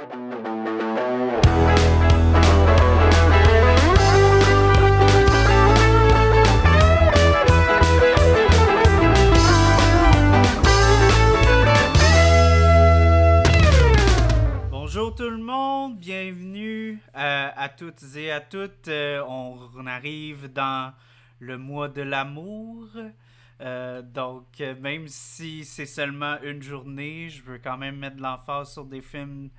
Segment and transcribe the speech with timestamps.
[0.00, 0.16] Bonjour
[15.14, 18.88] tout le monde, bienvenue euh, à toutes et à toutes.
[18.88, 20.94] Euh, on arrive dans
[21.40, 22.88] le mois de l'amour.
[23.60, 28.86] Euh, donc, même si c'est seulement une journée, je veux quand même mettre l'emphase sur
[28.86, 29.50] des films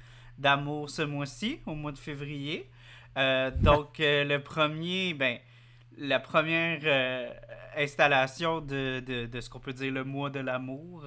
[0.42, 2.70] d'amour ce mois-ci, au mois de février.
[3.18, 5.38] Euh, donc, euh, le premier, ben,
[5.98, 7.30] la première euh,
[7.78, 11.06] installation de, de, de ce qu'on peut dire le mois de l'amour,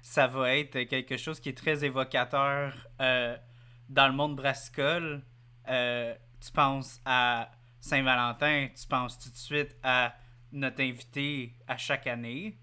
[0.00, 5.22] ça va être quelque chose qui est très évocateur dans le monde brassicole.
[5.66, 7.50] Tu penses à
[7.80, 10.14] Saint-Valentin, tu penses tout de suite à
[10.52, 12.56] notre invité à chaque année.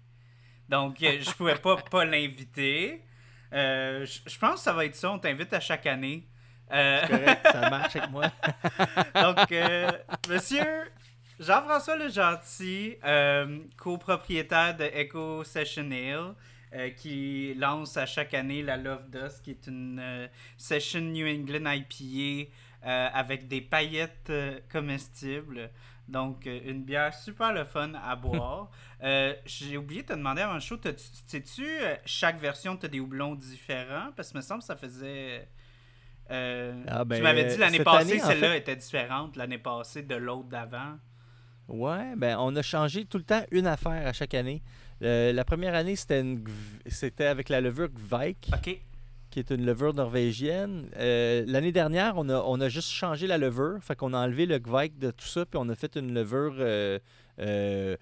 [0.68, 3.05] Donc, je pouvais pas pas l'inviter.
[3.52, 6.26] Euh, je pense que ça va être ça, on t'invite à chaque année.
[6.72, 8.24] Euh, correct, ça marche avec moi.
[9.14, 9.90] donc, euh,
[10.28, 10.64] monsieur
[11.38, 15.88] Jean-François Le Gentil, euh, copropriétaire de Echo Session
[16.74, 21.70] euh, qui lance à chaque année la Love Dust, qui est une session New England
[21.70, 22.50] IPA
[22.82, 24.32] avec des paillettes
[24.70, 25.70] comestibles.
[26.08, 28.70] Donc, euh, une bière super le fun à boire.
[29.02, 30.76] Euh, J'ai oublié de te demander avant le show,
[31.26, 34.10] sais-tu, euh, chaque version, tu as des houblons différents?
[34.16, 35.48] Parce que me semble que ça faisait...
[36.30, 40.14] euh, Ah, ben, tu m'avais dit l'année passée, celle-là fait- était différente, l'année passée de
[40.14, 40.96] l'autre d'avant.
[41.68, 44.62] Ouais, ben on a changé tout le temps une affaire à chaque année.
[45.02, 46.44] Euh, la première année, c'était une
[46.86, 48.78] c'était avec la levure Gvike, Ok.
[49.36, 50.88] Qui est une levure norvégienne.
[50.96, 53.76] Euh, L'année dernière, on a, on a juste changé la levure.
[53.82, 56.54] Fait qu'on a enlevé le Gvike de tout ça, puis on a fait une levure
[56.58, 56.98] euh,
[57.38, 57.96] euh,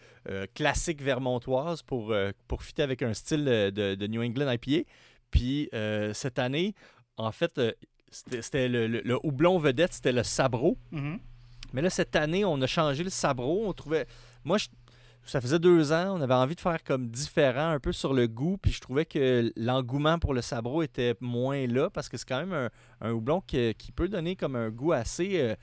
[0.55, 2.15] classique vermontoise pour,
[2.47, 4.89] pour fitter avec un style de, New England IPA.
[5.33, 5.69] Puis
[6.13, 6.73] cette année,
[7.17, 7.61] en fait,
[8.13, 10.79] c'était le, le- le houblon vedette, c'était le sabro.
[10.93, 11.19] Mhm.
[11.73, 13.67] Mais là, cette année, on a changé le sabro.
[13.67, 14.07] On trouvait.
[14.45, 14.69] Moi, je-
[15.27, 16.17] ça faisait deux ans.
[16.17, 18.57] On avait envie de faire comme différent un peu sur le goût.
[18.59, 22.41] Puis je trouvais que l'engouement pour le sabro était moins là parce que c'est quand
[22.45, 22.71] même un,
[23.01, 25.55] un houblon qui, qui peut donner comme un goût assez euh,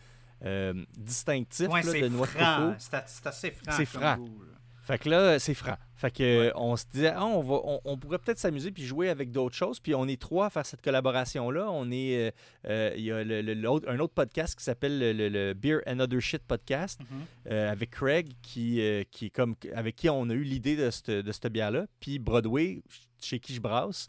[0.43, 2.75] euh, distinctif Ouais, là, c'est de noix de coco.
[2.79, 3.71] C'est assez franc.
[3.77, 4.17] C'est franc.
[4.17, 4.41] goût.
[4.91, 5.75] Fait que là, c'est franc.
[5.95, 6.51] Fait que Ouais.
[6.55, 9.55] on se disait, ah, on, va, on, on pourrait peut-être s'amuser puis jouer avec d'autres
[9.55, 9.79] choses.
[9.79, 11.69] Puis on est trois à faire cette collaboration-là.
[11.71, 12.31] On est, euh,
[12.67, 15.53] euh, il y a le- le- l'autre- un autre podcast qui s'appelle le, le- le
[15.53, 17.07] Beer and Other Shit podcast Mhm.
[17.51, 20.89] euh, avec Craig qui, euh, qui est comme avec qui on a eu l'idée de
[20.89, 21.85] cette, de cette bière-là.
[21.99, 22.81] Puis Broadway,
[23.21, 24.07] chez qui je brasse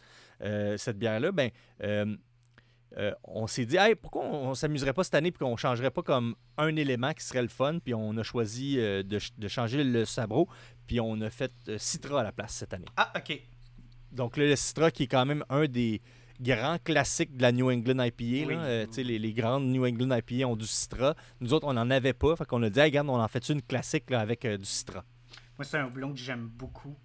[0.76, 1.50] cette bière-là, ben
[2.98, 5.90] euh, on s'est dit, hey, pourquoi on, on s'amuserait pas cette année puis qu'on changerait
[5.90, 7.78] pas comme un élément qui serait le fun.
[7.78, 10.48] Puis on a choisi euh, de, ch- de changer le sabro.
[10.86, 12.84] Puis on a fait euh, Citra à la place cette année.
[12.96, 13.40] Ah, ok.
[14.10, 16.02] Donc là, le Citra qui est quand même un des
[16.40, 18.24] grands classiques de la New England IPA.
[18.48, 18.54] Oui.
[18.56, 18.84] là.
[18.96, 21.14] Les, les grandes New England IPA ont du Citra.
[21.40, 22.36] Nous autres, on n'en avait pas.
[22.36, 25.04] Fait qu'on a dit, hey, regarde, on en fait une classique là, avec du Citra.
[25.58, 26.96] Moi, c'est un houblon que j'aime beaucoup.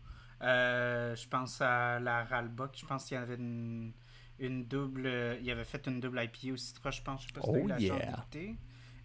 [0.41, 2.71] Je pense à la Ralbock.
[2.75, 3.93] Je pense qu'il y avait une,
[4.39, 5.03] une double.
[5.05, 7.21] euh, Il avait fait une double IPA au Citra, je pense.
[7.23, 8.11] Je sais pas si Oh la chance yeah.
[8.11, 8.55] goûter.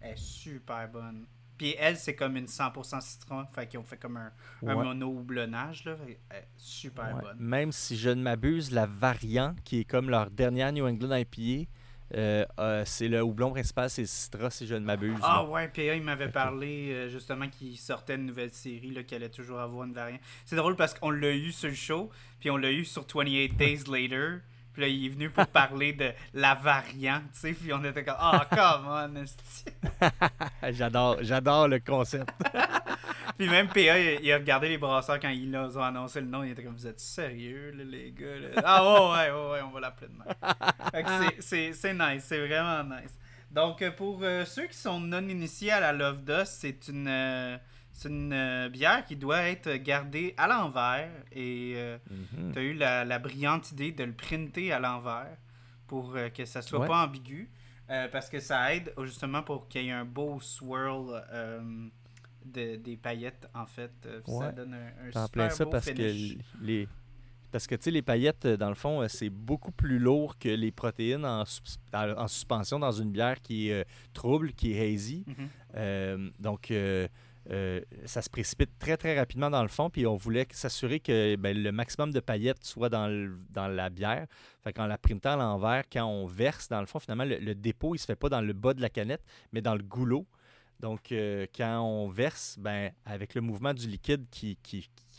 [0.01, 1.25] Elle est super bonne.
[1.57, 3.45] Puis elle, c'est comme une 100% citron.
[3.53, 4.31] Fait qu'ils ont fait comme un,
[4.65, 5.85] un mono-houblonnage.
[5.85, 5.95] Là.
[5.95, 7.21] Fait- Elle est super Ouais.
[7.21, 7.37] bonne.
[7.39, 11.69] Même si je ne m'abuse, la variante qui est comme leur dernière New England IPA,
[12.15, 15.17] euh, euh, c'est le houblon principal, c'est Citra, si je ne m'abuse.
[15.23, 15.49] Ah là.
[15.49, 19.59] ouais, PA, il m'avait parlé euh, justement qu'il sortait une nouvelle série, qu'il allait toujours
[19.59, 20.21] avoir une variante.
[20.45, 23.55] C'est drôle parce qu'on l'a eu sur le show, puis on l'a eu sur 28
[23.55, 24.39] Days Later.
[24.73, 28.03] Puis là, il est venu pour parler de la variante, tu sais, puis on était
[28.03, 29.23] comme, ah, come on,
[30.71, 32.29] j'adore, j'adore le concept.
[33.37, 36.51] Puis même PA, il, a regardé les brasseurs quand ils ont annoncé le nom, il
[36.51, 38.39] était comme, vous êtes sérieux, là, les gars?
[38.39, 38.61] là?
[38.63, 40.27] Ah ouais, ouais, ouais, ouais, on va l'appeler de même.
[40.91, 43.17] Fait que c'est- c'est- c'est nice, c'est vraiment nice.
[43.49, 47.07] Donc, euh, pour euh, ceux qui sont non initiés à la Love Dust, c'est une,
[47.07, 47.57] euh,
[47.93, 51.09] c'est une euh, bière qui doit être gardée à l'envers.
[51.31, 51.75] Et
[52.09, 52.51] Mhm.
[52.53, 55.37] tu as eu la, la brillante idée de le printer à l'envers
[55.87, 56.87] pour euh, que ça soit Ouais.
[56.87, 57.49] pas ambigu.
[57.89, 61.87] euh, parce que ça aide euh, justement pour qu'il y ait un beau swirl euh,
[62.45, 63.91] de, des paillettes, en fait.
[64.05, 64.53] Euh, puis Ça Ouais.
[64.53, 66.35] donne un, super plein ça beau parce finish.
[66.37, 66.87] que les
[67.51, 70.39] parce que tu sais les paillettes euh, dans le fond euh, c'est beaucoup plus lourd
[70.39, 71.43] que les protéines en,
[71.93, 75.23] en- en suspension dans une bière qui est euh, trouble, qui est hazy.
[75.27, 75.49] Mhm.
[75.75, 76.71] Euh, donc
[77.51, 81.35] euh, ça se précipite très très rapidement dans le fond puis on voulait s'assurer que
[81.35, 83.09] ben, le maximum de paillettes soit dans,
[83.51, 84.27] dans la bière.
[84.63, 87.95] Fait la printant à l'envers, quand on verse dans le fond, finalement le, le dépôt
[87.95, 90.25] il se fait pas dans le bas de la canette, mais dans le goulot.
[90.83, 94.57] Donc, euh, quand on verse, ben, avec le mouvement du liquide qui,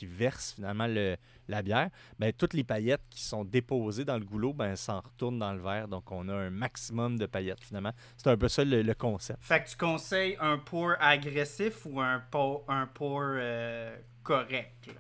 [0.02, 1.16] verse finalement le,
[1.49, 1.88] la bière,
[2.19, 5.62] ben, toutes les paillettes qui sont déposées dans le goulot, ben, s'en retournent dans le
[5.62, 5.88] verre.
[5.88, 7.93] Donc, on a un maximum de paillettes finalement.
[8.19, 9.38] C'est un peu ça le, le concept.
[9.43, 14.90] Fait que tu conseilles un pour agressif ou un pour, euh, correct?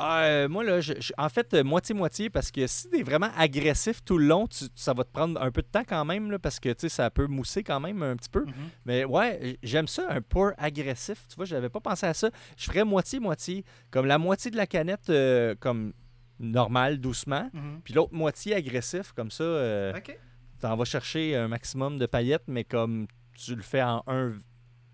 [0.00, 3.30] Ah, euh, moi, là, je- je- en fait, euh, moitié-moitié, parce que si t'es vraiment
[3.36, 6.30] agressif tout le long, tu- ça va te prendre un peu de temps quand même,
[6.30, 8.44] là, parce que, tu sais, ça peut mousser quand même un petit peu.
[8.44, 8.52] Mhm.
[8.86, 11.26] Mais ouais, j'aime ça, un pour agressif.
[11.28, 12.30] Tu vois, j'avais pas pensé à ça.
[12.56, 13.64] Je ferais moitié-moitié.
[13.90, 15.92] Comme la moitié de la canette, euh, comme
[16.38, 17.50] normal, doucement.
[17.52, 17.80] Mhm.
[17.82, 20.16] Puis l'autre moitié agressif, comme ça, euh, Ok.
[20.60, 23.06] t'en vas chercher un maximum de paillettes, mais comme
[23.36, 24.34] tu le fais en un,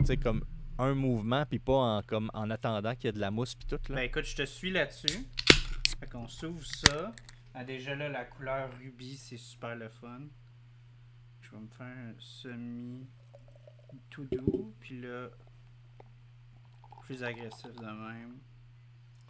[0.01, 0.43] tu sais, comme
[0.79, 3.67] un mouvement, puis pas en, comme, en attendant qu'il y ait de la mousse, puis
[3.67, 3.81] tout.
[3.89, 3.97] Là.
[3.97, 5.27] Ben écoute, je te suis là-dessus.
[6.01, 7.13] Fait qu'on s'ouvre ça.
[7.55, 10.23] Ah, déjà là, la couleur rubis, c'est super le fun.
[11.41, 13.07] Je vais me faire un semi
[14.11, 14.75] tout doux.
[14.81, 15.29] Puis là,
[17.03, 18.39] plus agressif de même.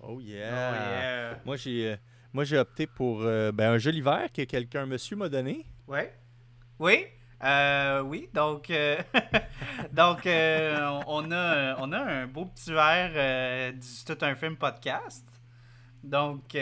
[0.00, 1.30] Oh Oh yeah!
[1.30, 1.42] yeah!
[1.44, 1.96] Moi, j'ai euh,
[2.32, 5.66] moi j'ai opté pour euh, ben, un joli verre que quelqu'un, monsieur, m'a donné.
[5.86, 6.14] Ouais.
[6.78, 7.06] Oui?
[7.42, 8.96] Euh, oui, donc, euh,
[9.92, 14.56] donc euh, on, a, on a un beau petit verre euh, du tout un film
[14.56, 15.26] podcast.
[16.02, 16.54] Donc,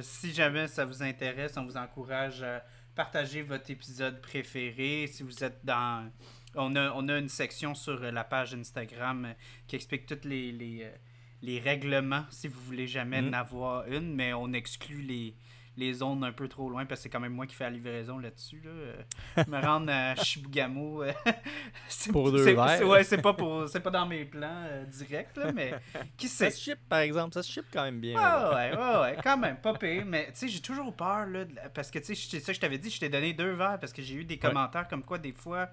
[0.00, 2.64] si jamais ça vous intéresse, on vous encourage à
[2.94, 5.06] partager votre épisode préféré.
[5.06, 6.10] Si vous êtes dans...
[6.54, 9.34] On a, on a une section sur la page Instagram
[9.66, 10.90] qui explique tous les, les,
[11.42, 13.28] les règlements, si vous voulez jamais Mhm.
[13.28, 15.34] en avoir une, mais on exclut les,
[15.78, 17.70] les zones un peu trop loin parce que c'est quand même moi qui fais la
[17.70, 18.62] livraison là-dessus.
[18.64, 18.70] Là.
[18.70, 21.12] Euh, Me rendre à Shibugamo, euh,
[21.88, 22.70] c'est- Pour deux c'est- verres.
[22.78, 25.74] c'est- Ouais, c'est pas, pour- c'est pas dans mes plans euh, directs, là, mais
[26.16, 26.50] qui Ça sait?
[26.56, 27.34] se ship, par exemple.
[27.34, 28.18] Ça se ship quand même bien.
[28.18, 30.04] Ah ouais, ouais, ouais, quand même, pas pire.
[30.06, 31.44] Mais tu sais, j'ai toujours peur, là,
[31.74, 33.78] parce que tu sais, c'est ça que je t'avais dit, je t'ai donné deux verres
[33.78, 35.68] parce que j'ai eu des commentaires comme quoi des fois,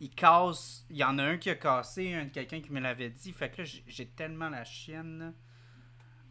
[0.00, 0.84] ils cassent.
[0.90, 3.32] Il y en a un qui a cassé, un de quelqu'un qui me l'avait dit.
[3.32, 5.34] Fait que là, j'ai- j'ai tellement la chienne.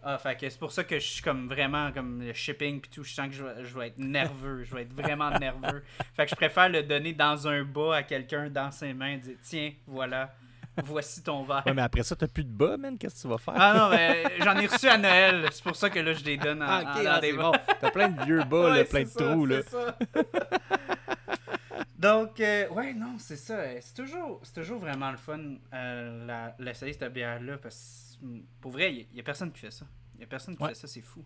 [0.03, 2.89] Ah, fait que c'est pour ça que je suis comme vraiment comme le shipping puis
[2.89, 3.03] tout.
[3.03, 4.63] Je sens que je vais, je vais être nerveux.
[4.63, 5.83] je vais être vraiment nerveux.
[6.15, 9.17] Fait que je préfère le donner dans un bas à quelqu'un dans ses mains.
[9.17, 10.33] Dire tiens, voilà,
[10.85, 11.63] voici ton verre.
[11.65, 12.97] Ouais, mais après ça, t'as plus de bas, man.
[12.97, 13.53] Qu'est-ce que tu vas faire?
[13.57, 15.45] Ah non, mais j'en ai reçu à Noël.
[15.51, 17.51] C'est pour ça que là, je les donne en, Ah, en- ah, des c'est bas.
[17.51, 17.59] bon.
[17.81, 19.45] T'as plein de vieux bas, là, plein de ça, trous.
[19.45, 19.61] Là.
[19.63, 19.97] ça.
[21.99, 23.55] Donc, euh, ouais, non, c'est ça.
[23.59, 25.39] euh, C'est toujours, c'est toujours vraiment le fun,
[25.73, 29.59] euh, la- l'essayer cette bière-là, parce que, mm, pour vrai, il n'y a, personne qui
[29.59, 29.85] fait ça.
[30.15, 30.69] Il y a personne qui Ouais.
[30.69, 31.23] fait ça, c'est fou.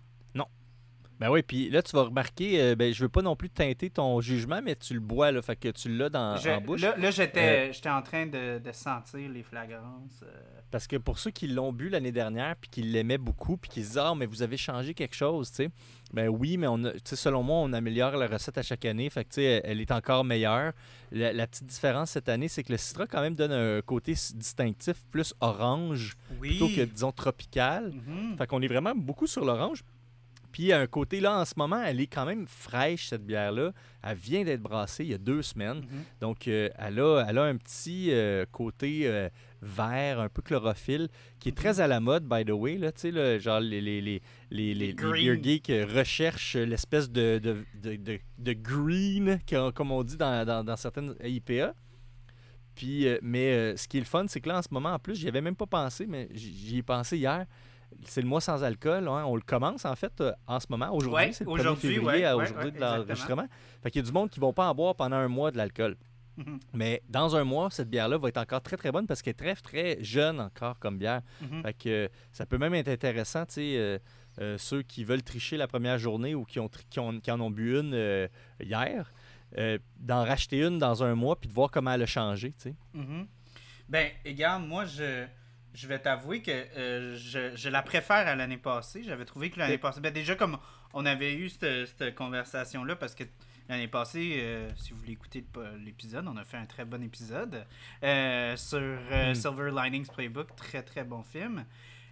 [1.20, 3.90] Ben oui, puis là, tu vas remarquer, euh, ben, je veux pas non plus teinter
[3.92, 6.82] ton jugement, mais tu le bois, là, fait que tu l'as dans, Je- en bouche.
[6.82, 10.22] là, là, j'étais j'étais en train de, de sentir les flagrances.
[10.24, 10.42] euh.
[10.72, 13.84] Parce que pour ceux qui l'ont bu l'année dernière, puis qui l'aimaient beaucoup, puis qui
[13.84, 15.70] se disent Ah, mais vous avez changé quelque chose, tu sais.
[16.14, 19.24] Ben oui, mais on a, selon moi, on améliore la recette à chaque année, fait
[19.26, 20.72] que tu sais, elle est encore meilleure.
[21.12, 24.14] La, la petite différence cette année, c'est que le citra, quand même, donne un côté
[24.36, 26.50] distinctif plus orange Oui.
[26.50, 27.92] plutôt que, disons, tropical.
[27.92, 28.38] Mhm.
[28.38, 29.84] Fait qu'on est vraiment beaucoup sur l'orange.
[30.52, 33.72] Puis un côté là, en ce moment, elle est quand même fraîche, cette bière-là.
[34.04, 35.78] Elle vient d'être brassée il y a deux semaines.
[35.80, 36.04] Mhm.
[36.22, 39.30] Donc, euh, elle, a, elle a un petit euh, côté euh,
[39.64, 42.78] vert, un peu chlorophylle, qui est très à la mode, by the way.
[42.78, 42.92] Là,
[43.40, 44.22] genre, les, les, les,
[44.52, 49.40] les, les- beer geeks recherchent l'espèce de, de, de, de- de green,
[49.74, 51.74] comme on dit dans, dans, dans certaines IPA.
[52.76, 54.94] Puis, euh, mais euh, ce qui est le fun, c'est que là, en ce moment,
[54.94, 57.46] en plus, j'y avais même pas pensé, mais j'y ai pensé hier.
[58.06, 59.08] C'est le mois sans alcool.
[59.08, 59.24] hein.
[59.28, 60.90] On le commence, en fait, euh, en ce moment.
[60.92, 63.46] Aujourd'hui, Ouais, c'est le 1er aujourd'hui, février ouais, à aujourd'hui ouais, de l'enregistrement.
[63.84, 65.52] Fait qu'il y a du monde qui ne vont pas en boire pendant un mois
[65.52, 65.96] de l'alcool.
[66.38, 66.60] Mhm.
[66.74, 69.36] Mais dans un mois, cette bière-là va être encore très très bonne parce qu'elle est
[69.36, 71.22] très très jeune encore comme bière.
[71.42, 71.62] Mhm.
[71.64, 74.00] Fait que euh, ça peut même être intéressant, tu sais, euh,
[74.40, 77.40] euh, ceux qui veulent tricher la première journée ou qui, ont, qui, ont- qui en
[77.40, 78.28] ont bu une euh,
[78.60, 79.12] hier,
[80.00, 82.76] d'en racheter une dans un mois puis de voir comment elle a changé, tu sais.
[82.96, 83.28] Mhm.
[83.88, 85.26] Ben, regarde, moi, je,
[85.76, 86.52] je vais t'avouer que
[87.16, 89.04] je, je la préfère à l'année passée.
[89.04, 90.58] J'avais trouvé que l'année passée, ben déjà comme
[90.96, 93.24] on avait eu cette, cette conversation-là, parce que
[93.74, 95.44] l'année passée, euh, si vous voulez écouter
[95.84, 97.66] l'épisode, on a fait un très bon épisode
[98.04, 99.36] euh, sur euh, Hmm.
[99.36, 101.66] Silver Linings Playbook, très très bon film.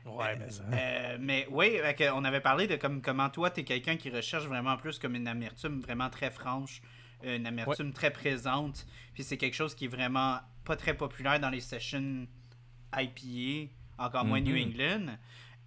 [0.06, 1.80] Ouais, mais Euh, mais oui,
[2.14, 5.16] on avait parlé de comme, comment toi, tu es quelqu'un qui recherche vraiment plus comme
[5.16, 6.82] une amertume vraiment très franche,
[7.24, 8.88] une amertume très présente.
[9.14, 12.26] Puis c'est quelque chose qui est vraiment pas très populaire dans les sessions
[12.96, 14.64] IPA, encore moins New Mhm.
[14.70, 15.18] England.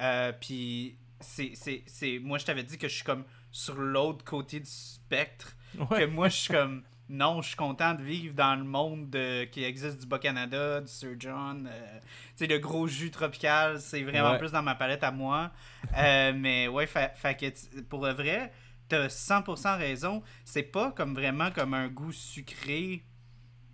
[0.03, 4.67] Euh, puis c'est- moi, je t'avais dit que je suis comme sur l'autre côté du
[4.69, 5.57] spectre.
[5.91, 6.83] Que moi, je suis comme.
[7.09, 10.89] Non, je suis content de vivre dans le monde de- qui existe du Bas-Canada, du
[10.89, 11.69] Sir John.
[11.71, 14.39] euh, tu sais, le gros jus tropical, c'est vraiment Ouais.
[14.39, 15.51] plus dans ma palette à moi.
[15.99, 18.51] Euh, mais ouais, fait, fait que pour le vrai,
[18.89, 20.23] t'as 100% raison.
[20.47, 23.05] C'est pas comme vraiment comme un goût sucré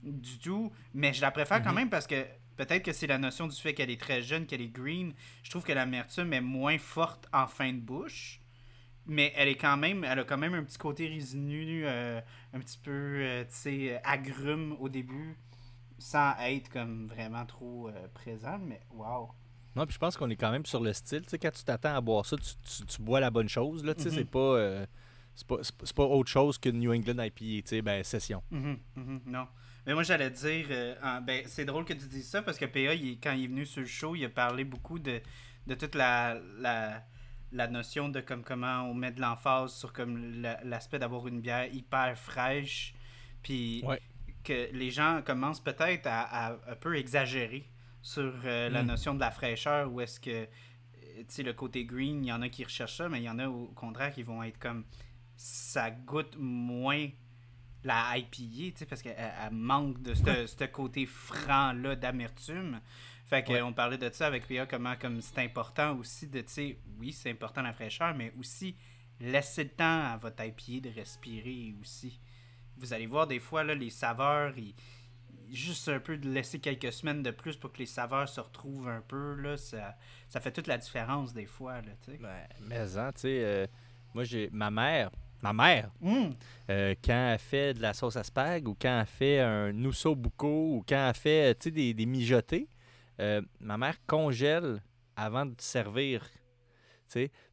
[0.03, 1.77] du tout, mais je la préfère quand Mhm.
[1.77, 2.27] même parce que
[2.57, 5.15] peut-être que c'est la notion du fait qu'elle est très jeune, qu'elle est green.
[5.45, 8.40] Je trouve que l'amertume est moins forte en fin de bouche.
[9.07, 12.21] Mais elle est quand même, elle a quand même un petit côté résineux, euh,
[12.53, 15.37] un petit peu, euh, tu sais, agrume au début,
[15.99, 19.31] sans être comme vraiment trop euh, présent, mais wow.
[19.77, 21.23] Non, puis je pense qu'on est quand même sur le style.
[21.23, 23.85] Tu sais, quand tu t'attends à boire ça, tu, tu, bois la bonne chose.
[23.85, 24.85] Là, tu sais, c'est pas,
[25.35, 25.57] c'est pas,
[25.97, 28.43] pas, autre chose que New England IPA, tu sais, ben, session.
[28.51, 28.75] Mm
[29.27, 29.47] non.
[29.87, 30.67] Mais moi, j'allais dire,
[31.23, 33.81] ben, c'est drôle que tu dises ça parce que PA, quand il est venu sur
[33.81, 35.21] le show, il a parlé beaucoup de,
[35.67, 37.05] de toute la, la
[37.53, 41.73] la notion de comme comment on met de l'emphase sur comme l'aspect d'avoir une bière
[41.73, 42.95] hyper fraîche
[43.43, 43.85] puis
[44.45, 47.69] que les gens commencent peut-être à, un peu exagérer
[48.03, 48.87] sur euh, la hmm.
[48.87, 52.41] notion de la fraîcheur ou est-ce que tu sais le côté green il y en
[52.41, 54.85] a qui recherchent ça mais il y en a au contraire qui vont être comme
[55.37, 57.09] ça goûte moins
[57.85, 59.17] la IPA, tu sais, parce qu'elle
[59.53, 62.81] manque de ce côté franc-là d'amertume.
[63.31, 66.79] Fait qu'on parlait de ça avec Pia, comment comme c'est important aussi de, tu sais,
[66.99, 68.75] oui, c'est important la fraîcheur, mais aussi
[69.21, 72.19] laisser le temps à votre IPA de respirer aussi.
[72.77, 74.53] Vous allez voir des fois, là, les saveurs,
[75.49, 78.89] juste un peu de laisser quelques semaines de plus pour que les saveurs se retrouvent
[78.89, 79.97] un peu, là, ça,
[80.29, 82.19] ça fait toute la différence des fois, là, tu sais.
[82.19, 83.67] Ben, mais, hein, tu sais, euh,
[84.13, 86.31] moi, j'ai ma mère, ma mère, mmh.
[86.71, 90.17] euh, quand elle fait de la sauce à spag ou quand elle fait un nousso
[90.17, 92.67] bucco ou quand elle fait, tu sais, des, des mijotés,
[93.21, 94.83] euh, ma mère congèle
[95.17, 96.23] avant de servir.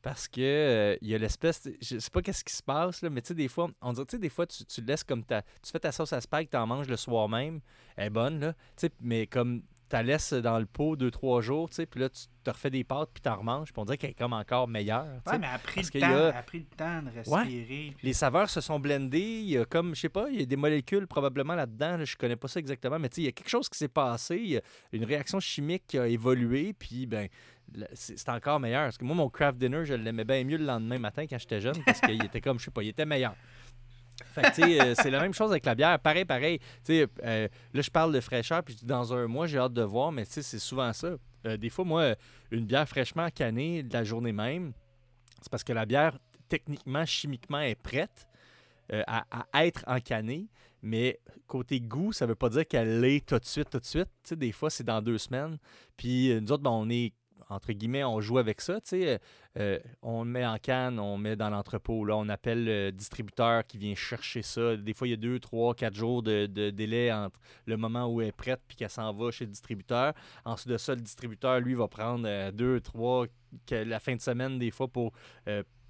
[0.02, 1.68] Parce que euh, il y a l'espèce.
[1.82, 4.06] Je sais pas qu'est-ce qui se passe, là, mais tu sais, des fois, on dirait,
[4.06, 5.42] tu sais, des fois, tu, tu laisses comme ta.
[5.42, 7.62] Tu fais ta sauce à spag, tu en manges le soir même.
[7.96, 8.54] Elle est bonne, là.
[9.02, 12.24] mais comme tu laisses dans le pot deux, trois jours, tu sais, puis là, tu
[12.44, 14.68] te refais des pâtes, puis tu en remanges, puis on dirait qu'elle est comme encore
[14.68, 15.22] meilleure.
[15.26, 17.94] Ouais, mais après le, temps, le temps de respirer.
[18.04, 20.46] Les saveurs se sont blendées, il y a comme, je sais pas, il y a
[20.46, 23.32] des molécules probablement là-dedans, je connais pas ça exactement, mais tu sais, il y a
[23.32, 27.06] quelque chose qui s'est passé, il y a une réaction chimique qui a évolué, puis
[27.06, 27.28] ben,
[27.94, 28.84] c'est encore meilleur.
[28.86, 31.62] Parce que moi, mon craft dinner, je l'aimais bien mieux le lendemain matin quand j'étais
[31.62, 33.36] jeune, parce qu'il était comme, je sais pas, il était meilleur.
[34.38, 36.00] Euh, c'est la même chose avec la bière.
[36.00, 36.60] Pareil, pareil.
[36.90, 37.08] Euh,
[37.74, 40.60] là, je parle de fraîcheur, puis dans un mois, j'ai hâte de voir, mais c'est
[40.60, 41.16] souvent ça.
[41.46, 42.16] Euh, des fois, moi,
[42.52, 44.74] une bière fraîchement canée de la journée même,
[45.42, 48.28] c'est parce que la bière, techniquement, chimiquement, est prête
[48.90, 49.26] à,
[49.66, 50.48] être encanée.
[50.82, 54.10] Mais côté goût, ça veut pas dire qu'elle l'est tout de suite, tout de suite.
[54.32, 55.58] des fois, c'est dans deux semaines.
[55.98, 57.12] Puis nous autres, ben, on est
[57.50, 58.80] entre guillemets, on joue avec ça.
[58.94, 59.18] Euh,
[59.58, 62.06] euh, on le met en canne, on met dans l'entrepôt.
[62.06, 64.76] Là, on appelle le distributeur qui vient chercher ça.
[64.76, 68.22] Des fois, il y a deux, trois, quatre jours de, délai entre le moment où
[68.22, 70.14] elle est prête puis qu'elle s'en va chez le distributeur.
[70.46, 73.26] Ensuite de ça, le distributeur, lui, va prendre euh, deux, trois,
[73.72, 75.14] la fin de semaine, des fois, pour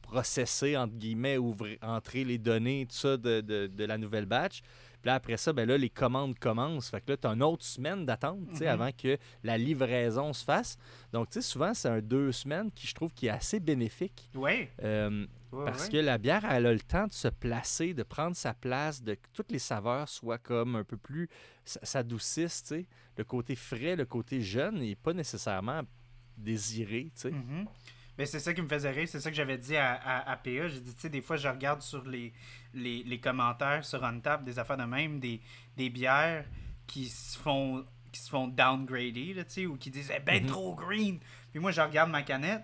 [0.02, 4.62] processer, entre guillemets, ouvrir, entrer les données, tout ça de la nouvelle batch.
[5.08, 6.90] Là, après ça, ben là, les commandes commencent.
[6.90, 10.44] Fait que là, tu as une autre semaine d'attente mm avant que la livraison se
[10.44, 10.78] fasse.
[11.14, 14.30] Donc, tu sais, souvent, c'est un deux semaines qui, je trouve, qui est assez bénéfique.
[14.36, 14.68] Oui.
[14.84, 18.54] Euh, parce que la bière, elle a le temps de se placer, de prendre sa
[18.54, 21.30] place, de que toutes les saveurs soient comme un peu plus.
[21.64, 22.86] s'adoucissent, tu sais.
[23.16, 25.84] Le côté frais, le côté jeune n'est pas nécessairement
[26.36, 27.32] désiré, tu sais.
[27.32, 27.66] Mm-hmm.
[28.18, 29.94] Mais c'est ça qui me faisait rire, c'est ça que j'avais dit à,
[30.28, 30.68] à, PA.
[30.68, 32.34] J'ai dit, tu sais, des fois, je regarde sur les,
[32.74, 35.40] les, les commentaires sur Untap, des affaires de même, des,
[35.76, 36.46] des bières
[36.88, 40.50] qui se font qui se font downgrader, là, ou qui disent eh ben mhm.
[40.50, 41.20] trop green.
[41.52, 42.64] Puis moi, je regarde ma canette,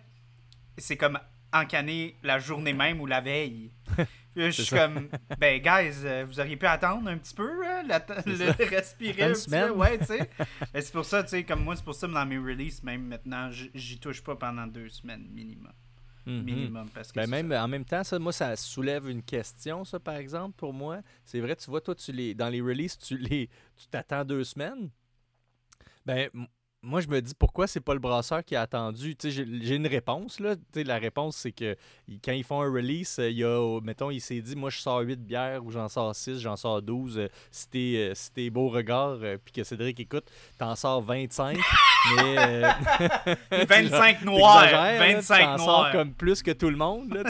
[0.78, 1.20] c'est comme
[1.52, 3.72] encanner la journée même ou la veille.
[4.36, 5.10] je suis comme,
[5.40, 9.50] ben, guys, euh, vous auriez pu attendre un petit peu, hein, le, respirer un petit
[9.50, 9.72] peu.
[9.72, 10.30] Ouais, tu sais.
[10.74, 13.50] c'est pour ça, tu sais, comme moi, c'est pour ça, dans mes releases, même maintenant,
[13.52, 15.74] j'y touche pas pendant deux semaines minimum.
[16.26, 16.44] Mhm.
[16.44, 16.90] Minimum.
[16.94, 20.16] Parce que ben même, en même temps, ça, moi, ça soulève une question, ça, par
[20.16, 21.02] exemple, pour moi.
[21.26, 24.44] C'est vrai, tu vois, toi, tu les, dans les releases, tu les tu t'attends deux
[24.44, 24.90] semaines.
[26.06, 26.30] Ben,
[26.84, 29.16] moi, je me dis pourquoi c'est pas le brasseur qui a attendu?
[29.24, 30.42] J'ai une réponse.
[30.42, 30.56] Là.
[30.76, 31.78] la réponse, c'est que
[32.24, 35.00] quand ils font un release, il y a, mettons, il s'est dit moi, je sors
[35.00, 37.18] 8 bières ou j'en sors 6, j'en sors 12.
[37.18, 41.58] Euh, si t'es euh, beau regard, euh, puis que Cédric écoute, t'en sors 25.
[42.18, 42.62] mais.
[43.66, 44.70] 25 noirs.
[45.00, 47.14] 25 T'en sors comme plus que tout le monde.
[47.14, 47.24] Là,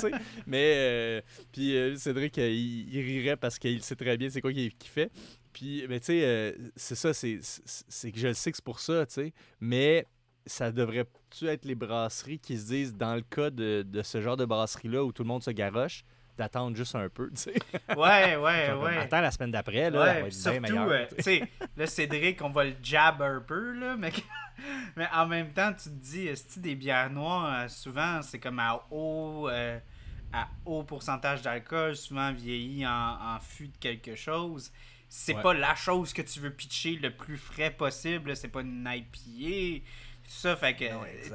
[0.48, 1.24] mais.
[1.52, 5.12] puis Cédric, il, rirait parce qu'il sait très bien c'est quoi qu'il fait.
[5.54, 8.80] Puis, mais tu sais, euh, c'est ça, c'est que je le sais que c'est pour
[8.80, 9.34] ça, tu sais.
[9.62, 10.08] Mais
[10.46, 14.46] ça devrait-tu être les brasseries qui se disent, dans le cas de, ce genre de
[14.46, 16.04] brasserie-là où tout le monde se garoche,
[16.38, 17.54] d'attendre juste un peu, tu sais?
[17.96, 18.98] Ouais, ouais, ouais.
[18.98, 21.44] Attends la semaine d'après, là, ouais, va être surtout, bien euh, tu sais,
[21.78, 24.12] là, Cédric, on va le jab un peu, là, mais,
[24.96, 28.60] mais en même temps, tu te dis, est-ce des bières noires, euh, souvent, c'est comme
[28.60, 29.48] à haut...
[29.48, 34.72] à haut pourcentage d'alcool, souvent vieilli en, en fût de quelque chose,
[35.16, 35.42] c'est Ouais.
[35.44, 38.36] pas la chose que tu veux pitcher le plus frais possible.
[38.36, 39.84] C'est pas une IPA.
[40.26, 40.86] Tout ça, fait que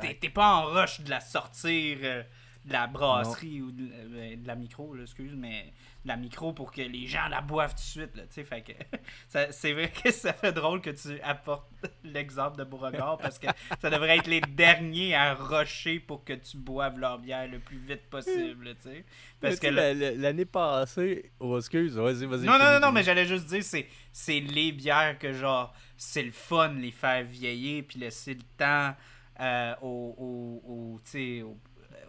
[0.01, 2.23] t'es- t'es pas en rush de la sortir euh,
[2.65, 5.73] de la brasserie ou de, euh, de la micro, là, excuse, mais
[6.05, 8.15] de la micro pour que les gens la boivent tout de suite.
[8.17, 8.73] Là, fait que
[9.29, 11.71] ça- c'est vrai que ça fait drôle que tu apportes
[12.05, 13.47] l'exemple de Beauregard parce que
[13.81, 17.79] ça devrait être les derniers à rusher pour que tu boives leur bière le plus
[17.79, 18.75] vite possible.
[18.83, 19.05] tu sais.
[19.41, 22.45] Parce que là- la- la- l'année passée, oh, excuse, vas-y, vas-y.
[22.45, 26.23] non, non, non, non, mais j'allais juste dire, c'est, c'est les bières que, genre, c'est
[26.23, 28.95] le fun les faire vieillir, puis laisser le temps
[29.41, 31.01] euh, au, au, au,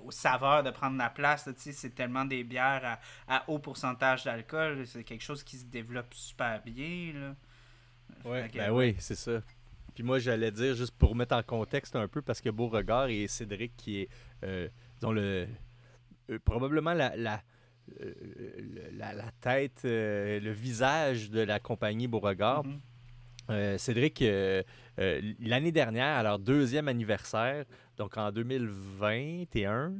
[0.04, 1.50] aux saveurs de prendre la place.
[1.58, 4.86] c'est tellement des bières à, à haut pourcentage d'alcool.
[4.88, 7.14] C'est quelque chose qui se développe super bien.
[7.14, 7.36] Là.
[8.26, 9.42] Ouais, ben oui, c'est ça.
[9.94, 13.28] Puis moi, j'allais dire, juste pour mettre en contexte un peu, parce que Beauregard et
[13.28, 14.10] Cédric, qui est,
[14.44, 14.68] euh,
[15.00, 15.48] disons, le,
[16.30, 17.42] euh, probablement la, la,
[18.02, 18.14] euh,
[18.58, 22.66] le- la, la tête, euh, le visage de la compagnie Beauregard.
[22.66, 22.80] Mhm.
[23.50, 24.62] Euh, Cédric, euh,
[25.00, 27.66] euh, l'année dernière, à leur deuxième anniversaire,
[27.98, 29.94] donc en 2021,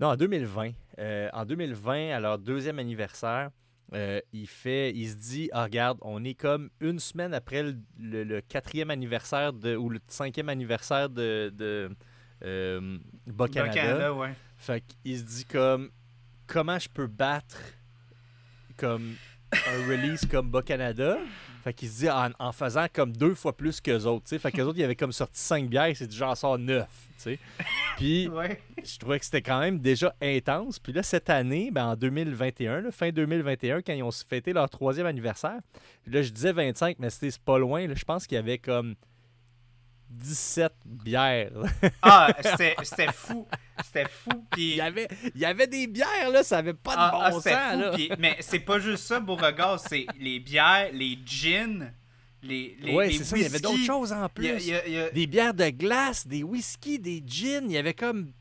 [0.00, 3.50] non, en 2020, euh, en 2020, à leur deuxième anniversaire,
[4.32, 8.24] il fait, il se dit, ah, regarde, on est comme une semaine après le, le-
[8.24, 11.90] le quatrième anniversaire de, ou le cinquième anniversaire de, de
[12.44, 13.72] euh, Bas Bas Canada.
[13.74, 14.32] Canada, ouais.
[14.56, 15.90] Fait qu'il se dit comme
[16.48, 17.56] comment je peux battre
[18.76, 19.14] comme
[19.52, 21.16] un release comme Bas Canada.
[21.64, 24.24] Fait qu'il se dit en, en faisant comme deux fois plus qu'eux autres.
[24.26, 24.38] tu sais.
[24.38, 26.86] Fait qu'eux autres, ils avaient comme sorti cinq bières, s'est dit j'en sors neuf.
[27.16, 27.38] tu sais.
[27.96, 28.60] Puis Ouais.
[28.84, 30.78] je trouvais que c'était quand même déjà intense.
[30.78, 34.68] Puis là, cette année, ben, en 2021, là, fin 2021, quand ils ont fêté leur
[34.68, 35.58] troisième anniversaire,
[36.06, 37.86] là, je disais 25, mais c'était c'est pas loin.
[37.86, 37.94] là.
[37.96, 38.94] je pense qu'il y avait comme
[40.14, 41.50] 17 bières.
[42.02, 42.28] Ah,
[42.82, 43.46] c'était, fou.
[43.84, 44.30] C'était fou.
[44.32, 47.20] il, Puis y avait, il y avait des bières, là, ça avait pas de Ah,
[47.24, 47.72] ah, bon c'était sens.
[47.72, 47.78] fou,
[48.08, 48.16] là.
[48.18, 51.90] mais c'est pas juste ça, Beauregard, c'est les bières, les gins,
[52.42, 54.46] les, les, ouais, c'est ça, il y avait d'autres choses en Il plus.
[54.46, 57.22] y a- il y a- il y a- Des bières de glace, des whisky, des
[57.26, 58.32] gins, il y avait comme...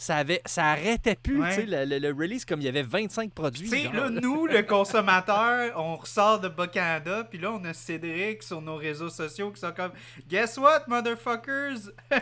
[0.00, 1.48] Ça, avait, ça arrêtait plus, Ouais.
[1.48, 3.68] tu sais, le, le- le release, comme il y avait 25 produits.
[3.68, 8.62] Tu là, nous, le consommateur, on ressort de Bas-Canada, puis là, on a Cédric sur
[8.62, 9.90] nos réseaux sociaux qui sont comme
[10.28, 11.90] Guess what, motherfuckers?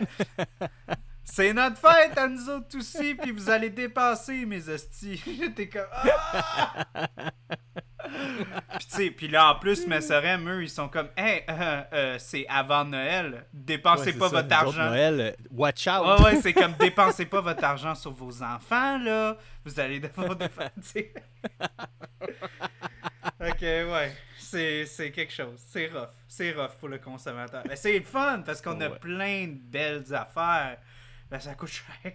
[1.23, 5.21] C'est notre fête à nous autres aussi, puis vous allez dépasser, mes hosties.
[5.39, 6.85] J'étais comme Ah!
[8.03, 11.81] Puis tu sais, puis là, en plus, mes sœurs, eux, ils sont comme Hey, euh,
[11.93, 14.85] euh, c'est avant Noël, dépensez pas ça, votre argent.
[14.85, 16.19] Noël, euh, watch out!
[16.19, 19.37] Ouais, ouais, c'est comme dépensez pas votre argent sur vos enfants, là.
[19.65, 20.35] Vous allez devoir
[20.81, 21.13] sais.
[23.39, 24.15] ok, ouais.
[24.37, 25.59] C'est, quelque chose.
[25.67, 26.09] C'est rough.
[26.27, 27.63] C'est rough pour le consommateur.
[27.67, 28.99] Mais c'est fun parce qu'on a Ouais.
[28.99, 30.77] plein de belles affaires.
[31.29, 32.13] Mais ça coûte cher.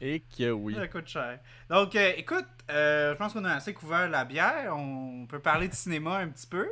[0.00, 0.74] Et que oui.
[0.74, 1.38] ça coûte cher.
[1.70, 4.74] Donc, euh, écoute, euh, je pense qu'on a assez couvert la bière.
[4.76, 6.68] On peut parler de cinéma un petit peu.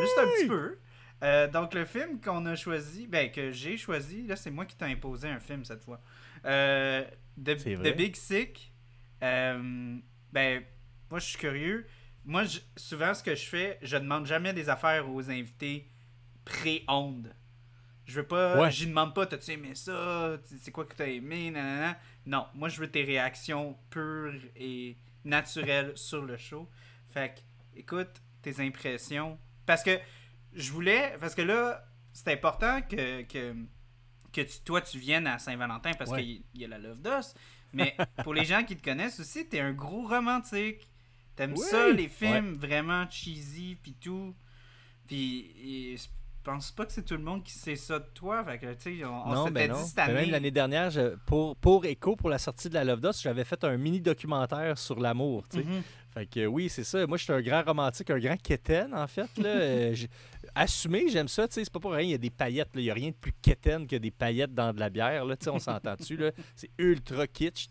[0.00, 0.78] Juste un petit peu.
[1.22, 4.76] Euh, donc, le film qu'on a choisi, ben, que j'ai choisi, là, c'est moi qui
[4.76, 6.00] t'ai imposé un film cette fois.
[6.44, 7.04] Euh,
[7.42, 7.96] The, The.
[7.96, 8.72] Big Sick.
[9.20, 10.02] Ben,
[11.10, 11.86] moi, je suis curieux.
[12.24, 15.88] Moi, je- souvent, ce que je fais, je demande jamais des affaires aux invités
[16.44, 17.34] pré-onde.
[18.04, 18.60] Je veux pas.
[18.60, 18.70] Ouais.
[18.70, 20.36] J'y demande pas, t'as-tu aimé ça?
[20.60, 21.50] C'est quoi que t'as aimé?
[21.50, 21.96] Nanana.
[22.26, 26.68] Non, moi, je veux tes réactions pures et naturelles sur le show.
[27.08, 29.38] Fait que, écoute, tes impressions.
[29.66, 29.98] Parce que
[30.52, 31.16] je voulais.
[31.20, 33.54] Parce que là, c'est important que, que,
[34.32, 36.22] que tu- toi, tu viennes à Saint-Valentin parce Ouais.
[36.22, 37.34] qu'il y a la Love d'os.
[37.72, 40.88] Mais pour les gens qui te connaissent aussi, t'es un gros romantique.
[41.36, 41.64] T'aimes Oui.
[41.70, 44.34] ça, les films vraiment cheesy, puis tout.
[45.06, 45.96] Puis,
[46.42, 48.44] pense pas que c'est tout le monde qui sait ça de toi.
[48.44, 50.20] Fait que, tu sais, on, on s'était ben dit cette Ben année.
[50.22, 53.44] Même l'année dernière, je- pour, pour Echo, pour la sortie de la Love Dust, j'avais
[53.44, 55.46] fait un mini documentaire sur l'amour.
[55.48, 55.64] tu sais.
[55.64, 55.82] Mhm.
[56.12, 57.06] Fait que oui, c'est ça.
[57.06, 59.28] Moi, je suis un grand romantique, un grand quétaine, en fait.
[59.38, 59.48] Là.
[59.60, 59.94] Euh,
[60.54, 61.46] assumé, j'aime ça.
[61.50, 62.74] C'est pas pour rien, il y a des paillettes.
[62.74, 62.80] là.
[62.80, 65.24] Il n'y a rien de plus quétaine que des paillettes dans de la bière.
[65.24, 65.36] Là.
[65.46, 66.18] On s'entend dessus.
[66.56, 67.66] C'est ultra kitsch.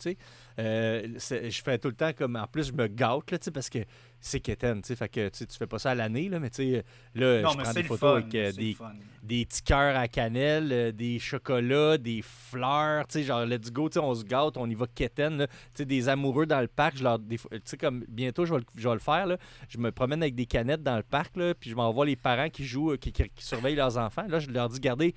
[0.59, 2.35] Euh, je fais tout le temps comme.
[2.35, 3.79] En plus, je me gâte là, parce que
[4.21, 4.81] c'est quétaine.
[4.81, 4.95] tu sais.
[4.95, 6.83] Fait que tu fais pas ça à l'année, là, mais tu sais,
[7.15, 8.15] là, Non, je prends des photos fun.
[8.17, 8.75] avec euh, des
[9.23, 13.89] des petits cœurs à cannelle, euh, des chocolats, des fleurs, tu sais, genre let's go,
[13.89, 16.67] tu sais, on se gâte, on y va quétaine, tu sais, des amoureux dans le
[16.67, 19.37] parc, je leur, tu sais, comme bientôt je vais, le, je vais le faire, là,
[19.67, 22.49] je me promène avec des canettes dans le parc, là, puis je m'envoie les parents
[22.49, 25.13] qui jouent, euh, qui, qui- qui surveillent leurs enfants, là, je leur dis, regardez,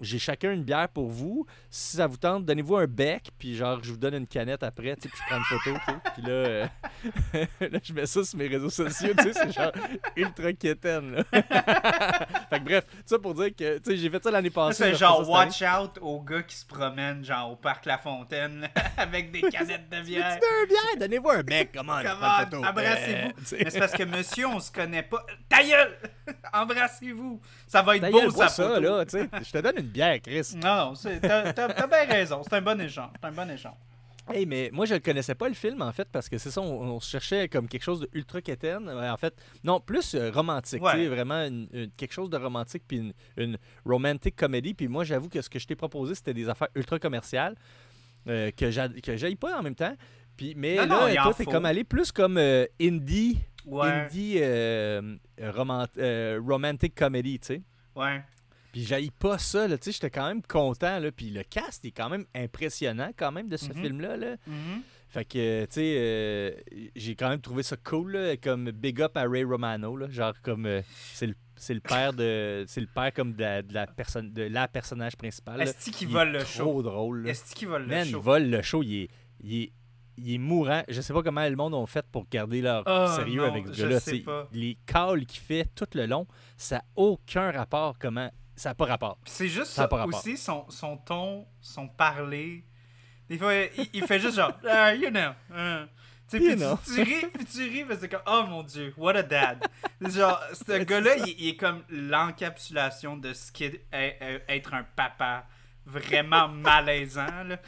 [0.00, 1.46] j'ai chacun une bière pour vous.
[1.70, 4.96] Si ça vous tente, donnez-vous un bec, puis genre, je vous donne une canette après,
[4.96, 5.98] tu sais, puis je prends une photo, tu sais.
[6.14, 6.66] Puis là, euh,
[7.72, 9.72] là, je mets ça sur mes réseaux sociaux, tu sais, c'est genre
[10.16, 11.24] ultra quétaine, là.
[12.50, 14.84] fait que bref, ça pour dire que, tu sais, j'ai fait ça l'année passée.
[14.84, 18.68] C'est genre ça, watch out aux gars qui se promènent genre au parc La Fontaine
[18.96, 20.38] avec des canettes de bière.
[20.40, 20.96] Tu une bière?
[21.00, 22.00] Donnez-vous un bec, comment?
[22.02, 23.56] Come on, embrassez-vous.
[23.58, 25.24] Mais c'est parce que monsieur, on se connaît pas.
[25.48, 25.96] Ta gueule!
[26.52, 27.40] Embrassez-vous!
[27.66, 28.36] Ça va être Ta beau, gueule, ça.
[28.36, 29.28] bois ça, là, tu sais.
[29.42, 30.54] Je te donne une bière, Chris.
[30.62, 32.42] Non, c'est- t'as t'as- t'as bien raison.
[32.42, 33.10] C'est un bon échange.
[33.20, 33.74] C'est un bon échange.
[34.28, 36.60] Hey, mais moi, je le connaissais pas, le film, en fait, parce que c'est ça,
[36.60, 38.88] on, on se cherchait comme quelque chose de ultra quétaine.
[38.90, 40.92] En fait, non, plus euh, romantique, Ouais.
[40.94, 44.74] tu sais, vraiment une- une- quelque chose de romantique, puis une, une romantic comedy.
[44.74, 47.54] Puis moi, j'avoue que ce que je t'ai proposé, c'était des affaires ultra commerciales
[48.28, 49.94] euh, que j'a- que j'aille pas en même temps.
[50.36, 53.86] Puis, mais Non, non, là, en toi, t'es comme allé plus comme euh, indie, Ouais.
[53.88, 55.16] indie euh,
[55.54, 57.62] romant- euh, romantic comedy, tu sais.
[57.94, 58.20] Ouais.
[58.76, 61.10] Puis j'haïs pas ça, là, tu sais, j'étais quand même content, là.
[61.10, 63.74] Puis le cast est quand même impressionnant, quand même, de ce Mhm.
[63.82, 64.36] film-là, là.
[64.46, 64.82] Mhm.
[65.08, 66.50] Fait que, tu sais, euh,
[66.94, 70.34] j'ai quand même trouvé ça cool, là, comme big up à Ray Romano, là, genre
[70.42, 70.82] comme euh,
[71.14, 74.30] c'est le c'est le père de c'est le père comme de la, de la personne
[74.34, 75.62] de la personnage principale.
[75.62, 76.82] Est-ce qu'il vole le trop show?
[76.82, 77.22] drôle.
[77.22, 77.30] là.
[77.30, 78.20] Est-ce qu'il vole le Man, il show?
[78.20, 79.08] vole le show, il est,
[79.40, 79.72] il est,
[80.18, 80.82] il est mourant.
[80.88, 83.68] Je sais pas comment le monde ont fait pour garder leur Ah, sérieux non, avec
[83.68, 84.48] ce gars-là.
[84.52, 86.26] Les calls qu'il fait tout le long,
[86.58, 89.18] ça n'a aucun rapport comment ça n'a pas rapport.
[89.26, 92.64] C'est juste Ça pas aussi son, son ton, son parler.
[93.28, 95.30] Des fois, il, il fait juste genre, Ah, you know.
[95.54, 95.88] hein.
[96.28, 99.14] Tu puis tu, tu ris, puis tu ris, mais c'est comme, oh mon dieu, what
[99.16, 99.64] a dad.
[100.00, 104.82] genre, ce gars-là, il, il est comme l'encapsulation de ce qu'est est- est- être un
[104.82, 105.46] papa
[105.84, 107.58] vraiment malaisant, là.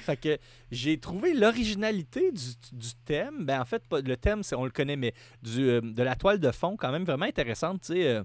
[0.00, 0.38] Fait que
[0.70, 3.44] j'ai trouvé l'originalité du, du thème.
[3.44, 6.50] Ben en fait, le thème, on le connaît, mais du, euh, de la toile de
[6.52, 7.80] fond, quand même vraiment intéressante.
[7.80, 8.22] Tu sais, euh,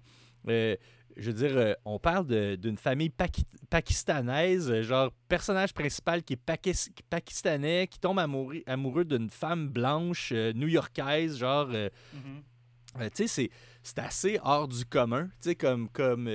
[0.49, 0.75] euh,
[1.17, 2.25] je veux dire, euh, on parle
[2.57, 8.61] d'une famille paki- pakistanaise, euh, genre personnage principal qui est pakis- pakistanais, qui tombe amoureux,
[8.65, 11.69] amoureux d'une femme blanche euh, new-yorkaise, genre.
[11.71, 11.89] euh,
[12.99, 13.49] euh, tu sais, c'est,
[13.83, 16.27] c'est assez hors du commun, tu sais, comme, comme,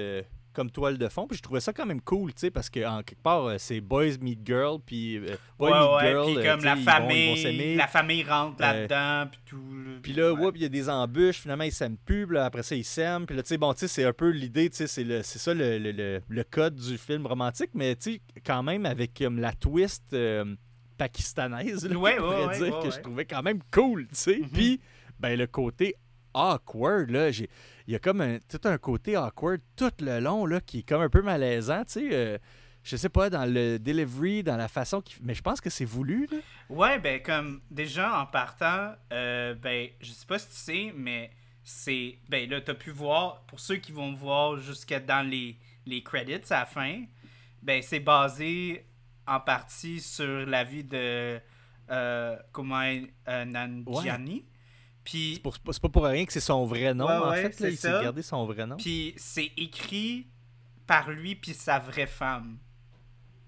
[0.56, 1.26] comme toile de fond.
[1.28, 3.56] Puis je trouvais ça quand même cool, tu sais, parce que en quelque part, euh,
[3.58, 6.24] c'est boys meet girl, puis euh, boy Ouais, meet ouais, girl.
[6.34, 9.56] puis euh, comme la vont- vont famille, la famille rentre Euh, là-dedans, puis tout.
[9.56, 10.50] là, Puis là, ouais.
[10.56, 11.40] il y a des embûches.
[11.42, 12.26] Finalement, ils s'aiment plus.
[12.26, 13.26] là, après ça, ils s'aiment.
[13.26, 15.52] Puis là, tu sais, bon, tu sais, c'est un peu l'idée, tu sais, c'est, ça
[15.54, 17.70] le, le- le- le code du film romantique.
[17.74, 20.56] Mais tu sais, quand même, avec comme la twist euh,
[20.96, 22.16] pakistanaise, là, Ouais,
[22.58, 24.38] dire, que je trouvais quand même cool, tu sais.
[24.38, 24.48] Mhm.
[24.50, 24.80] Puis,
[25.20, 25.94] ben, le côté
[26.36, 27.48] awkward, là, j'ai...
[27.88, 30.82] Il y a comme un, tout un côté awkward tout le long, là, qui est
[30.82, 32.08] comme un peu malaisant, tu sais.
[32.12, 32.38] euh,
[32.82, 35.18] je sais pas, dans le delivery, dans la façon qu'il...
[35.22, 36.38] Mais je pense que c'est voulu, là.
[36.68, 41.32] Ouais, ben comme déjà en partant, euh, ben je sais pas si tu sais, mais
[41.64, 46.02] c'est ben là t'as pu voir pour ceux qui vont voir jusqu'à dans les les
[46.04, 47.02] credits à la fin,
[47.60, 48.86] ben c'est basé
[49.26, 51.40] en partie sur la vie de
[51.90, 54.44] euh, Kumail euh, Nanjiani.
[55.06, 55.40] Puis
[55.70, 57.60] C'est, pas pour rien que c'est son vrai nom, Ouais, en ouais, fait.
[57.60, 58.76] Là, il s'est gardé son vrai nom.
[58.76, 60.26] puis c'est écrit
[60.86, 62.58] par lui puis sa vraie femme.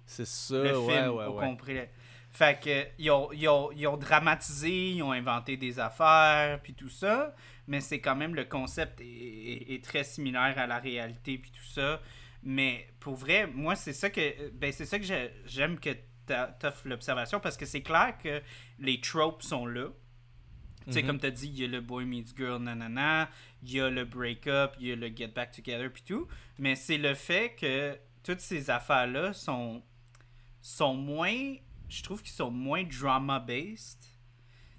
[0.06, 1.44] C'est ça, le ouais, film ouais, au ouais.
[1.46, 1.90] complet.
[2.30, 6.74] Fait que ils ont, ils, ont, ils ont dramatisé, ils ont inventé des affaires, puis
[6.74, 7.34] tout ça,
[7.66, 11.50] mais c'est quand même le concept est, est- est très similaire à la réalité, puis
[11.50, 12.00] tout ça.
[12.42, 15.90] Mais pour vrai, moi c'est ça que ben c'est ça que j'ai- j'aime que
[16.60, 18.40] t'offres l'observation parce que c'est clair que
[18.78, 19.88] les tropes sont là.
[20.88, 21.07] Tu sais, Mhm.
[21.07, 23.29] comme tu as dit, il y a le boy meets girl, nanana,
[23.62, 26.27] il y a le break-up, il y a le get back together, puis tout.
[26.59, 29.83] Mais c'est le fait que toutes ces affaires-là sont,
[30.62, 31.55] sont moins.
[31.88, 33.98] Je trouve qu'ils sont moins drama-based.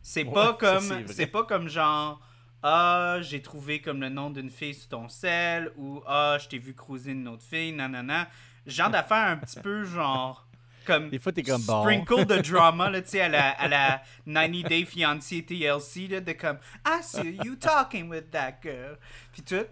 [0.02, 1.08] C'est Ouais, pas comme.
[1.08, 2.20] C'est pas comme genre.
[2.64, 6.58] Ah, j'ai trouvé comme le nom d'une fille sur ton sel, ou Ah, je t'ai
[6.58, 8.28] vu cruiser une autre fille, nanana.
[8.66, 10.46] Genre d'affaires un petit peu genre.
[10.86, 11.82] Comme Des fois, t'es comme bon.
[11.84, 16.22] sprinkle de drama, là, tu sais, à la, à la 90 Day Fiancé TLC, là,
[16.22, 18.98] de comme, I see you talking with that girl.
[19.32, 19.66] Puis tout.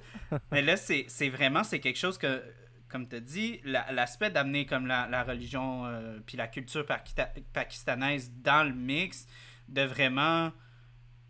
[0.52, 2.44] Mais là, c'est c'est vraiment, c'est quelque chose que,
[2.90, 7.32] comme tu dit, la- l'aspect d'amener comme la, la religion euh, puis la culture pakita-
[7.54, 9.26] pakistanaise dans le mix,
[9.68, 10.52] de vraiment.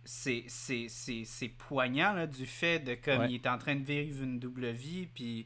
[0.09, 3.27] C'est c'est- c'est- c'est poignant là, du fait de comme Ouais.
[3.31, 5.45] il est en train de vivre une double vie, puis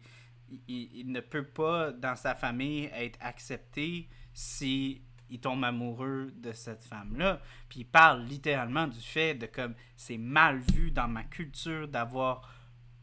[0.67, 6.83] il ne peut pas, dans sa famille, être accepté si il tombe amoureux de cette
[6.83, 7.41] femme-là.
[7.69, 12.53] Puis il parle littéralement du fait de comme c'est mal vu dans ma culture d'avoir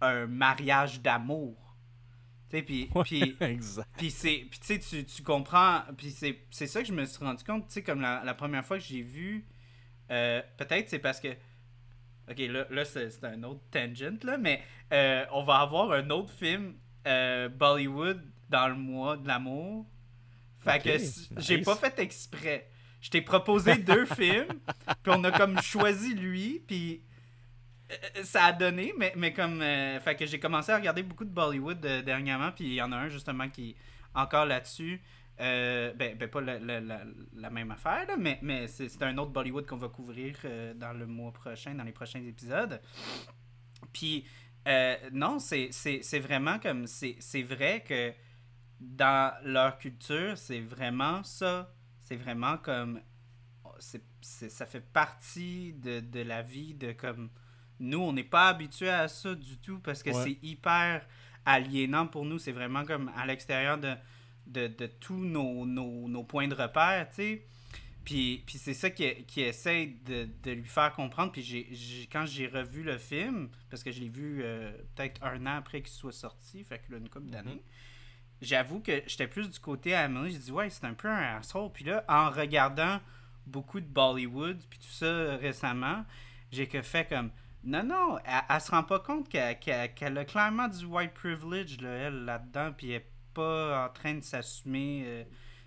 [0.00, 1.56] un mariage d'amour.
[2.50, 3.36] Tu sais, puis, Ouais, puis,
[3.98, 7.22] puis c'est puis tu sais tu, comprends puis c'est c'est ça que je me suis
[7.22, 9.46] rendu compte tu sais comme la, la première fois que j'ai vu
[10.10, 11.28] euh, peut-être c'est parce que
[12.30, 14.62] ok là, là c'est c'est un autre tangent là mais
[14.94, 16.74] euh, on va avoir un autre film
[17.06, 19.86] euh, Bollywood dans le mois de l'amour.
[20.59, 20.99] Fait que
[21.40, 21.64] j'ai nice.
[21.64, 22.68] pas fait exprès.
[23.01, 24.49] Je t'ai proposé deux films,
[25.03, 27.03] puis on a comme choisi lui, puis
[27.90, 29.62] euh, ça a donné, mais, mais comme.
[29.62, 32.83] euh, fait que j'ai commencé à regarder beaucoup de Bollywood euh, dernièrement, puis il y
[32.83, 33.77] en a un justement qui est
[34.14, 35.01] encore là-dessus.
[35.40, 37.05] Euh, ben, ben, pas la, la- la-
[37.37, 40.92] la même affaire, là, mais, mais c'est un autre Bollywood qu'on va couvrir euh, dans
[40.92, 42.81] le mois prochain, dans les prochains épisodes.
[43.92, 44.25] Puis,
[44.66, 45.71] euh, non, c'est
[46.18, 46.87] vraiment comme.
[46.88, 48.12] C'est c'est vrai que
[48.80, 51.72] dans leur culture, c'est vraiment ça.
[52.00, 53.00] C'est vraiment comme.
[54.20, 57.30] ça fait partie de, de la vie de comme.
[57.80, 60.24] Nous, on n'est pas habitués à ça du tout parce que Ouais.
[60.24, 61.06] c'est hyper
[61.44, 62.38] aliénant pour nous.
[62.38, 63.94] C'est vraiment comme à l'extérieur de,
[64.46, 67.46] de, de tous nos, nos, nos points de repère, tu sais.
[68.04, 71.30] Puis, puis c'est ça qui, qui essaie de, de lui faire comprendre.
[71.30, 75.56] Puis quand j'ai revu le film, parce que je l'ai vu euh, peut-être un an
[75.58, 77.62] après qu'il soit sorti, fait que là, une couple d'années,
[78.40, 80.33] j'avoue que j'étais plus du côté à Emily.
[80.33, 81.70] J'ai dit, ouais, c'est un peu un asshole.
[81.72, 83.01] Puis là, en regardant
[83.46, 86.05] beaucoup de Bollywood, puis tout ça récemment,
[86.51, 87.31] j'ai que fait comme,
[87.64, 91.90] non, non, elle, elle se rend pas compte qu'elle, a clairement du white privilege, là,
[91.90, 95.24] elle, là-dedans, puis elle est pas en train de s'assumer euh,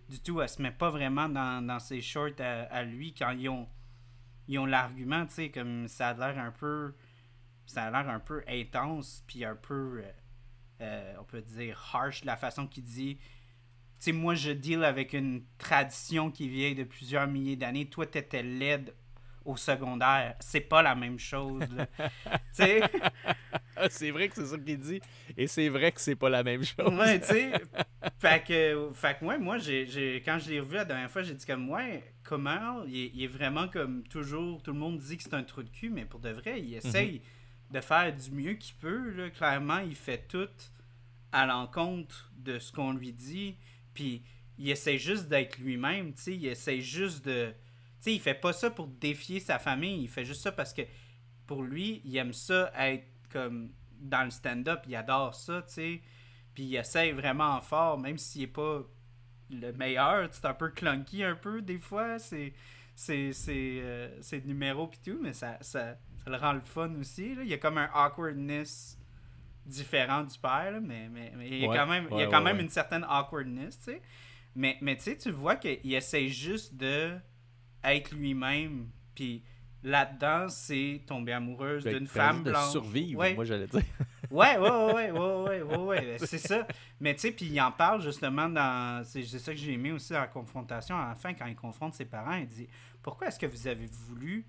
[0.10, 0.42] du tout.
[0.42, 3.68] Elle se met pas vraiment dans, ses shorts à, à lui quand ils ont,
[4.48, 6.94] ils ont l'argument, tu sais, comme ça a l'air un peu.
[7.66, 10.02] Ça a l'air un peu intense, puis un peu.
[10.04, 10.12] euh,
[10.82, 13.18] euh, on peut dire harsh, la façon qu'il dit.
[13.18, 17.86] Tu sais, moi, je deal avec une tradition qui vient de plusieurs milliers d'années.
[17.86, 18.94] Toi, t'étais laide
[19.46, 20.36] au secondaire.
[20.40, 21.64] C'est pas la même chose,
[22.52, 22.82] sais?
[23.76, 25.02] Ah, c'est vrai que c'est ça qu'il dit.
[25.38, 26.94] Et c'est vrai que c'est pas la même chose.
[26.94, 27.52] Ouais, tu sais.
[28.20, 31.34] fait que, fait que ouais, moi, j'ai, quand je l'ai revu la dernière fois, j'ai
[31.34, 32.84] dit comme, ouais, comment?
[32.88, 35.64] Il, est- il est vraiment comme toujours, tout le monde dit que c'est un trou
[35.64, 37.22] de cul, mais pour de vrai, il essaye
[37.72, 39.32] de faire du mieux qu'il peut.
[39.36, 40.50] Clairement, il fait tout
[41.32, 43.56] à l'encontre de ce qu'on lui dit.
[43.94, 44.24] Puis
[44.58, 46.36] il essaie juste d'être lui-même, tu sais.
[46.36, 47.52] Il essaie juste de.
[47.52, 50.04] Tu sais, il fait pas ça pour défier sa famille.
[50.04, 50.82] Il fait juste ça parce que
[51.48, 54.82] pour lui, il aime ça être comme dans le stand-up.
[54.88, 56.02] Il adore ça, tu sais.
[56.54, 58.82] Puis il essaie vraiment fort, même s'il est pas
[59.50, 60.28] le meilleur.
[60.32, 62.20] C'est un peu clunky un peu des fois.
[62.20, 62.54] C'est
[62.96, 67.36] c'est c'est euh, numéro puis tout, mais ça, ça, ça le rend le fun aussi.
[67.36, 67.44] Là.
[67.44, 68.98] Il y a comme un awkwardness
[69.66, 72.22] différent du père, là, mais, mais, mais il y a Ouais, quand même, il y
[72.22, 72.64] a ouais, quand ouais, même ouais.
[72.64, 74.02] une certaine awkwardness, tu sais.
[74.56, 77.16] Mais, mais tu sais, tu vois qu'il essaie juste de
[77.84, 78.90] être lui-même.
[79.16, 79.44] Puis
[79.84, 82.72] là-dedans, c'est tomber amoureuse Ben, d'une ben, femme de blanche.
[82.72, 83.34] survivre, Ouais.
[83.36, 83.82] moi j'allais dire.
[84.30, 86.66] Ouais, ouais, ouais, ouais, ouais, ouais, ouais, c'est ça.
[87.02, 89.04] Mais tu sais, puis il en parle justement dans.
[89.04, 90.98] C'est c'est ça que j'ai aimé aussi dans la confrontation.
[90.98, 92.66] À la fin, quand il confronte ses parents, il dit
[93.04, 94.46] Pourquoi est-ce que vous avez voulu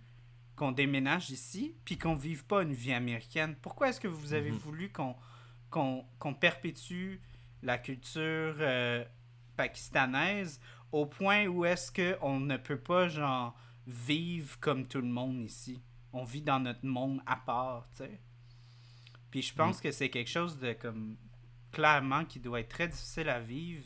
[0.62, 4.52] qu'on déménage ici puis qu'on vive pas une vie américaine Pourquoi est-ce que vous avez
[4.52, 4.56] Mhm.
[4.58, 5.16] voulu qu'on
[5.70, 7.16] qu'on qu'on perpétue
[7.62, 9.04] la culture euh,
[9.56, 10.60] pakistanaise
[10.92, 13.56] au point où est-ce qu'on ne peut pas, genre,
[13.88, 15.82] vivre comme tout le monde ici?
[16.12, 18.20] On vit dans notre monde à part, tu sais.
[19.32, 21.16] Puis je pense que c'est quelque chose de comme
[21.72, 23.84] clairement qui doit être très difficile à vivre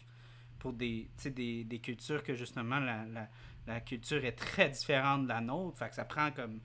[0.58, 3.28] pour des, des, des cultures que justement la, la,
[3.66, 5.78] la culture est très différente de la nôtre.
[5.78, 6.60] Fait que ça prend comme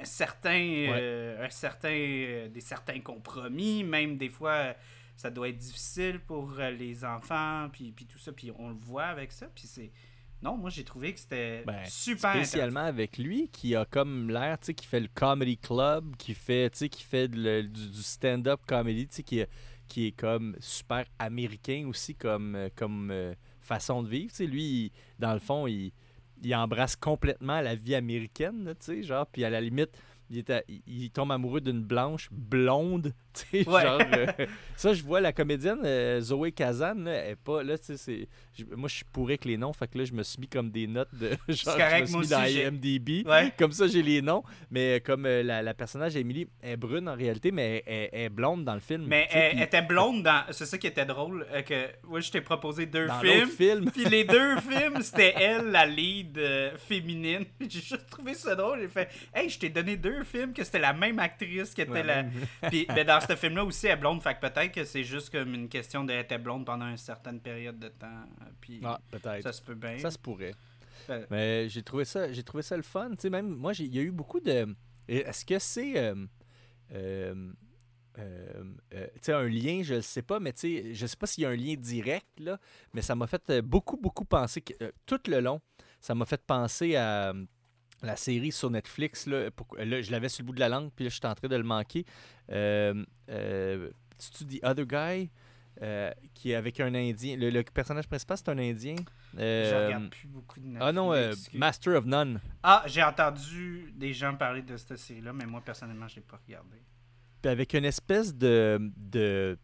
[0.00, 4.74] un certain, euh, un certain euh, des certains compromis, même des fois
[5.16, 8.74] ça doit être difficile pour euh, les enfants, puis, puis tout ça, puis on le
[8.74, 9.92] voit avec ça, puis c'est...
[10.40, 14.58] Non, moi j'ai trouvé que c'était Ben, super Spécialement avec lui, qui a comme l'air,
[14.58, 17.90] tu sais, qui fait le comedy club, qui fait, tu sais, qui fait le- du,
[17.90, 19.44] du stand-up comedy, tu sais, qui,
[19.86, 24.30] qui est comme super américain aussi comme, comme euh, façon de vivre.
[24.30, 25.92] Tu sais, lui, il- dans le fond, il,
[26.54, 29.90] embrasse complètement la vie américaine, tu sais, genre, puis à la limite,
[30.32, 33.12] il, est à- il- il tombe amoureux d'une blanche blonde,
[33.52, 33.62] Ouais.
[33.64, 34.00] genre...
[34.14, 34.26] euh,
[34.76, 37.62] ça, je vois la comédienne euh, Zoé Kazan, là, elle est pas...
[37.62, 38.28] Là, c'est...
[38.76, 40.70] Moi, je suis pourri avec les noms, fait que là, je me suis mis comme
[40.70, 41.30] des notes de...
[41.48, 43.26] Genre, correct, je me moi suis mis dans aussi, j'ai- IMDb.
[43.26, 43.52] Ouais.
[43.58, 44.42] Comme ça, j'ai les noms.
[44.70, 48.20] Mais euh, comme euh, la, la personnage Emily est brune en réalité, mais elle, elle
[48.22, 49.04] est blonde dans le film.
[49.06, 50.42] Mais elle, était blonde dans.
[50.50, 51.46] C'est ça qui était drôle.
[51.66, 53.48] que moi, je t'ai proposé deux dans films.
[53.48, 53.90] film.
[53.90, 56.38] Puis les deux films, c'était elle, la lead
[56.76, 57.44] féminine.
[57.60, 58.80] J'ai juste trouvé ça drôle.
[58.80, 61.90] J'ai fait Hey, je t'ai donné deux films que c'était la même actrice qui était
[61.90, 62.24] Ouais, la.
[62.70, 64.22] Puis ben, dans ce film-là aussi, elle est blonde.
[64.22, 67.78] Fait que peut-être que c'est juste comme une question était blonde pendant une certaine période
[67.78, 68.24] de temps.
[68.60, 69.42] Puis Ah, peut-être.
[69.42, 69.98] ça se peut bien.
[69.98, 70.54] Ça se pourrait.
[71.10, 73.10] Euh, Mais j'ai trouvé ça, j'ai trouvé ça le fun.
[73.10, 74.74] Tu sais, même moi, il y a eu beaucoup de.
[75.08, 76.14] Est-ce que c'est euh,
[76.94, 77.52] euh,
[78.18, 81.46] euh, un lien, je ne sais pas, mais tu sais, je sais pas s'il y
[81.46, 82.58] a un lien direct là,
[82.92, 85.60] mais ça m'a fait beaucoup, beaucoup penser que, tout le long.
[86.00, 87.32] Ça m'a fait penser à
[88.02, 89.26] la série sur Netflix.
[89.26, 91.26] Là, pour- là, je l'avais sur le bout de la langue, puis là, je suis
[91.26, 92.04] en train de le manquer.
[92.50, 95.30] Euh, euh, C'est-tu The Other Guy?
[95.80, 97.34] euh, qui est avec un Indien.
[97.36, 98.94] Le, le personnage principal, c'est un Indien.
[99.32, 101.54] Je regarde plus beaucoup de ah non, euh, Netflix.
[101.54, 102.40] Master of None.
[102.62, 106.38] Ah, j'ai entendu des gens parler de cette série-là, mais moi, personnellement, je l'ai pas
[106.46, 106.76] regardé.
[107.40, 109.58] Puis avec une espèce de, de,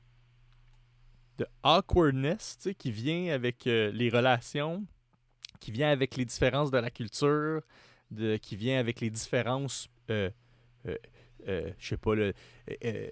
[1.36, 4.86] de awkwardness tu sais, qui vient avec les relations,
[5.60, 7.60] qui vient avec les différences de la culture,
[8.10, 10.30] de, qui vient avec les différences, euh,
[10.86, 10.96] euh,
[11.46, 12.32] euh, je sais pas, le,
[12.84, 13.08] euh,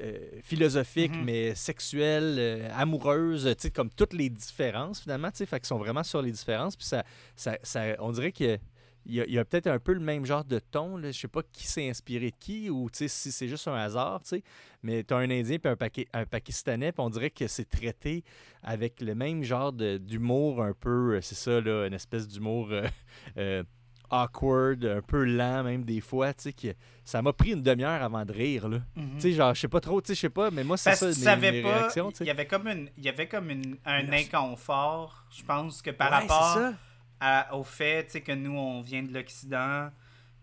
[0.00, 1.24] euh, philosophiques, Mhm.
[1.24, 5.78] mais sexuelles, amoureuses, tu sais, comme toutes les différences finalement, tu sais, fait qu'ils sont
[5.78, 6.76] vraiment sur les différences.
[6.76, 7.04] Puis ça,
[7.36, 8.58] ça, ça- on dirait que
[9.06, 10.96] il y a, peut-être un peu le même genre de ton.
[10.96, 11.10] Là.
[11.10, 14.22] Je sais pas qui s'est inspiré de qui ou si c'est juste un hasard.
[14.22, 14.42] tu sais.
[14.82, 17.68] Mais tu as un Indien et un, Paki- un Pakistanais, puis on dirait que c'est
[17.68, 18.24] traité
[18.62, 21.20] avec le même genre d'humour un peu.
[21.20, 22.86] C'est ça, là, une espèce d'humour euh,
[23.36, 23.62] euh,
[24.10, 26.32] awkward, un peu lent même des fois.
[26.34, 26.68] tu sais, que
[27.04, 28.68] ça m'a pris une demi-heure avant de rire.
[28.68, 28.78] Là.
[28.96, 29.14] Mhm.
[29.16, 30.90] Tu sais, genre, je sais pas trop, tu sais, je sais pas, mais moi, c'est
[30.90, 32.10] Parce ça tu mes, savais mes pas, réactions.
[32.10, 32.24] tu sais.
[32.24, 35.90] il y avait comme, une, il y avait comme une- un inconfort, je pense, que
[35.90, 36.72] par Ouais, rapport
[37.20, 39.90] à- au fait tu sais, que nous, on vient de l'Occident,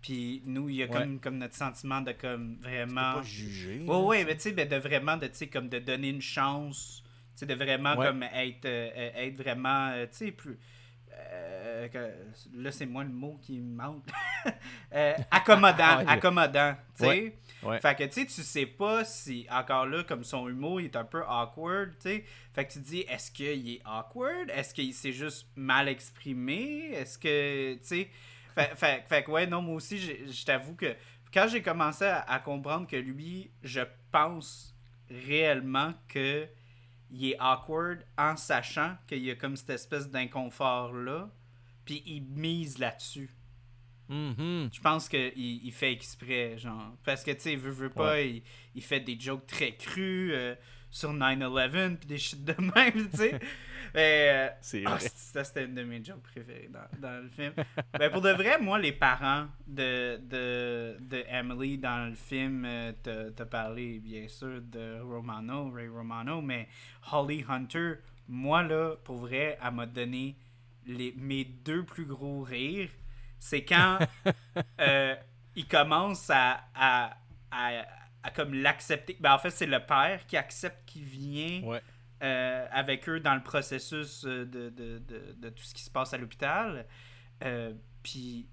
[0.02, 0.91] puis nous, il y a Ouais.
[0.91, 3.13] comme, comme notre sentiment de comme Tu peux vraiment...
[3.15, 3.84] pas juger.
[3.88, 6.21] Oui, oui, mais tu sais, ben, de vraiment, de, tu sais, comme de donner une
[6.21, 7.04] chance,
[7.36, 8.08] tu sais, de vraiment Ouais.
[8.08, 10.58] comme être, euh, euh, être vraiment, euh, tu sais, plus...
[11.32, 12.14] euh, que-
[12.56, 14.06] là, c'est moi le mot qui me manque.
[14.94, 17.08] Euh, accommodant, accommodant, tu sais.
[17.08, 17.38] Ouais.
[17.64, 17.80] Ouais.
[17.80, 20.96] Fait que, tu sais, tu sais pas si, encore là, comme son humour il est
[20.98, 22.26] un peu awkward, tu sais.
[22.54, 24.50] Fait que tu te dis, est-ce qu'il est awkward?
[24.50, 26.90] Est-ce qu'il s'est juste mal exprimé?
[26.94, 28.10] Est-ce que, tu sais...
[28.56, 30.94] Fait, fait, fait que, ouais, non, moi aussi, je t'avoue que
[31.34, 33.82] quand j'ai commencé à, à comprendre que lui, je
[34.12, 34.76] pense
[35.10, 36.48] réellement que
[37.12, 41.30] il est awkward en sachant qu'il y a comme cette espèce d'inconfort-là,
[41.86, 43.30] puis il mise là-dessus.
[44.10, 44.69] Mhm.
[44.74, 46.95] Je pense qu'il il fait exprès, genre.
[47.04, 48.43] Parce que, tu sais, veut, veut pas, il,
[48.76, 50.56] il fait des jokes très crus euh,
[50.92, 53.40] sur 9-11 puis des shit de même, tu sais.
[53.94, 57.54] Mais, euh, C'est ah, ça, c'était une de mes jokes préférées dans, dans le film.
[57.98, 62.94] ben, pour de vrai, moi, les parents de, de, de Emily dans le film, euh,
[63.04, 66.70] t'as t'as parlé, bien sûr, de Romano, Ray Romano, mais
[67.12, 67.96] Holly Hunter,
[68.30, 70.38] moi, là, pour vrai, elle m'a donné
[70.86, 72.90] les, mes deux plus gros rires.
[73.40, 74.00] C'est quand
[74.80, 75.16] euh,
[75.56, 77.18] il commence à, à,
[77.52, 77.86] à,
[78.24, 79.18] à comme l'accepter.
[79.20, 81.82] Ben, en fait, c'est le père qui accepte qu'il vient Ouais.
[82.24, 85.90] euh, avec eux dans le processus euh, de, de, de, de tout ce qui se
[85.90, 86.86] passe à l'hôpital.
[87.44, 88.48] Euh, Puis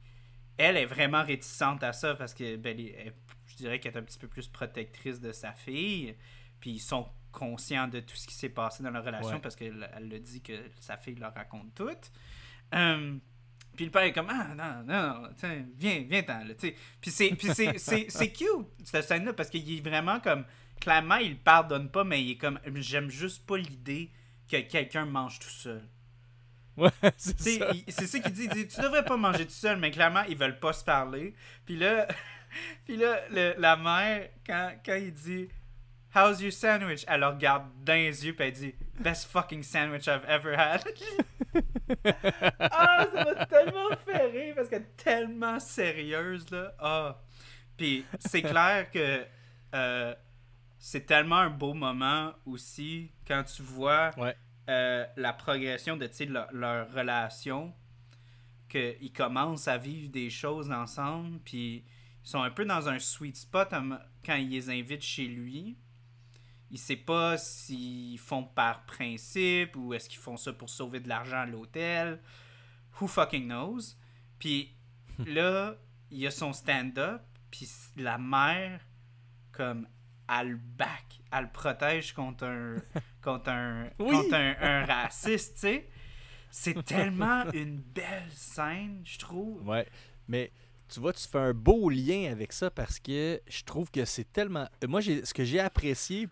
[0.57, 3.15] elle est vraiment réticente à ça parce que ben, elle- elle-
[3.47, 6.17] je dirais qu'elle est un petit peu plus protectrice de sa fille.
[6.61, 9.41] Puis ils sont conscients de tout ce qui s'est passé dans leur relation Ouais.
[9.41, 11.91] parce qu'elle elle le dit que sa fille leur raconte tout.
[12.75, 13.17] Euh,
[13.79, 16.41] puis le père est comme Ah non, non, tiens, viens, viens-t'en.
[16.43, 16.77] là, tu sais.
[17.01, 17.31] Puis c'est,
[18.33, 18.49] cute,
[18.83, 20.45] cette scène-là, parce qu'il est vraiment comme.
[20.81, 22.59] Clairement, il pardonne pas, mais il est comme.
[22.75, 24.11] J'aime juste pas l'idée
[24.51, 25.89] que quelqu'un mange tout seul.
[26.77, 27.71] Ouais, c'est ça.
[27.87, 30.37] c'est ça qu'il dit, il dit Tu devrais pas manger tout seul, mais clairement, ils
[30.37, 31.35] veulent pas se parler.
[31.65, 32.09] Puis là,
[32.85, 35.49] puis là le- la mère, quand, quand il dit
[36.15, 37.05] How's your sandwich?
[37.07, 40.83] Elle le regarde dans les yeux, puis elle dit Best fucking sandwich I've ever had.
[42.61, 46.73] ah, ça m'a tellement fait rire parce qu'elle est tellement sérieuse, là.
[46.79, 47.21] Ah.
[47.77, 49.25] Puis c'est clair que
[49.75, 50.15] euh,
[50.79, 54.35] c'est tellement un beau moment aussi quand tu vois Ouais.
[54.69, 57.73] euh, la progression de leur, leur relation,
[58.69, 61.85] qu'ils commencent à vivre des choses ensemble, puis
[62.25, 63.69] ils sont un peu dans un sweet spot
[64.25, 65.77] quand ils les invitent chez lui.
[66.71, 71.09] Il sait pas s'ils font par principe ou est-ce qu'ils font ça pour sauver de
[71.09, 72.21] l'argent à l'hôtel.
[73.01, 73.95] Who fucking knows?
[74.39, 74.75] Puis
[75.27, 75.77] là,
[76.11, 78.81] il y a son stand-up, puis la mère,
[79.53, 79.87] comme,
[80.29, 82.77] elle le back, elle le protège contre un,
[83.23, 84.11] contre un, Oui.
[84.11, 85.89] contre un, un raciste, tu sais.
[86.51, 89.67] C'est tellement une belle scène, je trouve.
[89.67, 89.87] Ouais,
[90.27, 90.53] mais
[90.89, 94.31] tu vois, tu fais un beau lien avec ça parce que je trouve que c'est
[94.33, 94.67] tellement.
[94.87, 96.29] Moi, j'ai ce que j'ai apprécié,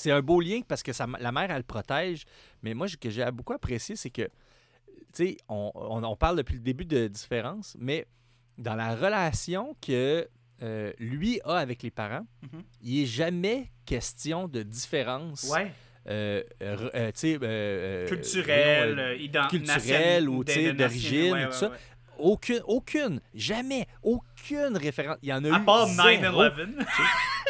[0.00, 2.24] c'est un beau lien parce que ça, la mère, elle le protège.
[2.62, 4.30] Mais moi, ce que j'ai beaucoup apprécié, c'est que, tu
[5.12, 8.06] sais, on, on, on parle depuis le début de différence, mais
[8.58, 10.28] dans la relation que
[10.62, 12.62] euh, lui a avec les parents, Mhm.
[12.82, 15.48] il n'est jamais question de différence.
[15.52, 15.72] Ouais.
[16.08, 20.44] euh, euh, euh, tu sais, euh, euh, Culturel, voyons, euh, euh, ident- culturel nation- ou,
[20.44, 21.72] d'origine tout ça.
[22.18, 25.16] aucune, aucune, jamais, aucune référence.
[25.22, 26.42] Il y en a À eu part zéro.
[26.42, 26.86] 9-11.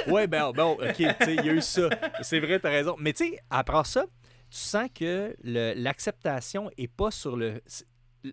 [0.09, 1.89] Ouais, ben, bon, ok, tu sais, il y a eu ça.
[2.23, 2.97] C'est vrai, t'as raison.
[2.99, 4.07] Mais tu sais, après ça,
[4.51, 7.63] tu sens que l'acceptation est pas sur le.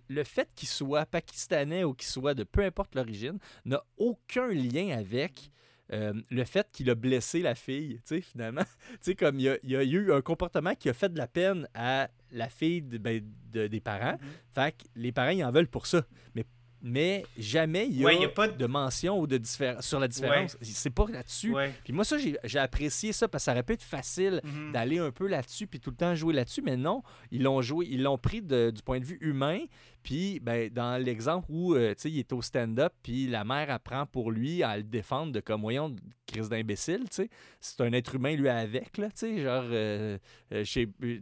[0.09, 4.89] Le fait qu'il soit pakistanais ou qu'il soit de peu importe l'origine n'a aucun lien
[4.97, 5.49] avec
[5.93, 8.63] euh, le fait qu'il a blessé la fille, tu sais, finalement.
[8.91, 11.07] tu sais, comme il y, a, il y, a, eu un comportement qui a fait
[11.07, 14.17] de la peine à la fille de, ben, de, des parents.
[14.17, 14.53] Mm-hmm.
[14.53, 16.03] Fait que les parents, ils en veulent pour ça.
[16.35, 16.43] Mais
[16.81, 18.57] mais jamais il y a, ouais, y a pas de...
[18.57, 18.65] de...
[18.65, 20.53] mention ou de différence sur la différence.
[20.53, 20.59] Ouais.
[20.61, 21.51] C'est pas là-dessus.
[21.53, 21.73] Ouais.
[21.83, 24.71] Puis moi, ça, j'ai apprécié ça parce que ça aurait pu être facile mm -hmm.
[24.71, 26.61] d'aller un peu là-dessus puis tout le temps jouer là-dessus.
[26.61, 27.01] Mais non,
[27.31, 29.59] ils l'ont joué, ils l'ont pris de, du point de vue humain.
[30.07, 34.31] Puis ben, dans l'exemple où euh, il est au stand-up, puis la mère apprend pour
[34.31, 35.93] lui à le défendre de comme, voyons,
[36.25, 37.03] crise d'imbécile.
[37.11, 38.97] C'est un être humain, lui, avec.
[38.97, 40.17] Là, genre, euh,
[40.53, 40.63] euh,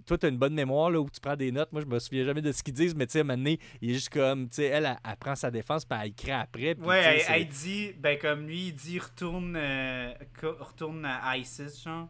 [0.05, 1.71] toi, tu as une bonne mémoire là, où tu prends des notes.
[1.71, 3.37] Moi, je me souviens jamais de ce qu'ils disent, mais tu sais, à un moment
[3.39, 6.13] donné, il est juste comme, tu sais, elle, elle, elle, prend sa défense, puis elle
[6.13, 6.75] crée après.
[6.75, 10.13] Puis, ouais, elle, elle, dit, ben, comme lui, il dit, retourne, euh,
[10.59, 12.07] retourne à ISIS, genre.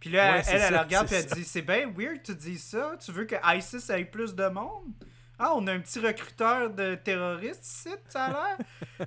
[0.00, 2.34] Puis là, ouais, elle, elle, ça, elle regarde, puis elle dit, c'est bien weird, tu
[2.34, 2.96] dis ça.
[2.98, 4.94] Tu veux que ISIS ait plus de monde?
[5.38, 8.58] Ah, on a un petit recruteur de terroristes ici, ça a l'air.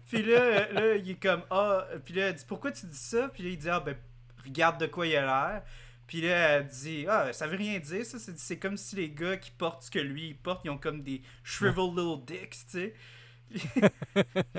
[0.08, 3.28] puis là, là, il est comme, ah, puis là, elle dit, pourquoi tu dis ça?
[3.28, 3.98] Puis là, il dit, ah, ben,
[4.46, 5.64] regarde de quoi il a l'air.
[6.08, 8.18] Puis là, elle dit, ah, ça veut rien dire, ça.
[8.20, 11.04] C'est comme si les gars qui portent ce que lui, il porte, ils ont comme
[11.04, 12.94] des shriveled little dicks, tu sais.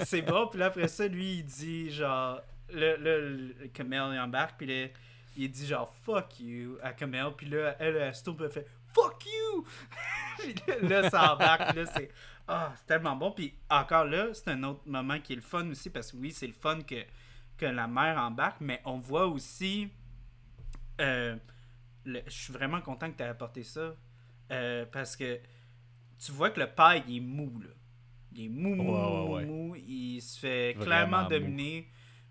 [0.04, 4.20] c'est bon, puis là, après ça, lui, il dit, genre, là, là, le Kamel, il
[4.20, 4.88] embarque, puis là,
[5.36, 8.66] il dit, genre, fuck you à Kamel, puis là, elle, elle se tourne, elle fait,
[8.92, 9.66] fuck you!
[10.88, 12.10] là, ça embarque, là, c'est.
[12.48, 13.30] Ah, c'est tellement bon.
[13.30, 16.32] Puis encore là, c'est un autre moment qui est le fun aussi, parce que oui,
[16.32, 17.04] c'est le fun que,
[17.56, 19.88] que la mère embarque, mais on voit aussi.
[21.00, 21.36] Euh,
[22.04, 23.94] le, je suis vraiment content que tu aies apporté ça.
[24.50, 25.40] Euh, parce que
[26.18, 27.70] tu vois que le père, il est mou, là.
[28.34, 29.44] Il est mou, mou, ouais, mou, ouais.
[29.44, 29.76] mou.
[29.76, 31.28] Il se fait Vraiment clairement mou.
[31.28, 31.88] dominer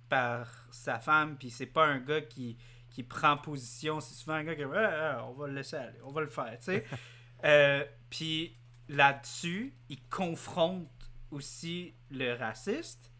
[0.09, 2.57] par sa femme, puis c'est pas un gars qui,
[2.91, 3.99] qui prend position.
[4.01, 6.57] C'est souvent un gars qui ah, on va le laisser aller, on va le faire,
[6.59, 6.85] tu sais.
[7.45, 8.57] euh, puis
[8.89, 10.89] là-dessus, il confronte
[11.31, 13.11] aussi le raciste.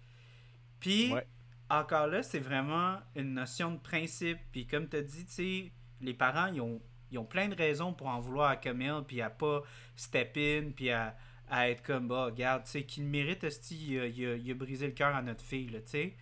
[0.80, 1.26] Puis Ouais.
[1.70, 4.40] encore là, c'est vraiment une notion de principe.
[4.52, 7.56] Puis comme tu as dit, tu sais, les parents, ils ont, ils ont plein de
[7.56, 9.62] raisons pour en vouloir à Camille, puis à pas
[9.96, 11.16] step in, puis à,
[11.50, 14.94] à être comme, bah, regarde, tu sais, qu'il mérite, il, il il a brisé le
[14.94, 16.16] cœur à notre fille, tu sais.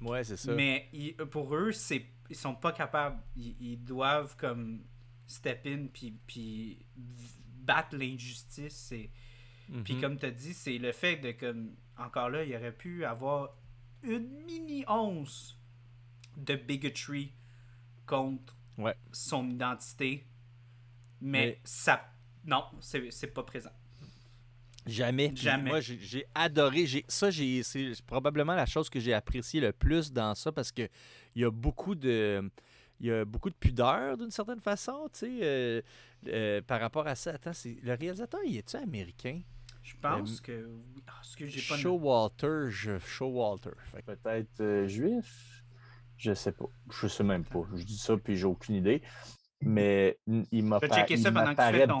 [0.00, 0.52] Ouais, c'est ça.
[0.52, 0.90] Mais
[1.30, 2.04] pour eux, c'est
[2.34, 3.22] ils sont pas capables.
[3.36, 4.84] Ils, ils doivent comme
[5.26, 8.74] step in puis, puis battre l'injustice.
[8.74, 9.10] C'est...
[9.68, 9.84] Mhm.
[9.84, 13.04] Puis comme tu as dit, c'est le fait de comme encore là, il aurait pu
[13.04, 13.56] avoir
[14.02, 15.58] une mini once
[16.36, 17.32] de bigotry
[18.06, 18.96] contre Ouais.
[19.12, 20.26] son identité.
[21.20, 22.10] Mais, Mais- ça
[22.44, 23.70] non, c'est, c'est pas présent.
[24.86, 25.32] Jamais.
[25.34, 25.70] Jamais.
[25.70, 26.86] Moi, j'ai adoré.
[26.86, 30.70] j'ai- Ça, j'ai- c'est probablement la chose que j'ai apprécié le plus dans ça parce
[30.72, 30.88] que
[31.34, 32.50] il y a beaucoup de.
[33.00, 35.82] Il y a beaucoup de pudeur d'une certaine façon, tu sais, euh,
[36.28, 37.32] euh, par rapport à ça.
[37.32, 39.40] Attends, c'est- le réalisateur, il est-tu américain?
[39.82, 41.02] Je pense que oui.
[41.08, 43.70] Ah, excuse, j'ai pas Showalter, je, Showalter.
[43.92, 45.64] Que- Peut-être euh, juif?
[46.16, 46.66] Je sais pas.
[46.90, 47.64] Je sais même pas.
[47.74, 49.02] Je dis ça puis j'ai aucune idée.
[49.60, 50.18] Mais
[50.52, 51.06] il m'apparaît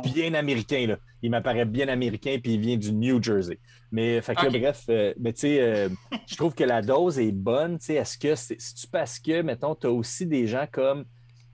[0.04, 0.86] bien américain.
[0.86, 0.98] Là.
[1.22, 3.58] Il m'apparaît bien américain puis il vient du New Jersey.
[3.90, 4.60] Mais fait que là, Ok.
[4.60, 5.88] bref, euh, mais euh,
[6.26, 7.78] je trouve que la dose est bonne.
[7.88, 11.04] Est-ce que c'est c'est-tu parce que, mettons, tu as aussi des gens comme.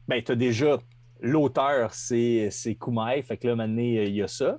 [0.08, 0.78] Ben, tu as déjà
[1.20, 3.22] l'auteur, c'est c'est Kumail.
[3.22, 4.58] Fait que là, maintenant, il y a ça.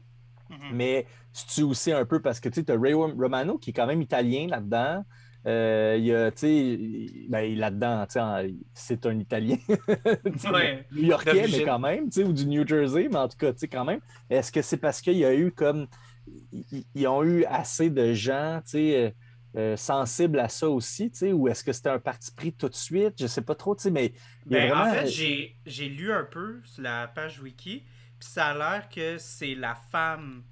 [0.50, 0.58] Mhm.
[0.74, 4.02] Mais c'est-tu aussi un peu parce que tu as Ray Romano qui est quand même
[4.02, 5.04] italien là-dedans.
[5.48, 9.58] Euh, il y a, tu sais, ben, là-dedans, tu sais, en- c'est un Italien.
[10.54, 10.86] Ouais.
[10.92, 13.60] New-Yorkais, mais quand même, tu sais, ou du New Jersey, mais en tout cas, tu
[13.60, 14.02] sais, quand même.
[14.30, 15.88] Est-ce que c'est parce qu'il y a eu comme.
[16.94, 19.12] Ils, ont eu assez de gens, tu sais, euh,
[19.58, 22.70] euh, sensibles à ça aussi, tu sais, ou est-ce que c'était un parti pris tout
[22.70, 23.16] de suite?
[23.20, 24.14] Je sais pas trop, tu sais, mais
[24.46, 24.90] Ben, vraiment.
[24.90, 27.84] En fait, j'ai, j'ai lu un peu sur la page wiki,
[28.20, 30.44] puis ça a l'air que c'est la femme,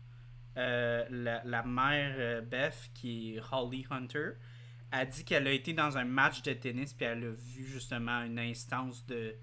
[0.57, 4.31] euh, la, la mère euh, Beth, qui est Holly Hunter,
[4.91, 8.21] a dit qu'elle a été dans un match de tennis, puis elle a vu justement
[8.23, 9.35] une instance de,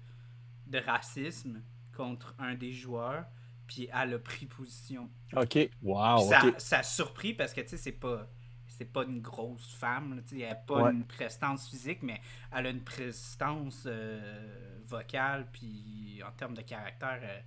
[0.67, 1.61] de racisme
[1.95, 3.25] contre un des joueurs,
[3.67, 5.09] puis elle a pris position.
[5.35, 5.69] OK.
[5.81, 8.27] Wow, ça, ça a surpris parce que, tu sais, c'est pas...
[8.69, 10.91] C'est pas une grosse femme, là, tu sais, elle n'a pas Ouais.
[10.91, 12.21] une prestance physique, mais
[12.55, 17.39] elle a une prestance euh, vocale, puis en termes de caractère, euh,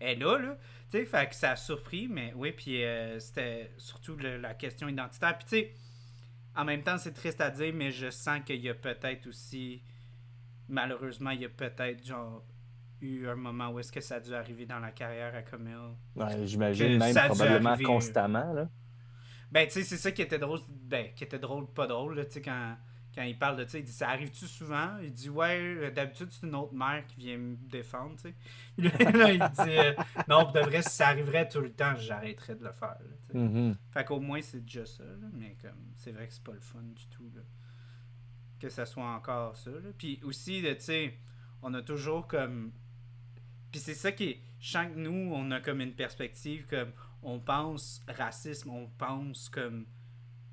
[0.00, 0.56] elle est là, là.
[0.90, 4.54] Tu sais, fait que ça a surpris, mais oui, puis euh, c'était surtout le- la
[4.54, 5.36] question identitaire.
[5.36, 5.74] Puis tu sais,
[6.58, 9.80] en même temps, c'est triste à dire, mais je sens qu'il y a peut-être aussi,
[10.68, 12.44] malheureusement, il y a peut-être, genre,
[13.00, 15.76] eu un moment où est-ce que ça a dû arriver dans la carrière à Camille.
[16.16, 18.68] Ouais, J'imagine même probablement arriver, constamment, là.
[19.52, 20.58] Ben, tu sais, c'est ça qui était drôle.
[20.68, 22.76] Ben, qui était drôle, pas drôle, là, tu sais, quand,
[23.18, 24.96] quand il parle de ça, il dit Ça arrive-tu souvent?
[25.02, 28.34] Il dit Ouais, euh, d'habitude, c'est une autre mère qui vient me défendre, tu sais.
[28.76, 29.92] Puis là, il dit euh,
[30.28, 33.16] Non, pour de vrai, si ça arriverait tout le temps, j'arrêterais de le faire, là,
[33.26, 33.38] tu sais.
[33.38, 33.76] Mhm.
[33.90, 36.60] Fait qu'au moins, c'est déjà ça, là, mais comme, c'est vrai que c'est pas le
[36.60, 37.42] fun du tout, là.
[38.60, 39.70] que ça soit encore ça.
[39.70, 39.90] là.
[39.98, 41.14] Puis aussi, tu sais,
[41.60, 42.70] on a toujours comme.
[43.72, 44.40] Puis c'est ça qui est.
[44.60, 46.92] Je sens que nous, on a comme une perspective comme.
[47.20, 49.86] On pense racisme, on pense comme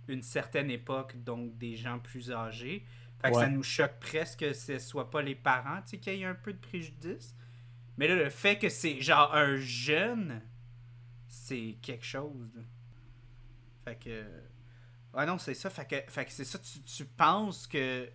[0.08, 2.86] une certaine époque, donc des gens plus âgés.
[3.22, 3.44] Fait que Ouais.
[3.44, 6.26] ça nous choque presque que ce soit pas les parents, tu sais, qu'il y ait
[6.26, 7.36] un peu de préjudice.
[7.98, 10.42] Mais là, le fait que c'est genre un jeune,
[11.28, 12.52] c'est quelque chose.
[12.56, 12.62] là.
[13.86, 14.26] Fait que.
[15.14, 15.70] Ouais, non, c'est ça.
[15.70, 16.60] Fait que, fait que c'est ça.
[16.60, 18.10] Tu, tu penses que.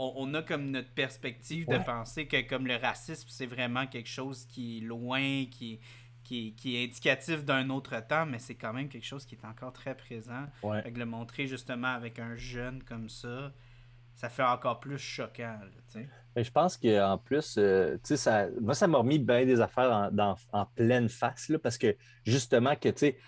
[0.00, 4.08] On, on a comme notre perspective de penser que comme le racisme, c'est vraiment quelque
[4.08, 5.80] chose qui est loin, qui,
[6.28, 9.44] qui, qui est indicatif d'un autre temps, mais c'est quand même quelque chose qui est
[9.46, 10.44] encore très présent.
[10.62, 10.82] Ouais.
[10.82, 13.52] Fait que le montrer justement avec un jeune comme ça,
[14.14, 15.58] ça fait encore plus choquant.
[15.94, 16.02] là.
[16.36, 20.10] Mais je pense qu'en plus, euh, ça, moi, ça m'a remis bien des affaires en,
[20.10, 23.18] dans- en pleine face, là, parce que justement, que, tu sais,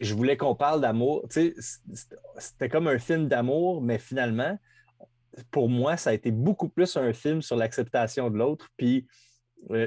[0.00, 1.26] je voulais qu'on parle d'amour.
[1.28, 4.58] C'était comme un film d'amour, mais finalement,
[5.52, 8.68] pour moi, ça a été beaucoup plus un film sur l'acceptation de l'autre.
[8.76, 9.06] Puis,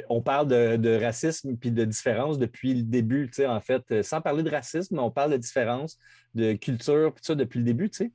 [0.10, 3.84] on parle de, racisme puis de différence depuis le début, tu sais, en fait.
[3.92, 5.98] Euh, Sans parler de racisme, on parle de différence,
[6.36, 8.12] de culture, puis ça, depuis le début, tu sais.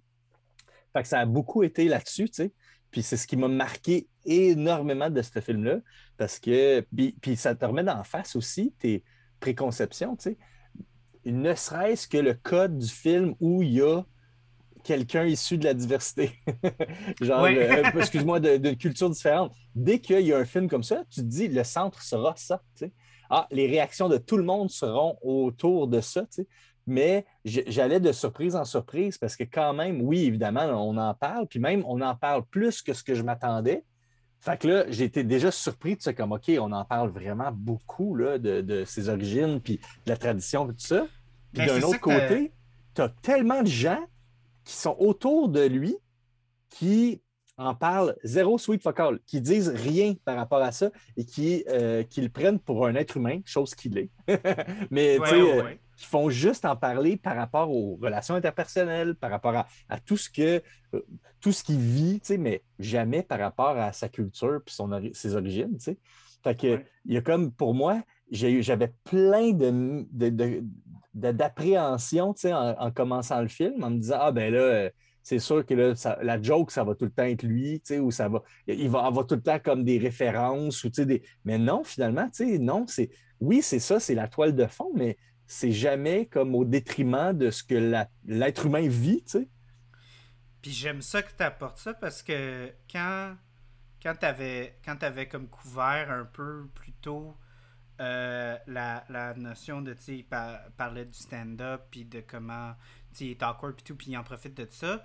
[0.93, 2.53] Fait que ça a beaucoup été là-dessus, tu sais.
[2.91, 5.79] Puis c'est ce qui m'a marqué énormément de ce film-là,
[6.17, 9.05] parce que, puis, puis ça te remet d'en face aussi tes
[9.41, 10.39] préconceptions, tu sais.
[11.25, 14.03] Ne serait-ce que le code du film où il y a
[14.87, 16.32] quelqu'un issu de la diversité.
[17.20, 19.53] Genre, euh, excuse-moi, de, de culture différente.
[19.74, 22.62] Dès qu'il y a un film comme ça, tu te dis, le centre sera ça.
[23.28, 26.24] Ah, les réactions de tout le monde seront autour de ça.
[26.87, 31.49] Mais j'allais de surprise en surprise parce que quand même, oui, évidemment, on en parle,
[31.49, 33.82] puis même on en parle plus que ce que je m'attendais.
[34.39, 38.14] Fait que là, été déjà surpris de ça, comme OK, on en parle vraiment beaucoup
[38.14, 41.07] là, de, de ses origines, puis de la tradition, puis tout ça.
[41.53, 42.53] Puis Mais d'un autre côté,
[42.95, 43.99] tu as tellement de gens
[44.67, 45.97] qui sont autour de lui
[46.69, 47.23] qui
[47.59, 51.64] en parlent zéro sweet fuck all, qui disent rien par rapport à ça et qui,
[51.71, 54.11] euh, qui le prennent pour un être humain, chose qu'il est.
[54.91, 55.81] Mais Ouais, tu sais, ouais, euh, ouais.
[55.97, 60.19] qui font juste en parler par rapport aux relations interpersonnelles, par rapport à, à tout
[60.19, 60.62] ce que
[60.95, 61.01] euh,
[61.41, 64.93] tout ce qu'il vit, tu sais, mais jamais par rapport à sa culture puis son
[64.93, 65.73] ori- ses origines.
[65.79, 65.99] tu sais.
[66.45, 70.07] Fait que il y a comme pour moi, j'avais plein de,
[71.12, 74.91] d'appréhension en, en commençant le film, en me disant Ah ben là, euh,
[75.22, 78.29] c'est sûr que là, la joke, ça va tout le temps être lui, ou ça
[78.29, 81.22] va, il va avoir tout le temps comme des références, ou des.
[81.45, 82.29] Mais non, finalement,
[82.61, 83.11] non, c'est.
[83.41, 85.16] Oui, c'est ça, c'est la toile de fond, mais
[85.47, 89.49] c'est jamais comme au détriment de ce que l'être humain vit, tu sais.
[90.62, 93.37] Puis j'aime ça que tu apportes ça parce que quand,
[94.03, 97.37] quand tu avais, t'avais comme couvert un peu plus tôt
[98.01, 102.74] euh, la, la notion de, tu sais, du stand-up, puis de comment,
[103.14, 105.03] tu il est awkward, puis tout, puis il en profite de ça.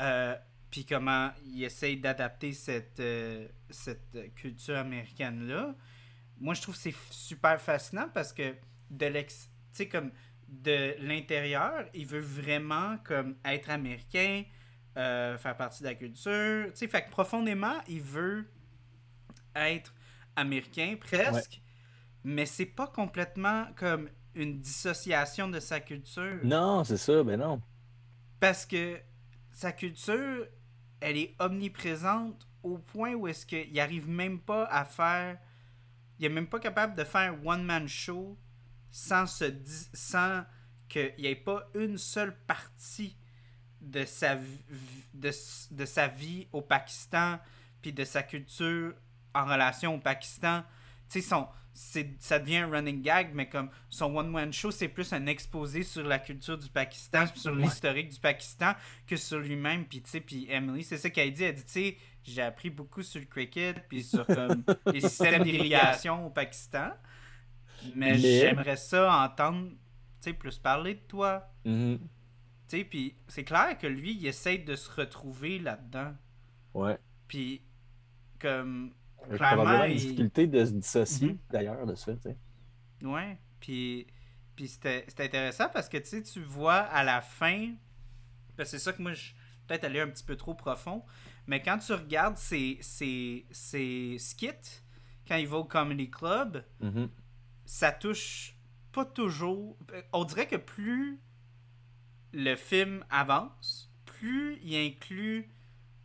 [0.00, 0.36] Euh,
[0.70, 5.74] puis comment il essaye d'adapter cette, euh, cette culture américaine-là.
[6.40, 8.54] Moi, je trouve que c'est super fascinant parce que
[8.90, 9.50] de l'ex...
[9.70, 10.10] Tu sais, comme
[10.48, 14.44] de l'intérieur, il veut vraiment comme être américain,
[14.94, 16.66] faire partie de la culture.
[16.70, 18.50] Tu sais, fait que profondément, il veut
[19.54, 19.94] être
[20.36, 21.60] américain presque,
[22.24, 26.38] mais c'est pas complètement comme une dissociation de sa culture.
[26.42, 27.60] Non, c'est ça, ben non.
[28.40, 28.98] Parce que
[29.50, 30.46] sa culture,
[31.00, 35.38] elle est omniprésente au point où est-ce qu'il arrive même pas à faire...
[36.18, 38.38] Il est même pas capable de faire un one-man show
[38.90, 40.44] sans se di- sans
[40.88, 43.16] qu'il n'y ait pas une seule partie
[43.80, 44.36] de sa,
[45.14, 47.40] de, s- de sa vie au Pakistan
[47.80, 48.94] puis de sa culture
[49.34, 50.62] en relation au Pakistan.
[51.08, 55.12] Tu sais, son, ça devient un running gag, mais comme son one-man show, c'est plus
[55.12, 58.72] un exposé sur la culture du Pakistan, sur l'historique du Pakistan,
[59.06, 59.86] que sur lui-même.
[59.86, 61.44] Puis, tu sais, puis Emily, c'est ça qu'elle dit.
[61.44, 65.44] Elle dit, tu sais, j'ai appris beaucoup sur le cricket, puis sur comme, les systèmes
[65.44, 66.90] d'irrigation au Pakistan.
[67.94, 69.76] Mais, Mais- j'aimerais ça entendre, tu
[70.20, 71.48] sais, plus parler de toi.
[71.64, 71.98] Mhm.
[72.68, 76.14] Tu sais, puis c'est clair que lui, il essaie de se retrouver là-dedans.
[76.74, 76.98] Ouais.
[77.28, 77.62] Puis,
[78.38, 78.92] comme,
[79.26, 81.38] Il y a Clairement, probablement une il- difficulté de se dissocier, Mhm.
[81.50, 82.36] d'ailleurs, de ça, tu sais.
[83.02, 84.06] Ouais, puis,
[84.56, 87.74] puis c'était intéressant parce que tu sais, tu vois à la fin,
[88.56, 89.32] parce que c'est ça que moi, je
[89.66, 91.04] peut-être allé un petit peu trop profond,
[91.46, 94.82] mais quand tu regardes ses, ses, ses skits,
[95.26, 97.08] quand il va au Comedy Club, Mhm.
[97.64, 98.56] ça touche
[98.90, 99.78] pas toujours.
[100.12, 101.20] On dirait que plus
[102.32, 105.50] le film avance, plus il inclut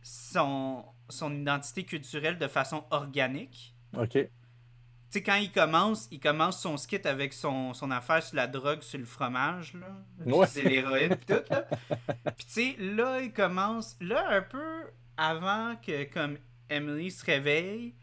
[0.02, 3.74] son, son identité culturelle de façon organique.
[3.96, 4.12] OK.
[4.12, 4.28] Tu
[5.10, 8.82] sais, quand il commence, il commence son skit avec son, son affaire sur la drogue,
[8.82, 9.86] sur le fromage, là.
[10.26, 10.46] Ouais.
[10.46, 11.62] C'est l'héroïne, pis tout, là.
[12.36, 13.96] Puis tu sais, là, il commence...
[14.00, 14.84] Là, un peu...
[15.16, 16.36] avant que comme
[16.68, 17.94] Emily se réveille,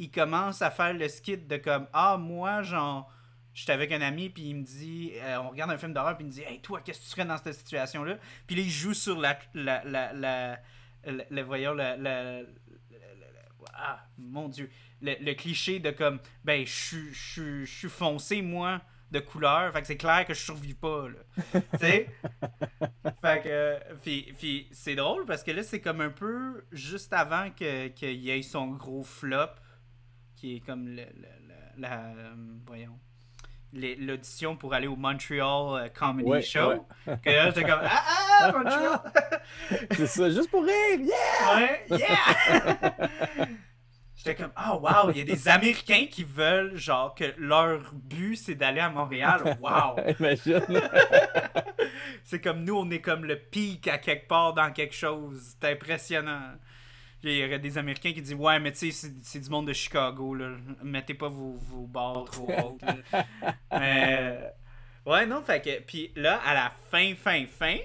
[0.00, 3.12] il commence à faire le skit de comme ah moi genre
[3.52, 6.24] j'étais avec un ami puis il me dit euh, on regarde un film d'horreur puis
[6.24, 8.62] il me dit hey toi qu'est-ce que tu ferais dans cette situation là puis là
[8.62, 10.58] il joue sur la la la la,
[11.04, 12.42] la- voyons la-
[13.74, 14.70] ah mon dieu.
[15.02, 19.72] Le, le cliché de comme ben je suis- foncé moi de couleur.
[19.72, 21.18] Fait que c'est clair que je survis pas là.
[21.72, 22.08] Tu sais?
[23.22, 27.12] Fait que euh, puis, puis c'est drôle parce que là c'est comme un peu juste
[27.12, 29.48] avant que qu'il y ait son gros flop
[30.36, 32.34] qui est comme le, le- le- la euh,
[32.66, 32.98] voyons
[33.72, 38.02] l'audition pour aller au Montreal euh, Comedy Ouais, Show que là j'étais comme ah
[38.40, 39.00] ah Montreal
[39.92, 41.56] C'est ça, juste pour rire, yeah!
[41.56, 43.08] ouais yeah
[44.16, 48.36] j'étais comme oh wow il y a des Américains qui veulent genre que leur but
[48.36, 50.62] c'est d'aller à Montréal wow Imagine.
[52.24, 55.56] c'est comme nous, on est comme le pic à quelque part dans quelque chose.
[55.60, 56.52] C'est impressionnant.
[57.22, 59.66] Il y aurait des Américains qui disent Ouais, mais tu sais, c'est- c'est du monde
[59.66, 60.56] de Chicago, là.
[60.82, 62.82] Mettez pas vos, vos barres trop hautes.
[63.72, 64.52] mais.
[65.06, 65.80] Ouais, non, fait que.
[65.82, 67.76] Puis là, à la fin, fin, fin,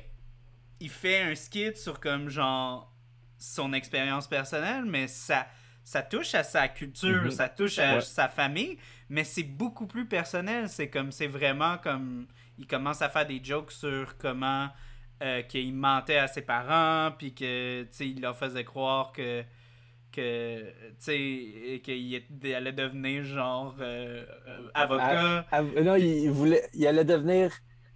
[0.79, 2.91] il fait un skit sur comme genre
[3.38, 5.47] son expérience personnelle, mais ça,
[5.83, 7.31] ça touche à sa culture, Mhm.
[7.31, 8.01] ça touche à Ouais.
[8.01, 8.77] sa famille,
[9.09, 10.67] mais c'est beaucoup plus personnel.
[10.69, 12.27] C'est comme, c'est vraiment comme,
[12.57, 14.69] il commence à faire des jokes sur comment
[15.24, 19.43] euh, qu'il mentait à ses parents, puis que, il leur faisait croire que
[20.16, 20.63] que
[21.03, 27.03] tu qu'il allait devenir genre euh, euh, avocat Ah, ah, non, il, voulait, il allait
[27.03, 27.51] devenir.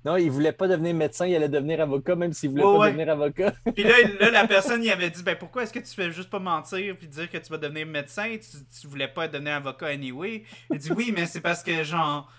[0.05, 2.91] Non, il voulait pas devenir médecin, il allait devenir avocat, même s'il voulait pas ouais.
[2.91, 3.53] devenir avocat.
[3.75, 6.29] Puis là, là, la personne, il avait dit Ben pourquoi est-ce que tu fais juste
[6.29, 8.29] pas mentir puis dire que tu vas devenir médecin?
[8.37, 10.43] Tu, tu voulais pas devenir avocat anyway.
[10.71, 12.31] Il dit Oui, mais c'est parce que, genre,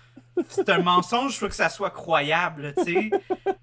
[0.49, 3.11] c'est un mensonge, je veux que ça soit croyable, tu sais.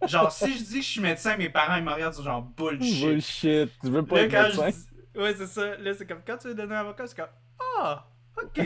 [0.07, 2.23] Genre, si je dis que je suis médecin, mes parents, ils me regardent, ils sont
[2.25, 3.05] genre bullshit.
[3.05, 4.71] Bullshit, tu veux pas Là, être quand médecin?
[4.71, 5.77] je dis- Ouais, c'est ça.
[5.79, 7.27] Là, c'est comme quand tu veux devenir avocat, c'est comme
[7.81, 8.07] Ah,
[8.43, 8.61] ok.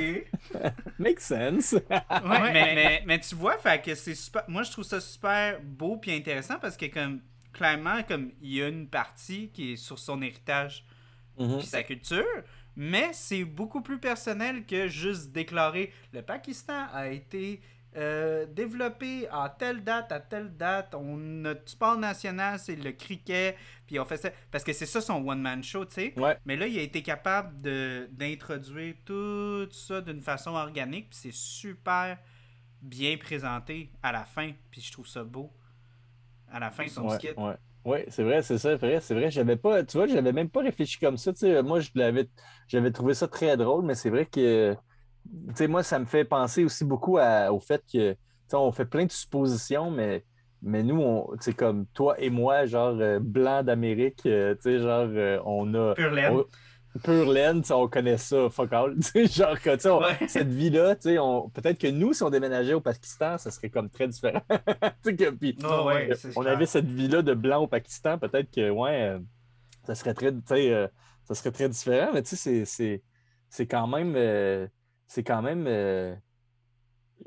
[0.98, 1.72] Make sense.
[1.72, 4.44] Ouais, mais, mais, mais tu vois, fait que c'est super.
[4.48, 7.20] Moi, je trouve ça super beau puis intéressant parce que, comme,
[7.52, 10.84] clairement, comme, il y a une partie qui est sur son héritage
[11.38, 11.58] Mhm.
[11.58, 12.26] puis sa culture,
[12.76, 17.60] mais c'est beaucoup plus personnel que juste déclarer le Pakistan a été
[17.94, 20.94] euh, développé à telle date, à telle date.
[20.94, 23.54] On, notre sport national, c'est le cricket,
[23.86, 24.30] puis on fait ça.
[24.50, 26.14] Parce que c'est ça son one-man show, tu sais.
[26.18, 26.38] Ouais.
[26.46, 31.34] Mais là, il a été capable de- d'introduire tout ça d'une façon organique, puis c'est
[31.34, 32.18] super
[32.80, 35.52] bien présenté à la fin, puis je trouve ça beau.
[36.50, 37.32] À la fin, son Ouais, skit.
[37.36, 37.54] ouais.
[37.84, 39.30] Ouais, c'est vrai, c'est ça, c'est vrai, c'est vrai.
[39.30, 41.32] J'avais pas, tu vois, j'avais même pas réfléchi comme ça.
[41.32, 41.62] tu sais.
[41.64, 42.28] Moi, je l'avais,
[42.68, 46.24] j'avais trouvé ça très drôle, mais c'est vrai que, tu sais, moi, ça me fait
[46.24, 48.18] penser aussi beaucoup à- au fait que, tu
[48.48, 50.24] sais, on fait plein de suppositions, mais,
[50.62, 54.62] mais nous, on, tu sais, comme toi et moi, genre euh, blanc d'Amérique, euh, tu
[54.62, 56.44] sais, genre, euh, on a, on-
[57.03, 58.95] pure laine, on connaît ça, fuck all.
[59.01, 60.28] Tu sais, genre, que, tu sais, on- Ouais.
[60.28, 63.70] cette vie-là, tu sais, on- peut-être que nous, si on déménageait au Pakistan, ça serait
[63.70, 64.43] comme très différent.
[64.51, 66.53] Tu sais, que- puis- Ah ouais, c'est on clair.
[66.55, 69.18] avait cette vie-là de blanc au Pakistan, peut-être que, ouais, euh,
[69.84, 70.86] ça serait très, tu sais, euh,
[71.24, 73.03] ça serait très différent, mais tu sais, c'est- c'est,
[73.49, 74.66] c'est quand même, euh,
[75.07, 76.14] c'est quand même, euh,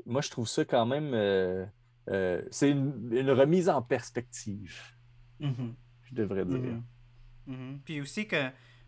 [0.04, 1.64] moi, je trouve ça quand même, euh,
[2.10, 4.80] euh, c'est une, une remise en perspective,
[5.40, 5.74] Mhm.
[6.04, 6.58] je devrais dire.
[6.58, 6.82] Mhm.
[7.46, 7.80] Mhm.
[7.84, 8.36] Puis aussi que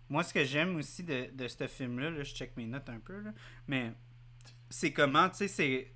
[0.09, 2.98] moi ce que j'aime aussi de, de ce film-là, là, je check mes notes un
[3.00, 3.32] peu, là,
[3.66, 3.92] mais
[4.70, 5.92] c'est comment, tu sais, c'est.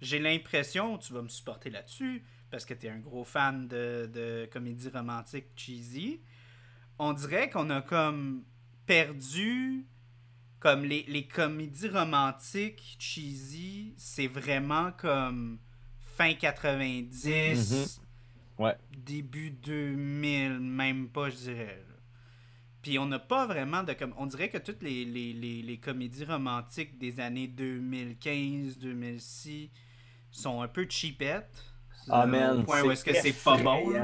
[0.00, 4.10] J'ai l'impression, tu vas me supporter là-dessus, parce que tu es un gros fan de,
[4.12, 6.20] de comédie romantique cheesy.
[6.98, 8.44] On dirait qu'on a comme
[8.86, 9.86] perdu
[10.58, 15.58] comme les, les comédies romantiques cheesy, c'est vraiment comme
[16.16, 18.00] fin 90,
[18.58, 18.74] Ouais.
[18.96, 21.84] début 2000, même pas, je dirais.
[22.86, 23.94] Puis on n'a pas vraiment de...
[23.94, 29.70] comme On dirait que toutes les, les, les, les comédies romantiques des années 2015, 2006
[30.30, 31.64] sont un peu cheapettes.
[32.08, 33.90] Ah, Euh, man, Au point où est-ce que c'est pas bon.
[33.90, 33.98] Tu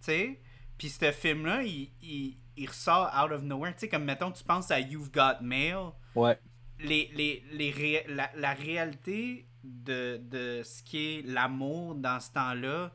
[0.00, 0.40] sais?
[0.76, 3.72] Puis ce film-là, il, il, il ressort out of nowhere.
[3.72, 5.92] Tu sais, comme mettons, tu penses à You've Got Mail.
[6.14, 6.38] Ouais,
[6.78, 12.30] Les, les, les ré- la, la réalité de, de ce qui est l'amour dans ce
[12.32, 12.94] temps-là,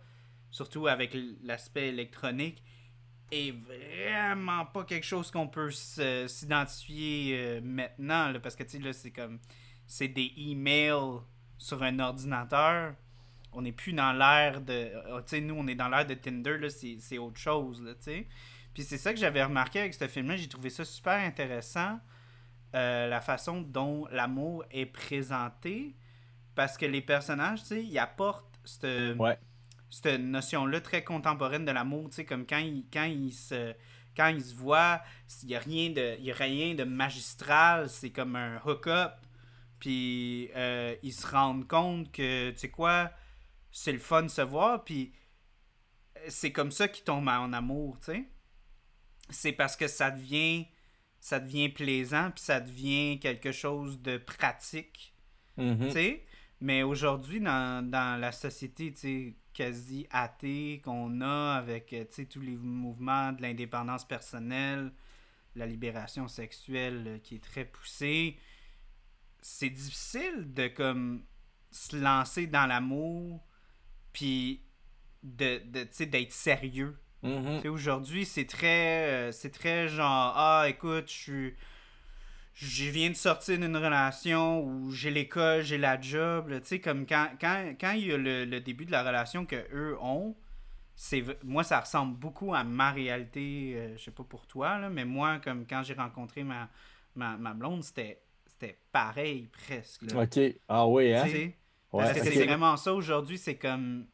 [0.51, 2.63] surtout avec l'aspect électronique,
[3.31, 8.29] est vraiment pas quelque chose qu'on peut s'identifier euh, maintenant.
[8.31, 9.39] là, parce que, tu sais, là, c'est comme.
[9.87, 11.19] C'est des emails
[11.57, 12.95] sur un ordinateur.
[13.53, 14.73] On n'est plus dans l'ère de.
[14.73, 17.81] euh, Tu sais, nous, on est dans l'ère de Tinder, là, c'est c'est autre chose,
[17.83, 18.27] là, tu sais.
[18.73, 20.37] Puis c'est ça que j'avais remarqué avec ce film-là.
[20.37, 21.99] J'ai trouvé ça super intéressant.
[22.75, 25.95] euh, la façon dont l'amour est présenté.
[26.55, 29.37] Parce que les personnages, tu sais, ils apportent cette, ouais,
[29.91, 33.75] cette notion-là très contemporaine de l'amour, tu sais, comme quand ils, quand se
[34.17, 35.01] quand ils se voient,
[35.43, 39.13] il n'y a, rien de- y a rien de magistral, c'est comme un hook-up.
[39.79, 43.11] Puis euh, ils se rendent compte que, tu sais quoi,
[43.71, 45.13] c'est le fun de se voir, puis
[46.27, 48.25] c'est comme ça qu'ils tombent en amour, tu sais.
[49.29, 50.67] C'est parce que ça devient,
[51.19, 55.13] ça devient plaisant, puis ça devient quelque chose de pratique,
[55.57, 55.85] Mhm.
[55.87, 56.25] tu sais.
[56.59, 62.41] Mais aujourd'hui, dans, dans la société, tu sais, quasi athée qu'on a avec, euh, tous
[62.41, 64.91] les mouvements de l'indépendance personnelle,
[65.55, 68.37] la libération sexuelle euh, qui est très poussée,
[69.41, 71.23] c'est difficile de, comme,
[71.71, 73.41] se lancer dans l'amour,
[74.13, 74.61] puis
[75.23, 76.97] de, de, d'être sérieux.
[77.23, 77.61] Mhm.
[77.61, 81.55] Sais, Aujourd'hui, c'est très, euh, c'est très genre, ah, écoute, je suis.
[82.53, 86.51] Je viens de sortir d'une relation où j'ai l'école, j'ai la job.
[86.61, 89.45] Tu sais, comme quand, quand, quand il y a le, le début de la relation
[89.45, 90.35] que eux ont,
[90.95, 93.73] c'est moi, ça ressemble beaucoup à ma réalité.
[93.75, 96.69] euh, je sais pas pour toi, là, mais moi, comme quand j'ai rencontré ma,
[97.15, 98.21] ma, ma blonde, c'était
[98.91, 100.03] pareil presque.
[100.03, 100.23] là.
[100.23, 100.39] OK.
[100.67, 101.25] Ah oui, hein?
[101.27, 101.51] Ouais,
[101.91, 104.05] parce que c'est vraiment ça aujourd'hui, c'est comme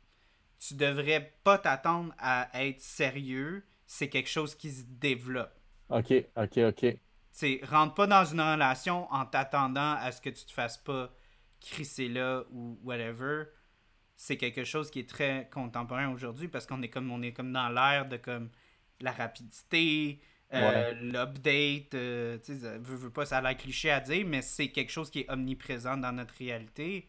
[0.60, 5.54] tu devrais pas t'attendre à être sérieux, c'est quelque chose qui se développe.
[5.90, 7.00] OK, OK, OK.
[7.38, 11.14] Sais, rentre pas dans une relation en t'attendant à ce que tu te fasses pas
[11.62, 13.44] crisser là ou whatever.
[14.16, 17.54] C'est quelque chose qui est très contemporain aujourd'hui parce qu'on est comme on est comme
[17.54, 18.50] dans l'ère de comme
[19.02, 20.20] la rapidité,
[20.52, 24.26] euh, l'update, euh, tu sais, ça veut, veut pas, ça a l'air cliché à dire,
[24.26, 27.08] mais c'est quelque chose qui est omniprésent dans notre réalité.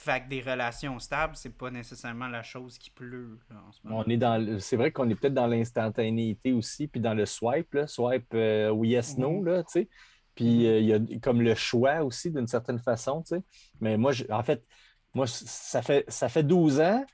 [0.00, 3.80] Fait que des relations stables, c'est pas nécessairement la chose qui pleut là, en ce
[3.82, 4.04] moment.
[4.06, 7.26] On est dans le- c'est vrai qu'on est peut-être dans l'instantanéité aussi, puis dans le
[7.26, 9.44] swipe, là, swipe euh, oui, yes, no, Mhm.
[9.46, 9.88] là, tu sais.
[10.36, 13.42] Puis euh, il y a comme le choix aussi, d'une certaine façon, tu sais.
[13.80, 14.62] Mais moi, je- en fait,
[15.14, 17.04] moi, ça fait, ça fait 12 ans.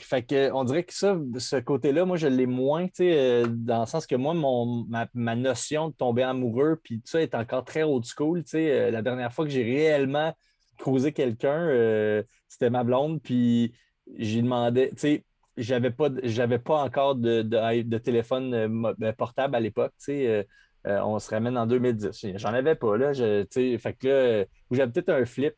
[0.00, 3.46] Fait que, on dirait que ça, ce côté-là, moi, je l'ai moins, tu sais, euh,
[3.48, 7.22] dans le sens que moi, mon, ma, ma notion de tomber amoureux, puis tout ça
[7.22, 8.70] est encore très old school, tu sais.
[8.70, 10.34] Euh, la dernière fois que j'ai réellement
[10.82, 13.72] causé quelqu'un, euh, c'était ma blonde, puis
[14.18, 15.24] j'ai demandé, tu sais,
[15.56, 20.46] j'avais pas, j'avais pas encore de, de- téléphone euh, euh, portable à l'époque, tu sais.
[20.86, 22.26] euh, on se ramène en 2010.
[22.36, 23.12] J'en avais pas, là.
[23.12, 23.46] Je,
[23.78, 25.54] fait que là, j'avais peut-être un flip,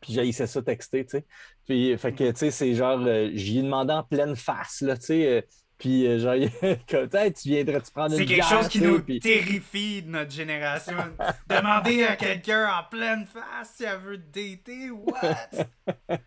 [0.00, 1.26] puis j'haïssais ça texter, tu sais.
[1.66, 3.00] Puis, fait que, tu sais, c'est genre,
[3.34, 5.46] j'y ai demandé en pleine face, là, tu sais.
[5.78, 6.34] Puis, euh, genre,
[6.90, 10.30] comme, Hey, tu viendrais-tu prendre une C'est quelque chose qui nous puis- terrifie de notre
[10.32, 10.96] génération.
[11.48, 15.66] Demander à quelqu'un en pleine face si elle veut te dater, what?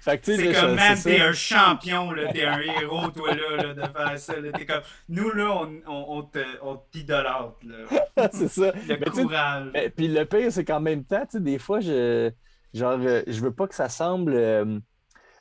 [0.00, 3.34] fait que, tu sais, C'est comme, man, t'es un champion, là, t'es un héros, toi,
[3.34, 4.40] là, là, de faire ça.
[4.40, 4.52] là.
[4.52, 8.28] T'es comme, nous, là, on, on, on te, on t'idolâtre, là.
[8.32, 8.72] c'est ça.
[8.88, 9.68] Le Mais courage.
[9.72, 12.30] Mais- puis le pire, c'est qu'en même temps, tu sais, des fois, je
[12.72, 14.78] genre euh, je veux pas que ça semble euh,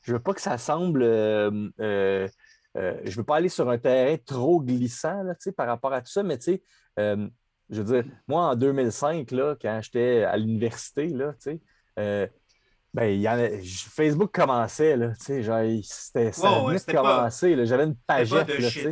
[0.04, 2.28] je veux pas que ça semble euh, euh,
[2.78, 5.94] euh, je veux pas aller sur un terrain trop glissant là, tu sais, par rapport
[5.94, 6.64] à tout ça, mais tu sais,
[7.00, 7.28] euh,
[7.70, 11.62] je veux dire, moi en 2005, là, quand j'étais à l'université, là, tu sais,
[12.00, 12.28] euh,
[12.94, 16.76] ben, il y en a- j- Facebook commençait, là, tu sais, genre, c'était, ça ouais,
[16.76, 18.90] de pas- commencer, j'avais une pagette, là, shit.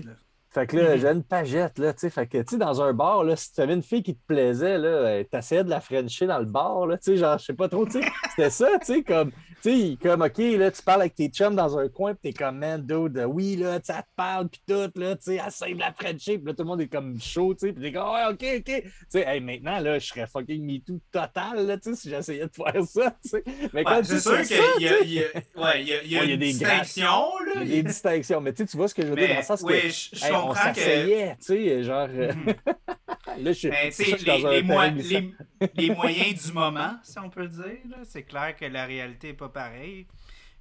[0.50, 1.02] Fait que là, Mhm.
[1.02, 2.10] j'avais une pagette, là, tu sais.
[2.10, 4.26] Fait que, tu sais, dans un bar, là, si tu avais une fille qui te
[4.28, 7.46] plaisait, là, euh, t'essayais de la frencher dans le bar, là, tu sais, genre, je
[7.46, 8.08] sais pas trop, tu sais.
[8.32, 9.32] C'était ça, tu sais, comme,
[9.64, 12.44] tu sais, comme, OK, là, tu parles avec tes chums dans un coin, puis t'es
[12.44, 15.76] comme, man, dude, euh, oui, là, elle te parle, puis tout, là, tu sais, essaye
[15.76, 18.10] de la puis là, tout le monde est comme chaud, tu sais, puis t'es comme,
[18.14, 18.84] ouais, OK, OK.
[18.84, 22.48] Tu sais, hey, maintenant, là, je serais fucking MeToo total, là, tu sais, si j'essayais
[22.48, 23.44] de faire ça, tu sais.
[23.74, 26.34] Mais quand Ouais, tu c'est sais, sûr ça, qu'il y y y a, Ouais, y
[26.34, 27.06] une des distinction,
[27.46, 27.62] là.
[27.62, 29.30] il y a des distinctions, mais tu sais, tu vois ce que je veux dire,
[29.30, 29.74] dans le sens que.
[29.74, 31.34] je, Hey, on que...
[31.36, 32.08] tu sais, genre.
[32.12, 32.56] euh, Mhm.
[33.44, 33.70] là, je suis.
[33.70, 35.34] Ben, c'est ça, je suis dans les, un les, les-
[35.76, 39.34] les moyens du moment, si on peut dire, là, c'est clair que la réalité n'est
[39.34, 40.08] pas pareille.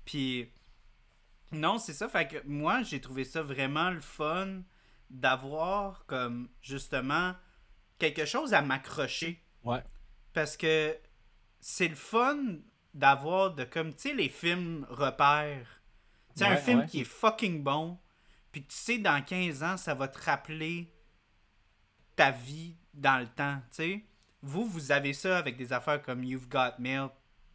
[0.05, 0.51] Puis,
[1.53, 2.09] non, c'est ça.
[2.09, 4.63] Fait que moi, j'ai trouvé ça vraiment le fun
[5.09, 7.35] d'avoir, comme, justement,
[7.99, 9.43] quelque chose à m'accrocher.
[9.65, 9.83] Ouais.
[10.33, 10.97] Parce que
[11.61, 12.39] c'est le fun
[12.95, 15.83] d'avoir de, comme, tu sais, les films repères.
[16.35, 16.87] Tu sais, un film ouais.
[16.87, 17.99] qui est fucking bon,
[18.53, 20.93] puis tu sais, dans 15 ans, ça va te rappeler
[22.17, 24.05] ta vie dans le temps, tu sais.
[24.43, 27.09] Vous, vous avez ça avec des affaires comme You've Got Mail.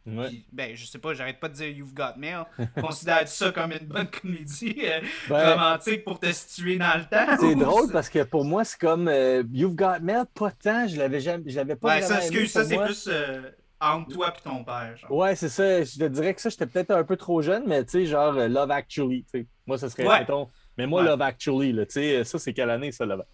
[0.06, 0.28] Ouais.
[0.28, 2.44] puis, ben, je sais pas, j'arrête pas de dire You've Got Mail.
[2.80, 7.36] Considère ça comme une bonne comédie euh, Ben, romantique pour te situer dans le temps.
[7.40, 10.96] c'est drôle parce que pour moi, c'est comme euh, You've Got Mail, pas tant, je
[10.96, 13.42] l'avais jamais, je l'avais pas ça, aimé c'est plus euh,
[13.80, 14.96] entre toi et ton père.
[14.96, 15.10] genre.
[15.12, 15.82] Ouais, c'est ça.
[15.82, 18.32] Je te dirais que ça, j'étais peut-être un peu trop jeune, mais tu sais, genre
[18.32, 19.24] Love Actually.
[19.66, 20.20] Moi, ça serait, Ouais.
[20.20, 20.48] mettons,
[20.78, 21.08] mais moi, Ouais.
[21.08, 23.26] Love Actually, là, tu sais, ça, c'est quelle année, ça, Love, Love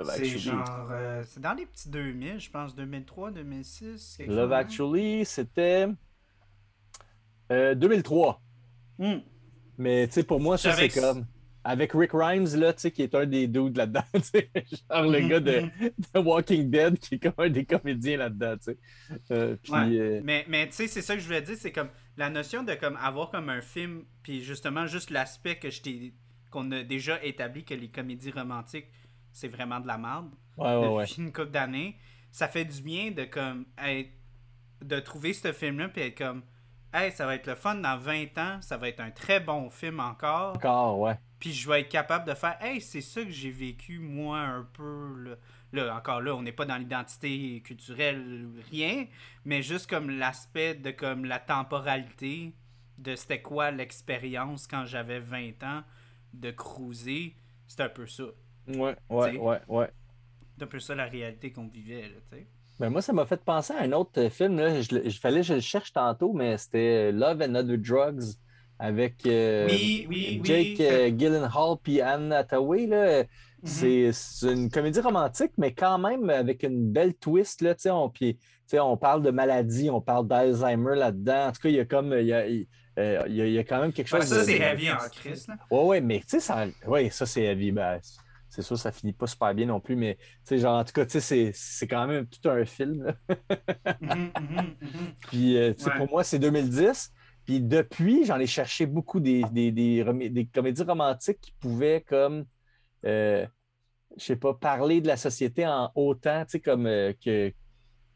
[0.00, 0.38] C'est Actually?
[0.38, 0.88] genre.
[0.90, 4.16] euh, c'est dans les petits 2000, je pense, 2003, 2006.
[4.18, 4.52] quelque Love.
[4.52, 5.88] Actually, c'était
[7.52, 8.40] euh, 2003.
[8.98, 9.18] Hmm.
[9.78, 11.26] Mais tu sais, pour moi, ça, c'est comme
[11.64, 14.50] avec Rick Grimes, là, tu sais, qui est un des dudes là-dedans, tu sais,
[14.90, 15.90] genre le Mhm, gars de, mhm.
[16.14, 18.78] de Walking Dead, qui est comme un des comédiens là-dedans, tu sais.
[19.32, 19.88] Euh, Ouais.
[19.98, 22.62] euh, Mais, mais tu sais, c'est ça que je voulais dire, c'est comme la notion
[22.62, 26.14] de comme avoir comme un film, puis justement juste l'aspect que je t'ai
[26.50, 28.86] qu'on a déjà établi que les comédies romantiques,
[29.38, 31.04] c'est vraiment de la merde ouais, ouais, ouais.
[31.04, 31.96] depuis une couple d'années.
[32.30, 34.10] Ça fait du bien de comme être,
[34.82, 36.42] de trouver ce film-là puis être comme
[36.92, 39.68] Hey, ça va être le fun dans 20 ans, ça va être un très bon
[39.68, 40.56] film encore.
[40.56, 41.18] Encore, ouais.
[41.38, 44.66] Puis je vais être capable de faire Hey, c'est ça que j'ai vécu moi un
[44.72, 45.14] peu.
[45.18, 45.36] Là,
[45.72, 49.06] Là, encore là, on n'est pas dans l'identité culturelle, rien,
[49.44, 52.54] mais juste comme l'aspect de comme la temporalité
[52.96, 55.82] de c'était quoi l'expérience quand j'avais 20 ans
[56.32, 57.36] de cruiser.
[57.66, 58.24] C'est un peu ça.
[58.68, 59.38] Ouais, ouais, T'sais.
[59.38, 59.88] ouais, ouais.
[60.56, 62.46] C'est un peu ça la réalité qu'on vivait, là, tu sais.
[62.80, 64.56] Ben moi, ça m'a fait penser à un autre euh, film.
[64.58, 64.80] Là.
[64.80, 68.34] Je, il fallait que je le cherche tantôt, mais c'était euh, Love and Other Drugs
[68.78, 70.40] avec euh, Oui, oui, oui.
[70.44, 72.86] Jake euh, Gyllenhaal puis Anne Hathaway.
[72.86, 73.24] Là.
[73.64, 77.60] C'est c'est une comédie romantique, mais quand même avec une belle twist.
[77.62, 81.48] Là, tu sais, on, puis, tu sais, on parle de maladie, on parle d'Alzheimer là-dedans.
[81.48, 82.68] En tout cas, il y a comme il y a, il,
[83.00, 84.58] euh, il y a- il y a quand même quelque Ouais, chose ça, de- c'est
[84.60, 85.56] heavy en crise, là.
[85.72, 87.72] Ouais, ouais, mais tu sais, ça, ouais, ça c'est heavy.
[87.72, 87.98] Ben,
[88.58, 90.18] c'est sûr, ça finit pas super bien non plus, mais
[90.50, 93.14] genre, en tout cas, tu sais, c'est- c'est quand même tout un film.
[94.00, 95.14] Mhm, mhm, mhm.
[95.20, 95.96] Puis, euh, Ouais.
[95.96, 97.12] pour moi, c'est 2010.
[97.44, 102.02] Puis depuis, j'en ai cherché beaucoup des, des, des, remé- des comédies romantiques qui pouvaient,
[102.02, 102.44] comme,
[103.06, 103.46] euh,
[104.18, 107.52] je sais pas, parler de la société en autant, tu sais, comme, euh, que,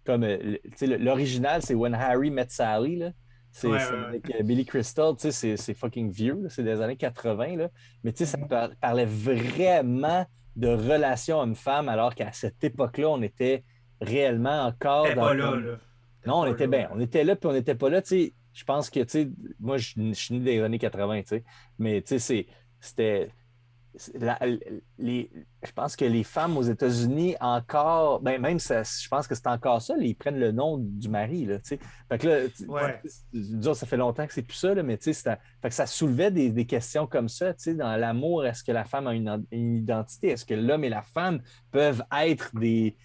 [0.05, 3.13] comme euh, l'original, c'est When Harry Met Sally, là.
[3.55, 6.97] C'est Ouais, ouais, avec euh, Billy Crystal, tu sais, c'est- fucking vieux, c'est des années
[6.97, 7.69] 80, là.
[8.03, 8.49] Mais tu sais, ça Mhm.
[8.49, 10.27] par- parlait vraiment
[10.57, 13.63] de relations hommes-femmes, alors qu'à cette époque-là, on était
[14.01, 15.77] réellement encore dans pas là, là.
[16.27, 16.79] non, on pas était là.
[16.79, 16.89] bien.
[16.95, 18.01] On était là, puis on n'était pas là.
[18.03, 19.29] Tu sais, je pense que, tu sais,
[19.61, 21.45] moi, je, je suis né des années 80, tu sais.
[21.79, 22.47] Mais, tu sais, c'est-
[22.81, 23.31] c'était.
[23.95, 24.39] C'est la-
[24.99, 25.31] les,
[25.63, 29.47] je pense que les femmes aux États-Unis, encore, ben même, ça, je pense que c'est
[29.47, 31.59] encore ça, ils prennent le nom du mari, là.
[31.65, 31.79] Fait
[32.19, 32.37] que là,
[32.69, 33.01] Ouais.
[33.33, 36.51] disons, ça fait longtemps que c'est plus ça, là, mais fait que ça soulevait des,
[36.51, 39.77] des questions comme ça, tu sais, dans l'amour, est-ce que la femme a une, une
[39.77, 40.29] identité?
[40.29, 41.41] Est-ce que l'homme et la femme
[41.71, 42.97] peuvent être des,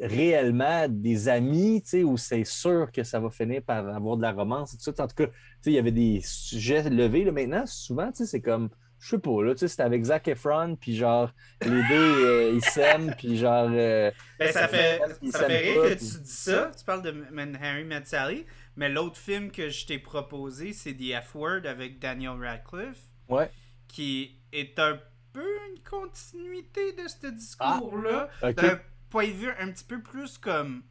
[0.00, 4.72] réellement des amis, où c'est sûr que ça va finir par avoir de la romance
[4.72, 5.04] et tout ça?
[5.04, 5.26] En tout cas,
[5.66, 7.24] il y avait des sujets levés.
[7.24, 7.32] Là.
[7.32, 8.68] Maintenant, souvent, tu sais, c'est comme,
[9.00, 11.32] je sais pas, là, tu sais, c'était avec Zac Efron, puis genre,
[11.62, 13.68] les deux, euh, ils s'aiment, puis genre...
[13.72, 16.70] euh, Ben, ça, Ça fait, ça fait rire pas, que puis- tu dis ça.
[16.76, 18.44] Tu parles de Man Harry Met Sally.
[18.76, 23.50] Mais l'autre film que je t'ai proposé, c'est The F-Word avec Daniel Radcliffe, ouais,
[23.88, 24.98] qui est un
[25.32, 28.28] peu une continuité de ce discours-là.
[28.42, 28.54] ok.
[28.54, 28.80] D'un
[29.10, 30.82] point de vue un petit peu plus comme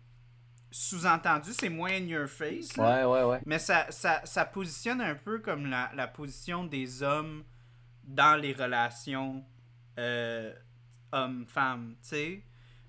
[0.72, 2.76] sous-entendu, c'est moins in your face.
[2.78, 3.08] là.
[3.10, 3.40] ouais, ouais, ouais.
[3.46, 7.44] Mais ça, ça, ça positionne un peu comme la, la position des hommes
[8.08, 9.44] dans les relations
[10.00, 10.54] euh,
[11.12, 12.44] hommes-femmes, tu sais.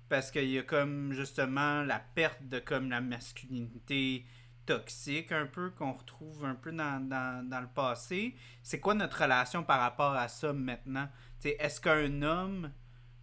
[0.07, 4.25] Parce qu'il y a comme justement la perte de comme la masculinité
[4.65, 8.35] toxique un peu qu'on retrouve un peu dans, dans, dans le passé.
[8.63, 11.07] C'est quoi notre relation par rapport à ça maintenant?
[11.39, 12.71] Tu sais, Est-ce qu'un homme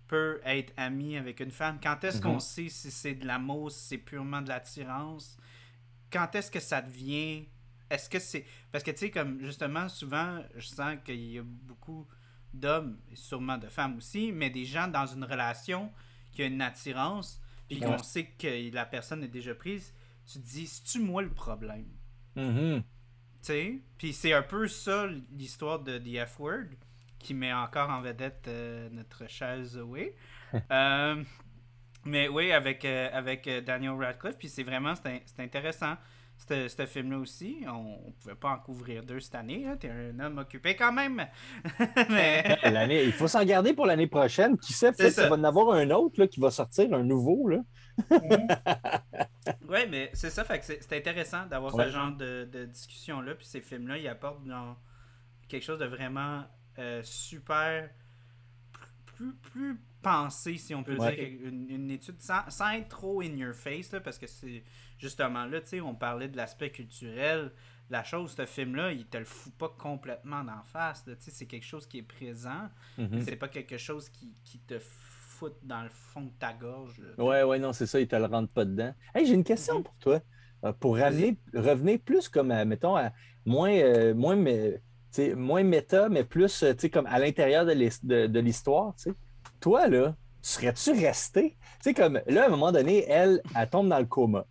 [0.09, 1.79] peut être ami avec une femme?
[1.83, 2.41] Quand est-ce qu'on Mhm.
[2.41, 5.37] sait si c'est de l'amour, si c'est purement de l'attirance?
[6.13, 7.47] Quand est-ce que ça devient...
[7.91, 8.45] Est-ce que c'est...
[8.73, 12.07] Parce que tu sais, comme justement, souvent, je sens qu'il y a beaucoup
[12.53, 15.93] d'hommes, et sûrement de femmes aussi, mais des gens dans une relation
[16.33, 17.87] qui a une attirance, puis Ouais.
[17.87, 19.95] qu'on sait que la personne est déjà prise,
[20.27, 21.87] tu te dis, c'est-tu moi le problème?
[22.35, 22.83] Mhm.
[22.83, 22.85] Tu
[23.43, 23.83] sais?
[23.99, 26.67] Puis c'est un peu ça l'histoire de The F-Word
[27.19, 30.15] qui met encore en vedette euh, notre chère Zoé.
[30.71, 31.23] Euh,
[32.05, 34.39] mais oui, avec, euh, avec euh, Daniel Radcliffe.
[34.39, 35.97] Puis c'est vraiment c'est intéressant.
[36.39, 39.65] Ce ce film-là aussi, on, on pouvait pas en couvrir deux cette année.
[39.65, 39.77] là.
[39.77, 41.27] T'es un homme occupé quand même.
[42.11, 44.57] mais L'année, il faut s'en garder pour l'année prochaine.
[44.59, 47.49] Qui sait, peut-être qu'il va en avoir un autre là, qui va sortir, un nouveau.
[47.49, 47.59] Là.
[49.69, 50.45] ouais, mais c'est ça.
[50.45, 51.87] Fait que c'est c'est intéressant d'avoir Ouais.
[51.87, 53.35] ce genre de, de discussion-là.
[53.35, 54.79] Puis ces films-là, ils apportent genre,
[55.49, 56.45] quelque chose de vraiment
[56.79, 57.91] euh, super.
[59.17, 61.17] Plus, plus pensé, si on peut Ouais.
[61.17, 61.49] dire.
[61.49, 64.63] Une, une étude sans, sans être trop in your face, là, parce que c'est
[64.99, 67.53] justement là, tu sais, on parlait de l'aspect culturel.
[67.89, 71.05] La chose, ce film-là, il te le fout pas complètement d'en face.
[71.05, 72.69] Tu sais, C'est quelque chose qui est présent.
[72.99, 73.21] Mhm.
[73.23, 76.99] C'est pas quelque chose qui, qui te fout dans le fond de ta gorge.
[76.99, 77.25] là.
[77.25, 78.93] Ouais, ouais, non, c'est ça, ils te le rendent pas dedans.
[79.15, 79.83] Hey, j'ai une question Mhm.
[79.85, 80.21] pour toi.
[80.65, 83.13] Euh, pour ramener, revenir plus comme, à, mettons, à
[83.45, 84.83] moins, euh, moins, mais,
[85.37, 88.95] moins méta, mais plus euh, tu sais, comme à l'intérieur de l'his- de, de l'histoire.
[88.97, 89.17] tu sais.
[89.61, 91.51] Toi, là, serais-tu resté?
[91.51, 94.45] Tu sais, comme là, à un moment donné, elle, elle tombe dans le coma.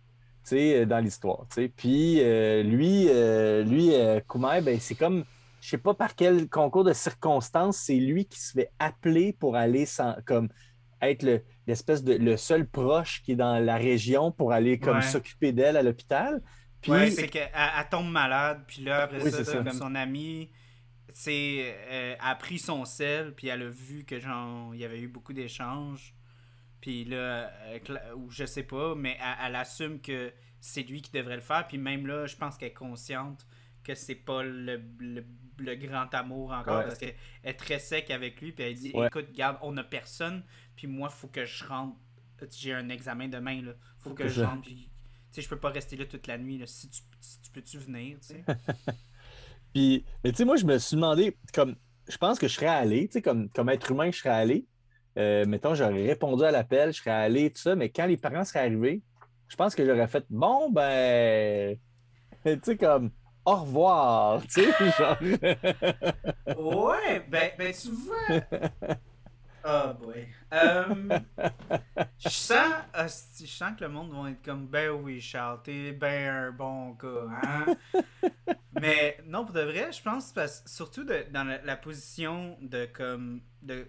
[0.54, 1.46] Euh, dans l'histoire.
[1.76, 4.20] Puis euh, lui, euh, lui euh,
[4.62, 5.24] ben, c'est comme,
[5.60, 9.56] je sais pas par quel concours de circonstances, c'est lui qui se fait appeler pour
[9.56, 10.48] aller sans, comme
[11.02, 14.96] être le- l'espèce de le seul proche qui est dans la région pour aller comme
[14.96, 15.02] Ouais.
[15.02, 16.42] s'occuper d'elle à l'hôpital.
[16.80, 19.58] Puis Ouais, c'est qu'elle elle tombe malade, puis là, après Oui, ça, c'est ça.
[19.58, 20.50] comme son ami,
[21.14, 21.76] c'est,
[22.20, 25.32] a pris son sel, puis elle a vu que, genre, il y avait eu beaucoup
[25.32, 26.15] d'échanges.
[26.80, 31.10] Puis là, euh, ou je sais pas, mais elle, elle assume que c'est lui qui
[31.12, 33.46] devrait le faire, puis même là, je pense qu'elle est consciente
[33.84, 35.24] que c'est pas le, le,
[35.58, 36.84] le grand amour encore, Ouais.
[36.84, 37.14] parce qu'elle
[37.44, 39.06] est très sec avec lui, puis elle dit Ouais.
[39.06, 40.42] Écoute, garde, on a personne,
[40.74, 41.96] puis moi, faut que je rentre.
[42.50, 43.72] J'ai un examen demain, là.
[43.98, 44.90] Faut que que je rentre, puis
[45.30, 46.58] tu sais, je peux pas rester là toute la nuit.
[46.58, 46.66] Là.
[46.66, 48.44] Si tu, si tu peux-tu venir, tu sais?
[49.72, 51.76] Puis, mais tu sais, moi, je me suis demandé, comme,
[52.08, 54.66] je pense que je serais allé, tu sais, comme, comme être humain, je serais allé.
[55.18, 58.44] Euh, mettons, j'aurais répondu à l'appel, je serais allé, tout ça, mais quand les parents
[58.44, 59.02] seraient arrivés,
[59.48, 61.78] je pense que j'aurais fait, bon, ben,
[62.44, 63.12] tu sais, comme,
[63.44, 65.18] au revoir, tu sais, genre.
[66.54, 68.16] ouais, ben, ben tu vois.
[69.64, 70.28] Oh boy.
[70.52, 71.20] Euh,
[72.18, 75.92] je sens, hostie, je sens que le monde va être comme, ben oui, Charles, t'es
[75.92, 77.72] ben un bon gars, hein?
[78.72, 82.86] Mais non, pour de vrai, je pense, parce, surtout de- dans la, la position de
[82.86, 83.86] comme, de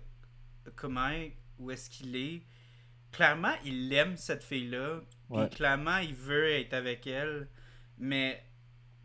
[0.76, 1.12] comment,
[1.60, 2.42] où est-ce qu'il est,
[3.12, 5.50] clairement, il aime cette fille-là, Ouais.
[5.50, 7.50] clairement, il veut être avec elle,
[7.98, 8.44] mais,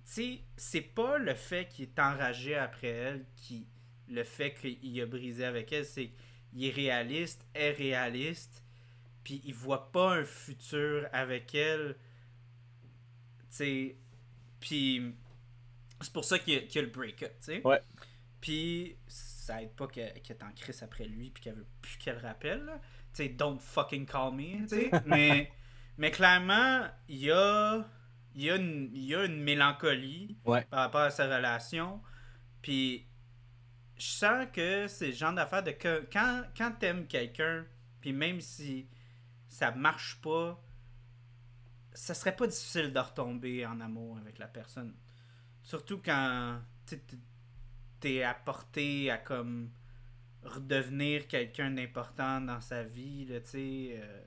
[0.06, 3.66] tu sais, c'est pas le fait qu'il est enragé après elle qui,
[4.08, 6.10] le fait qu'il a brisé avec elle, c'est
[6.52, 8.62] qu'il est réaliste, est réaliste,
[9.24, 11.96] puis il voit pas un futur avec elle,
[13.50, 13.96] tu sais,
[14.60, 15.14] puis
[16.00, 17.62] c'est pour ça qu'il y, a- qu'il y a le break-up, tu sais.
[17.66, 17.80] Ouais.
[18.40, 18.96] Puis
[19.43, 22.22] ça aide pas qu'elle est en crise après lui puis qu'elle veut plus qu'elle le
[22.22, 22.70] rappelle.
[23.12, 24.66] Tu sais, don't fucking call me,
[25.07, 25.53] mais,
[25.99, 27.84] mais clairement, il y a,
[28.34, 30.64] y, a une, y a une mélancolie Ouais.
[30.70, 32.01] par rapport à sa relation.
[32.62, 33.07] Puis
[33.99, 37.66] je sens que c'est le genre d'affaire de que quand, quand t'aimes quelqu'un,
[38.01, 38.88] puis même si
[39.49, 40.62] ça marche pas,
[41.93, 44.95] ça serait pas difficile de retomber en amour avec la personne.
[45.62, 46.61] Surtout quand
[48.03, 49.70] t'es- apporté à comme
[50.42, 54.00] redevenir quelqu'un d'important dans sa vie, là, tu sais.
[54.03, 54.22] euh,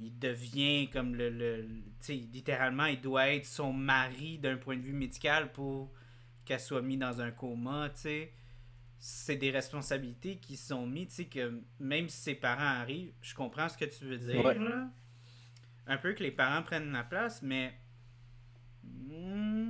[0.00, 1.30] il devient comme le.
[1.30, 1.62] le
[2.00, 5.92] tu sais, littéralement, il doit être son mari d'un point de vue médical pour
[6.44, 8.32] qu'elle soit mise dans un coma, tu sais.
[8.98, 13.34] C'est des responsabilités qui sont mises, tu sais, que même si ses parents arrivent, je
[13.34, 14.58] comprends ce que tu veux dire, Ouais.
[14.58, 14.88] là.
[15.86, 17.74] Un peu que les parents prennent la place, mais.
[18.82, 19.63] Hmm,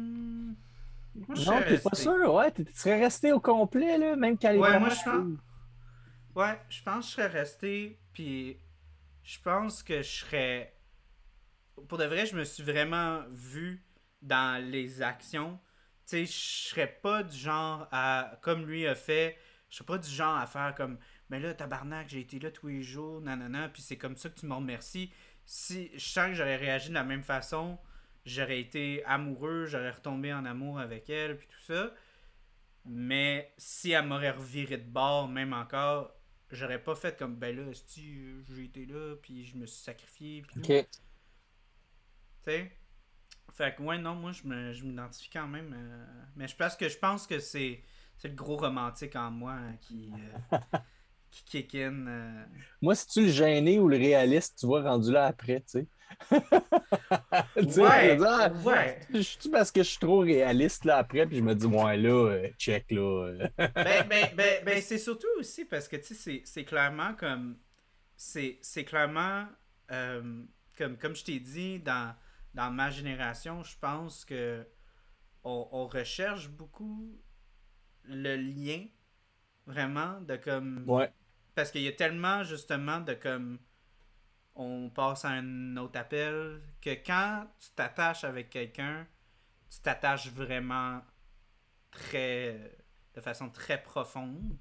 [1.14, 4.78] Non, t'es pas sûr, ouais, tu serais resté au complet, là, même quand les Ouais,
[4.78, 5.38] moi, je pense-.
[6.34, 8.58] Ouais, je pense que je serais resté, puis
[9.22, 10.76] je pense que je serais...
[11.88, 13.84] Pour de vrai, je me suis vraiment vu
[14.22, 15.58] dans les actions.
[16.06, 18.32] Tu sais, je serais pas du genre à...
[18.42, 19.38] Comme lui a fait,
[19.70, 20.98] je serais pas du genre à faire comme...
[21.30, 24.38] Mais là, tabarnak, j'ai été là tous les jours, nanana, puis c'est comme ça que
[24.38, 25.12] tu me remercies.
[25.46, 27.78] Si je sens que j'aurais réagi de la même façon,
[28.24, 31.92] j'aurais été amoureux, j'aurais retombé en amour avec elle, puis tout ça.
[32.86, 36.14] Mais si elle m'aurait reviré de bord, même encore,
[36.50, 39.82] j'aurais pas fait comme ben là, esti, euh, j'ai été là, puis je me suis
[39.82, 40.62] sacrifié, puis tout.
[40.62, 40.86] OK.
[42.42, 42.72] Tu sais?
[43.52, 44.44] Fait que, ouais, non, moi, je
[44.84, 45.74] m'identifie quand même.
[45.76, 46.06] euh,
[46.36, 47.82] mais je pense que je pense que c'est
[48.18, 50.12] c'est le gros romantique en moi hein, qui,
[50.52, 50.58] euh,
[51.30, 52.06] qui kick in.
[52.08, 52.44] euh.
[52.82, 55.88] Moi, si tu le gêné ou le réaliste, tu vois, rendu là après, tu sais.
[57.76, 59.00] Ouais, dire, ouais.
[59.12, 61.96] Je suis parce que je suis trop réaliste là après, puis je me dis, ouais,
[61.96, 63.00] là, euh, check là.
[63.00, 63.48] euh.
[63.58, 67.58] ben, ben, ben, ben, c'est surtout aussi parce que, tu sais, c'est- clairement comme.
[68.16, 69.46] C'est c'est clairement.
[69.92, 70.44] euh,
[70.78, 72.14] comme, comme je t'ai dit, dans,
[72.54, 74.66] dans ma génération, je pense que
[75.44, 77.18] on, on recherche beaucoup
[78.04, 78.86] le lien,
[79.66, 80.84] vraiment, de comme.
[80.88, 81.10] Ouais,
[81.54, 83.58] Parce qu'il y a tellement, justement, de comme.
[84.56, 89.06] On passe à un autre appel, que quand tu t'attaches avec quelqu'un,
[89.70, 91.02] tu t'attaches vraiment
[91.90, 92.78] très.
[93.14, 94.56] de façon très profonde.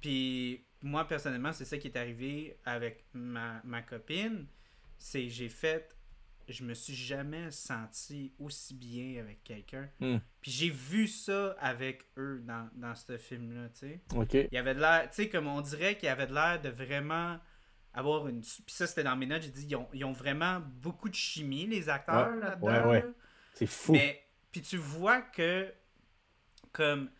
[0.00, 4.46] Puis, moi, personnellement, c'est ça qui est arrivé avec ma, ma copine.
[4.98, 5.96] C'est j'ai fait.
[6.48, 9.88] Je me suis jamais senti aussi bien avec quelqu'un.
[10.00, 10.18] Hmm.
[10.40, 14.00] Puis j'ai vu ça avec eux dans, dans ce film-là, tu sais.
[14.14, 14.34] OK.
[14.34, 16.60] Il y avait de l'air, tu sais, comme on dirait qu'il y avait de l'air
[16.60, 17.38] de vraiment
[17.94, 18.40] avoir une.
[18.40, 21.14] Puis ça, c'était dans mes notes, j'ai dit, ils ont, ils ont vraiment beaucoup de
[21.14, 22.66] chimie, les acteurs, Ouais, là-dedans.
[22.66, 23.06] ouais, ouais.
[23.54, 23.92] C'est fou.
[23.92, 25.72] Mais, puis tu vois que,
[26.72, 27.10] comme,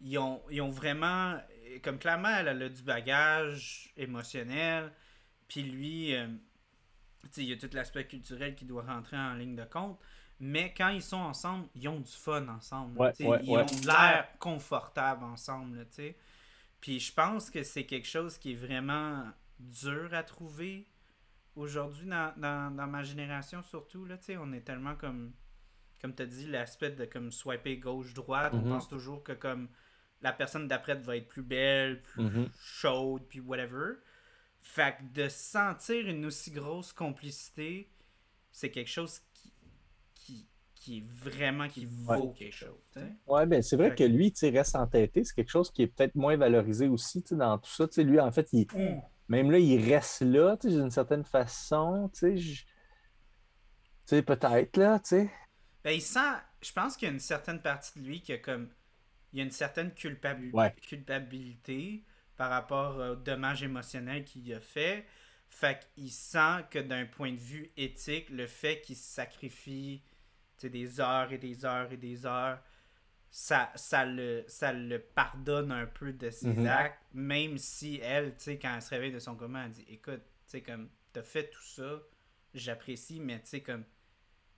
[0.00, 1.38] ils ont, ils ont vraiment.
[1.82, 4.92] Comme clairement, elle, elle a du bagage émotionnel.
[5.48, 6.28] Puis lui, euh,
[7.36, 9.98] il y a tout l'aspect culturel qui doit rentrer en ligne de compte.
[10.40, 13.12] Mais quand ils sont ensemble, ils ont du fun ensemble.
[13.18, 15.86] ils ont l'air confortable ensemble.
[15.90, 16.16] sais
[16.80, 19.24] Puis je pense que c'est quelque chose qui est vraiment
[19.70, 20.88] dur à trouver
[21.56, 24.04] aujourd'hui dans, dans, ma génération surtout.
[24.04, 25.32] Là, on est tellement comme,
[26.00, 28.52] comme tu as dit, l'aspect de comme swiper gauche-droite.
[28.54, 28.68] On mm-hmm.
[28.68, 29.68] pense toujours que comme
[30.22, 32.48] la personne d'après va être plus belle, plus mm-hmm.
[32.58, 33.94] chaude, puis whatever.
[34.60, 37.90] Fait que de sentir une aussi grosse complicité,
[38.50, 39.52] c'est quelque chose qui,
[40.14, 42.80] qui, qui est vraiment, qui vaut quelque chose.
[43.26, 45.22] Ouais, ben c'est vrai que lui, tu reste entêté.
[45.24, 47.86] C'est quelque chose qui est peut-être moins valorisé aussi dans tout ça.
[48.02, 49.02] lui, en fait, il, mm.
[49.28, 52.10] Même là, il reste là, d'une certaine façon.
[52.18, 52.64] Tu
[54.04, 55.30] sais, peut-être, là, tu sais.
[55.82, 56.20] Ben, il sent,
[56.62, 58.68] je pense qu'il y a une certaine partie de lui qui a comme,
[59.32, 62.04] il y a une certaine culpabilité
[62.36, 65.06] par rapport au dommage émotionnel qu'il a fait.
[65.48, 70.02] Fait qu'il sent que d'un point de vue éthique, le fait qu'il sacrifie
[70.62, 72.60] des heures et des heures et des heures,
[73.36, 76.68] ça, ça, le, ça le pardonne un peu de ses mhm.
[76.68, 80.52] actes, même si elle, quand elle se réveille de son coma, elle dit Écoute, tu
[80.52, 82.00] sais, comme, t'as fait tout ça,
[82.54, 83.82] j'apprécie, mais tu sais, comme,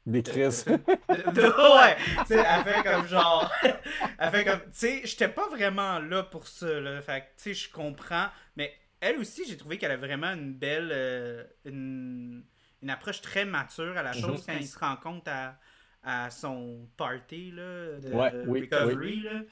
[0.05, 0.67] des crises.
[0.69, 0.77] ouais,
[1.09, 3.51] tu sais, elle fait comme genre.
[4.19, 4.61] elle fait comme.
[4.61, 7.01] Tu sais, j'étais pas vraiment là pour ça, là.
[7.01, 8.29] Fait tu sais, je comprends.
[8.57, 10.91] Mais elle aussi, j'ai trouvé qu'elle a vraiment une belle.
[10.93, 12.45] Euh, une,
[12.83, 14.21] une, approche très mature à la mhm.
[14.21, 15.59] chose quand il se rend compte à,
[16.07, 19.43] à son party, là, de, ouais, recovery, là.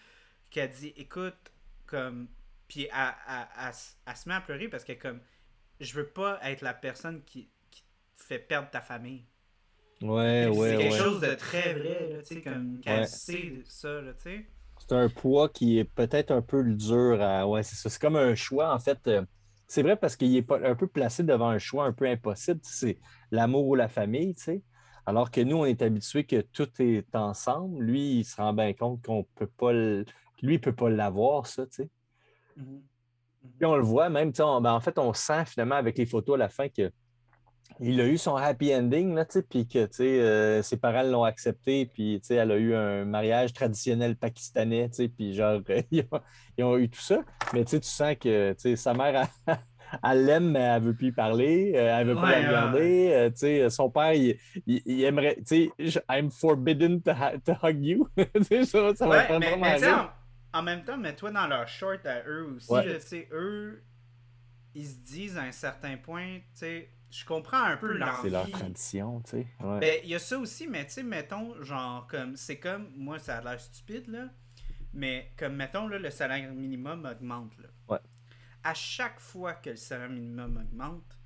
[0.51, 1.35] Qu'elle dit, écoute,
[1.85, 2.29] comme.
[2.69, 3.47] Puis elle,
[4.07, 5.21] elle, se met à pleurer parce que, comme.
[5.81, 7.83] Je veux pas être la personne qui, qui
[8.15, 9.25] fait perdre ta famille.
[10.01, 14.23] Ouais, ouais, C'est quelque chose de très vrai, tu sais, comme qu'elle sait ça, tu
[14.23, 14.47] sais.
[14.79, 17.49] C'est un poids qui est peut-être un peu dur à.
[17.49, 17.91] Ouais, c'est ça.
[17.91, 18.99] C'est comme un choix, en fait.
[19.09, 19.25] Euh,
[19.67, 22.61] c'est vrai parce qu'il est un peu placé devant un choix un peu impossible.
[22.63, 22.99] C'est
[23.33, 24.63] l'amour ou la famille, tu sais.
[25.07, 27.85] Alors que nous, on est habitué que tout est ensemble.
[27.85, 29.73] Lui, il se rend bien compte qu'on peut pas.
[29.73, 30.05] Lui,
[30.43, 31.91] il ne peut pas l'avoir, ça, tu sais.
[32.59, 32.81] Mm-hmm.
[33.59, 36.07] Puis on le voit même, tu sais, ben, en fait, on sent finalement avec les
[36.07, 36.91] photos à la fin que
[37.81, 42.21] il a eu son happy ending, là, puis que euh, ses parents l'ont accepté, puis
[42.31, 46.05] elle a eu un mariage traditionnel pakistanais, puis genre, ils,
[46.63, 47.25] ont, eu tout ça.
[47.53, 49.29] Mais tu sens que sa mère,
[50.03, 52.49] elle l'aime, mais elle ne veut plus y parler, euh, elle ne veut pas la
[52.49, 53.31] regarder.
[53.45, 54.37] Euh, son père, il,
[54.67, 57.13] il, aimerait, tu sais, I'm forbidden to,
[57.63, 58.09] hug you.
[58.65, 60.11] ça, ça va mais, mais en,
[60.53, 63.25] en, même temps, mets-toi dans leur short à eux aussi.
[63.33, 63.83] eux,
[64.75, 68.23] ils se disent à un certain point, tu sais, je comprends un peu l'envie.
[68.23, 69.47] C'est leur tradition, tu sais.
[69.61, 73.19] Ben, il y a ça aussi, mais tu sais, mettons, genre, comme, c'est comme, moi,
[73.19, 74.29] ça a l'air stupide, là,
[74.93, 77.69] mais comme, mettons, là, le salaire minimum augmente, là.
[77.89, 78.01] Ouais.
[78.65, 81.19] À chaque fois que le salaire minimum augmente,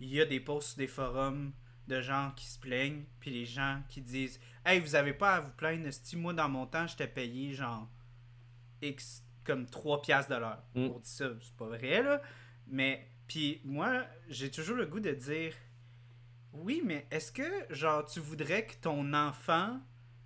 [0.00, 1.52] il y a des posts des forums
[1.86, 5.40] de gens qui se plaignent, puis les gens qui disent Hey, vous avez pas à
[5.40, 7.88] vous plaindre, si moi, dans mon temps, j'étais payé, genre,
[8.82, 10.62] X, comme 3 piastres de l'heure.
[10.74, 10.88] Mm.
[10.88, 12.20] Pour dire ça, c'est pas vrai, là,
[12.66, 15.54] mais puis moi, j'ai toujours le goût de dire
[16.52, 19.80] oui, mais est-ce que genre tu voudrais que ton enfant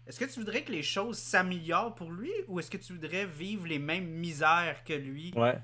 [0.07, 3.25] est-ce que tu voudrais que les choses s'améliorent pour lui ou est-ce que tu voudrais
[3.25, 5.33] vivre les mêmes misères que lui?
[5.37, 5.59] Ouais.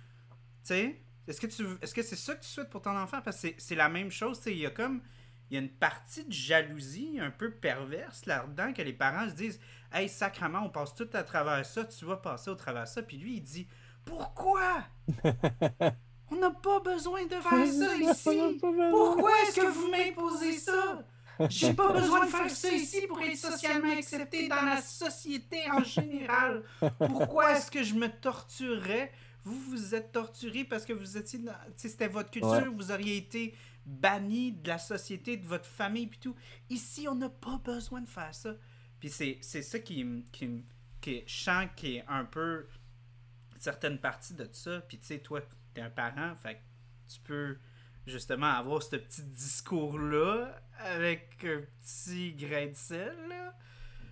[0.68, 3.22] Sais, est-ce que tu est-ce que c'est ça que tu souhaites pour ton enfant?
[3.24, 5.00] Parce que c'est la même chose, tu sais, il y a comme
[5.50, 9.34] il y a une partie de jalousie un peu perverse là-dedans que les parents se
[9.34, 9.58] disent
[9.90, 13.16] "Hey, sacrement, on passe tout à travers ça, tu vas passer au travers ça." Puis
[13.16, 13.66] lui, il dit
[14.04, 14.84] "Pourquoi?
[16.30, 18.58] On n'a pas besoin de faire ça ici.
[18.90, 21.02] Pourquoi est-ce que vous m'imposez ça?
[21.48, 25.82] J'ai pas besoin de faire ça ici pour être socialement accepté dans la société en
[25.96, 26.62] général.
[26.98, 29.10] Pourquoi est-ce que je me torturerais?
[29.48, 31.40] Vous vous êtes torturé parce que vous étiez
[31.76, 33.54] c'était votre culture, vous auriez été
[33.86, 36.36] banni de la société, de votre famille puis tout.
[36.68, 38.54] Ici, on n'a pas besoin de faire ça.
[39.00, 40.64] Puis c'est, ça qui, qui,
[41.00, 42.66] qui, je qui est un peu
[43.58, 44.80] certaines parties de ça.
[44.82, 45.40] Puis tu sais, toi,
[45.76, 46.60] un parent, fait
[47.08, 47.56] tu peux
[48.06, 53.52] justement avoir ce petit discours-là avec un petit grain de sel,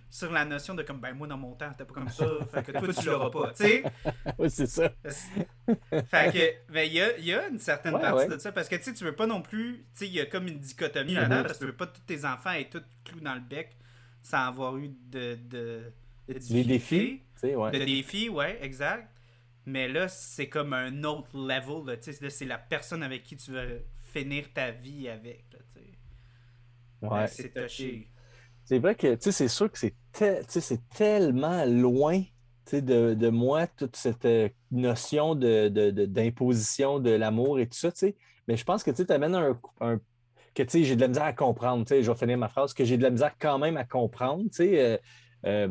[0.09, 2.63] sur la notion de comme ben moi dans mon temps t'es pas comme ça fait
[2.63, 3.83] que toi tu l'auras pas tu sais
[4.39, 6.33] oui c'est ça fait
[6.67, 8.83] que ben il y a, y a, une certaine partie de ça parce que tu
[8.83, 11.43] sais tu veux pas non plus tu sais il y a comme une dichotomie là-dedans
[11.43, 13.77] parce que tu veux pas tous tes enfants être tous clous dans le bec
[14.21, 15.91] sans avoir eu de de,
[16.29, 17.71] de des défis ouais.
[17.71, 19.09] de défis ouais exact
[19.67, 21.93] mais là, c'est comme un autre level.
[21.93, 25.43] Là, c'est la personne avec qui tu veux finir ta vie avec.
[25.51, 27.27] Là, ouais.
[27.27, 28.07] C'est touché.
[28.67, 32.21] C'est vrai que c'est sûr que c'est tellement loin
[32.73, 37.91] de, de, moi, toute cette euh, notion d'imposition de, de, de l'amour et tout ça.
[38.45, 40.01] Mais je pense que tu amènes un, un
[40.53, 41.85] que j'ai de la misère à comprendre.
[41.89, 44.43] Je vais finir ma phrase, que j'ai de la misère quand même à comprendre.
[44.49, 44.97] Tu sais, euh,
[45.45, 45.67] euh,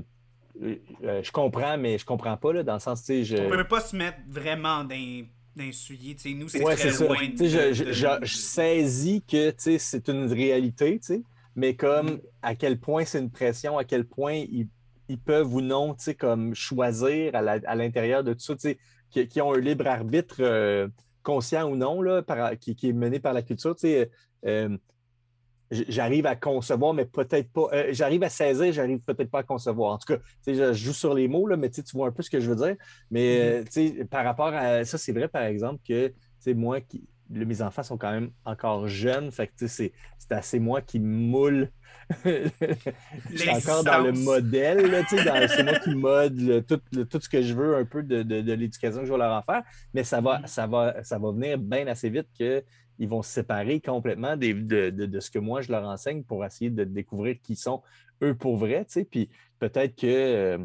[1.04, 3.36] euh, je comprends, mais je comprends pas, là, dans le sens, tu sais, je...
[3.36, 6.16] On peut pas se mettre vraiment dans d'un soulier.
[6.34, 7.16] Nous, c'est Ouais, très loin.
[7.28, 11.22] De- je, de- je- je- je saisis que c'est une réalité, tu sais,
[11.56, 14.68] mais comme à quel point c'est une pression, à quel point ils,
[15.08, 18.78] ils peuvent ou non tu sais, comme choisir à l'intérieur de tout ça, tu sais,
[19.10, 20.88] qui, qui ont un libre arbitre euh,
[21.22, 23.74] conscient ou non, là, par- qui, qui est mené par la culture.
[23.74, 24.10] tu sais,
[24.46, 24.76] euh,
[25.70, 27.68] j- J'arrive à concevoir, mais peut-être pas.
[27.72, 29.92] euh, j'arrive à saisir, j'arrive peut-être pas à concevoir.
[29.94, 32.30] En tout cas, je, joue sur les mots, là, mais tu vois un peu ce
[32.30, 32.76] que je veux dire.
[33.10, 36.12] Mais euh, sais, par rapport à ça, c'est vrai, par exemple, que
[36.52, 39.30] moi, qui, le- mes enfants sont quand même encore jeunes.
[39.30, 41.70] Fait que tu sais, c'est assez moi qui moule.
[42.24, 47.28] Je suis encore dans le modèle, c'est moi qui mode le- tout, le- tout ce
[47.28, 49.62] que je veux un peu de, de- de l'éducation que je vais leur en faire.
[49.94, 50.46] Mais ça va, Mhm.
[50.46, 54.90] ça va, ça va venir bien assez vite qu'ils vont se séparer complètement des- de,
[54.90, 57.82] de- de ce que moi je leur enseigne pour essayer de découvrir qui sont
[58.22, 58.84] eux pour vrai.
[58.84, 59.04] tu sais.
[59.04, 59.28] Puis
[59.58, 60.58] peut-être que euh,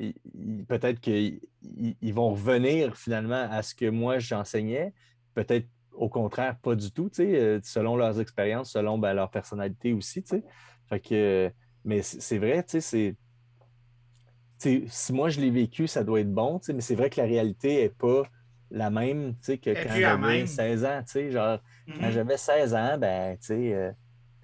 [0.00, 1.40] ils- ils- peut-être qu'ils
[1.78, 4.92] ils- ils vont revenir finalement à ce que moi j'enseignais.
[5.34, 5.66] Peut-être
[5.96, 10.22] au contraire, pas du tout, euh, selon leurs expériences, selon ben, leur personnalité aussi.
[10.88, 11.50] Fait que,
[11.84, 13.16] mais c'est vrai, tu sais,
[14.58, 14.88] c'est.
[14.88, 17.82] Si moi je l'ai vécu, ça doit être bon, mais c'est vrai que la réalité
[17.82, 18.22] n'est pas
[18.70, 20.46] la même que quand j'avais même.
[20.46, 21.00] 16 ans.
[21.04, 21.94] tu sais, Genre, Mhm.
[22.00, 23.92] quand j'avais 16 ans, ben, tu sais, euh,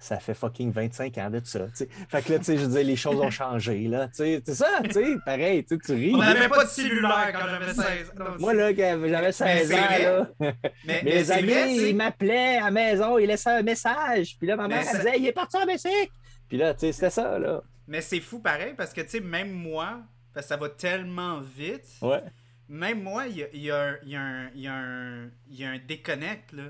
[0.03, 1.59] ça fait fucking 25 ans de ça.
[1.61, 1.89] tu sais.
[2.09, 4.07] Fait que là, tu sais, je dire, les choses ont changé, là.
[4.07, 4.41] tu sais.
[4.45, 6.11] C'est ça, tu sais, pareil, tu ris.
[6.13, 8.35] On n'avait pas de cellulaire quand j'avais 16 ans.
[8.39, 10.03] Moi, là, quand j'avais 16 c'est ans, vrai.
[10.03, 10.55] là, mais,
[10.85, 14.35] mais mes c'est amis, vrai, ils m'appelaient à la maison, ils laissaient un message.
[14.37, 16.11] Puis là, ma mère, elle disait, il est parti en Mexique.
[16.49, 17.61] Puis là, tu sais, c'était ça, là.
[17.87, 20.01] mais c'est fou pareil parce que, tu sais, même moi,
[20.33, 22.21] parce que ça va tellement vite, Ouais.
[22.67, 24.73] même moi, il y a, y a un- il y a un- il y a
[24.73, 26.63] un- il y a un déconnect, là,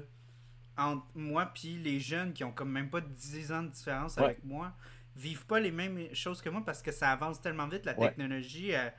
[0.77, 4.23] entre moi puis les jeunes qui ont comme même pas 10 ans de différence Ouais.
[4.25, 4.73] avec moi,
[5.15, 8.07] vivent pas les mêmes choses que moi parce que ça avance tellement vite, la Ouais.
[8.07, 8.89] technologie, euh,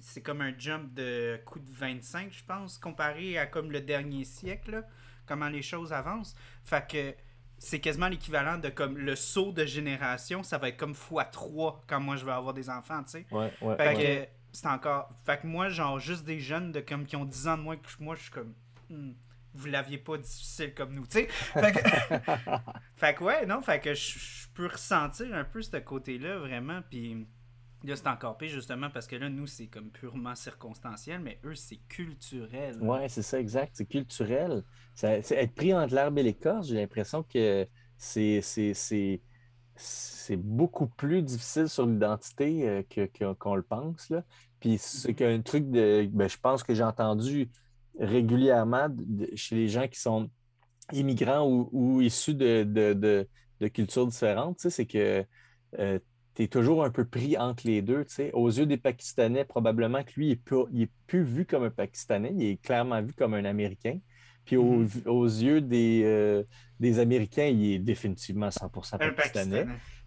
[0.00, 4.24] c'est comme un jump de coup de 25, je pense, comparé à comme le dernier
[4.24, 4.82] siècle, là,
[5.26, 6.34] comment les choses avancent.
[6.64, 7.14] Fait que
[7.58, 12.00] c'est quasiment l'équivalent de comme le saut de génération, ça va être comme x3 quand
[12.00, 13.26] moi je vais avoir des enfants, tu sais.
[13.30, 13.76] Ouais, ouais.
[13.76, 15.08] Fait que c'est encore.
[15.24, 17.76] Fait que moi, genre, juste des jeunes de comme qui ont 10 ans de moins
[17.76, 18.52] que moi, je suis comme.
[18.90, 19.12] Hmm,
[19.54, 21.28] vous l'aviez pas difficile comme nous, tu sais.
[21.28, 21.78] Fait que,
[22.96, 26.80] fait que ouais, non, fait que je je peux ressentir un peu ce côté-là, vraiment.
[26.88, 27.26] Puis
[27.82, 31.56] là, c'est encore pire, justement, parce que là, nous, c'est comme purement circonstanciel, mais eux,
[31.56, 32.78] c'est culturel.
[32.80, 33.72] Ouais, c'est ça, exact.
[33.74, 34.62] C'est culturel.
[34.94, 37.66] Ça- c'est être pris entre l'herbe et l'écorce, j'ai l'impression que
[37.98, 39.20] c'est, c'est, c'est,
[39.74, 44.08] c'est beaucoup plus difficile sur l'identité euh, que, que- qu'on le pense.
[44.10, 44.22] Là.
[44.60, 45.14] Puis c'est Mhm.
[45.16, 46.08] qu'un truc de.
[46.12, 47.50] ben, je pense que j'ai entendu
[47.98, 50.30] régulièrement de- chez les gens qui sont
[50.92, 53.28] immigrants ou, ou issus de, de, de-
[53.60, 55.24] de cultures différentes, c'est que
[56.34, 58.04] tu es toujours un peu pris entre les deux.
[58.32, 62.42] Aux yeux des Pakistanais, probablement que lui, il n'est plus vu comme un Pakistanais, il
[62.44, 63.98] est clairement vu comme un Américain.
[64.44, 64.88] Puis aux, Mhm.
[65.06, 66.42] aux yeux des, euh,
[66.78, 69.64] des Américains, il est définitivement 100% Un pakistanais.
[69.64, 69.66] Pakistanais.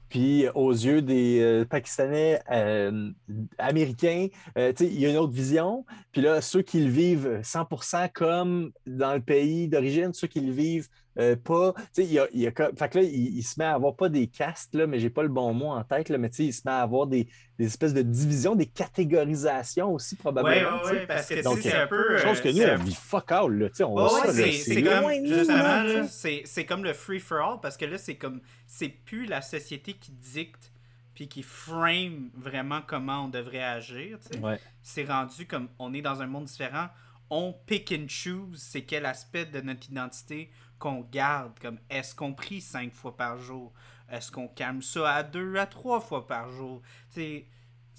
[0.09, 3.11] Puis aux yeux des euh, Pakistanais euh,
[3.57, 4.27] américains,
[4.57, 5.85] euh, il y a une autre vision.
[6.11, 10.51] Puis là, ceux qui le vivent 100% comme dans le pays d'origine, ceux qui le
[10.51, 10.87] vivent
[11.19, 13.59] euh, pas, tu sais, il y a, il a fait que là, il, il se
[13.59, 16.09] met à avoir pas des castes, là, mais j'ai pas le bon mot en tête,
[16.09, 17.27] là, mais tu sais, il se met à avoir des,
[17.57, 20.79] des espèces de divisions, des catégorisations aussi, probablement.
[20.79, 20.93] tu sais.
[20.93, 22.17] ouais, parce que c'est un peu.
[22.17, 24.51] Chose que euh, nous, on vit fuck all, là, tu sais, on Ouais, voit ouais,
[24.51, 26.07] ça, c'est comme, justement,
[26.45, 29.93] c'est comme le free for all parce que là, c'est comme, c'est plus la société
[29.93, 30.71] qui dicte
[31.15, 34.19] puis qui frame vraiment comment on devrait agir.
[34.39, 34.59] Ouais.
[34.83, 36.89] C'est rendu comme, on est dans un monde différent,
[37.31, 42.33] on pick and choose c'est quel aspect de notre identité qu'on garde, comme est-ce qu'on
[42.33, 43.73] prie cinq fois par jour,
[44.11, 47.45] est-ce qu'on calme ça à deux, à trois fois par jour, sais.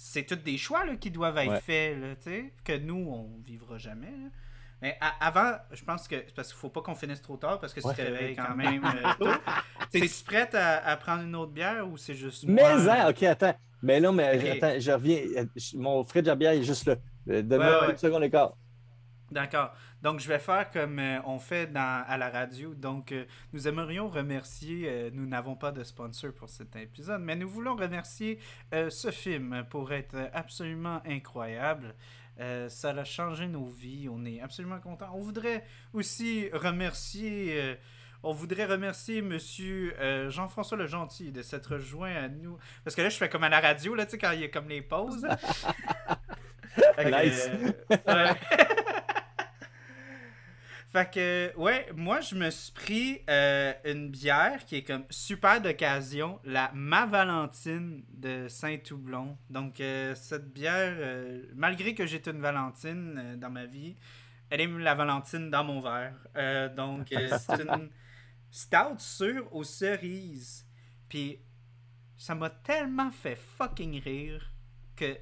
[0.01, 1.59] C'est tous des choix là, qui doivent être Ouais.
[1.59, 4.07] faits, là, tu sais, que nous, on vivra jamais.
[4.07, 4.29] là.
[4.81, 7.73] Mais avant, je pense que c'est parce qu'il faut pas qu'on finisse trop tard parce
[7.73, 7.93] que Ouais.
[7.93, 9.33] tu te réveilles quand même euh.
[9.91, 13.53] T'es-tu prête à, à prendre une autre bière ou c'est juste Mais hein, ok, attends.
[13.81, 15.19] Mais non, mais attends, je reviens.
[15.35, 15.45] Euh,
[15.75, 16.95] Mon fridge à bière est juste là.
[17.29, 17.91] Euh, Donne-moi Ouais, ouais.
[17.91, 18.53] une seconde et quart.
[19.31, 19.73] D'accord.
[20.01, 22.73] Donc, je vais faire comme euh, on fait dans, à la radio.
[22.73, 27.35] Donc, euh, nous aimerions remercier, euh, nous n'avons pas de sponsor pour cet épisode, mais
[27.35, 28.39] nous voulons remercier
[28.71, 31.95] ce film pour être absolument incroyable.
[32.69, 34.07] Ça a changé nos vies.
[34.09, 35.11] On est absolument contents.
[35.13, 37.77] On voudrait aussi remercier.
[38.23, 39.95] on voudrait remercier Monsieur
[40.29, 42.57] Jean-François Le Gentil de s'être joint à nous.
[42.83, 44.45] Parce que là, je fais comme à la radio, là, tu sais, quand il y
[44.45, 45.27] a comme les pauses.
[47.05, 47.49] Nice.
[50.91, 55.61] Fait que, ouais, moi, je me suis pris euh, une bière qui est comme super
[55.61, 59.37] d'occasion, la Ma Valentine de Saint-Toublon.
[59.51, 63.97] Donc, euh, cette bière, euh, malgré que j'ai une Valentine dans ma vie,
[64.49, 66.15] elle est la Valentine dans mon verre.
[66.75, 67.91] Donc, c'est une
[68.49, 70.65] stout sûre aux cerises.
[71.07, 71.37] Puis,
[72.17, 74.51] ça m'a tellement fait fucking rire
[74.95, 75.15] que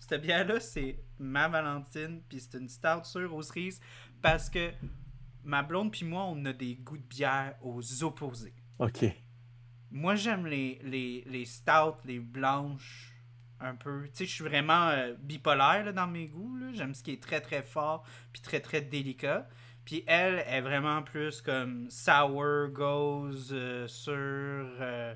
[0.00, 3.80] cette bière-là, c'est ma Valentine, puis c'est une stout sûre aux cerises
[4.20, 4.72] parce que
[5.44, 8.54] ma blonde puis moi, on a des goûts de bière aux opposés.
[8.78, 9.04] OK.
[9.90, 13.12] Moi, j'aime les, les, les stouts, les blanches,
[13.60, 14.04] un peu.
[14.06, 16.58] Tu sais, je suis vraiment euh, bipolaire là, dans mes goûts.
[16.72, 19.48] J'aime ce qui est très très fort, puis très très délicat.
[19.84, 24.12] Puis elle est vraiment plus comme sour, goes, euh, sur.
[24.14, 25.14] euh,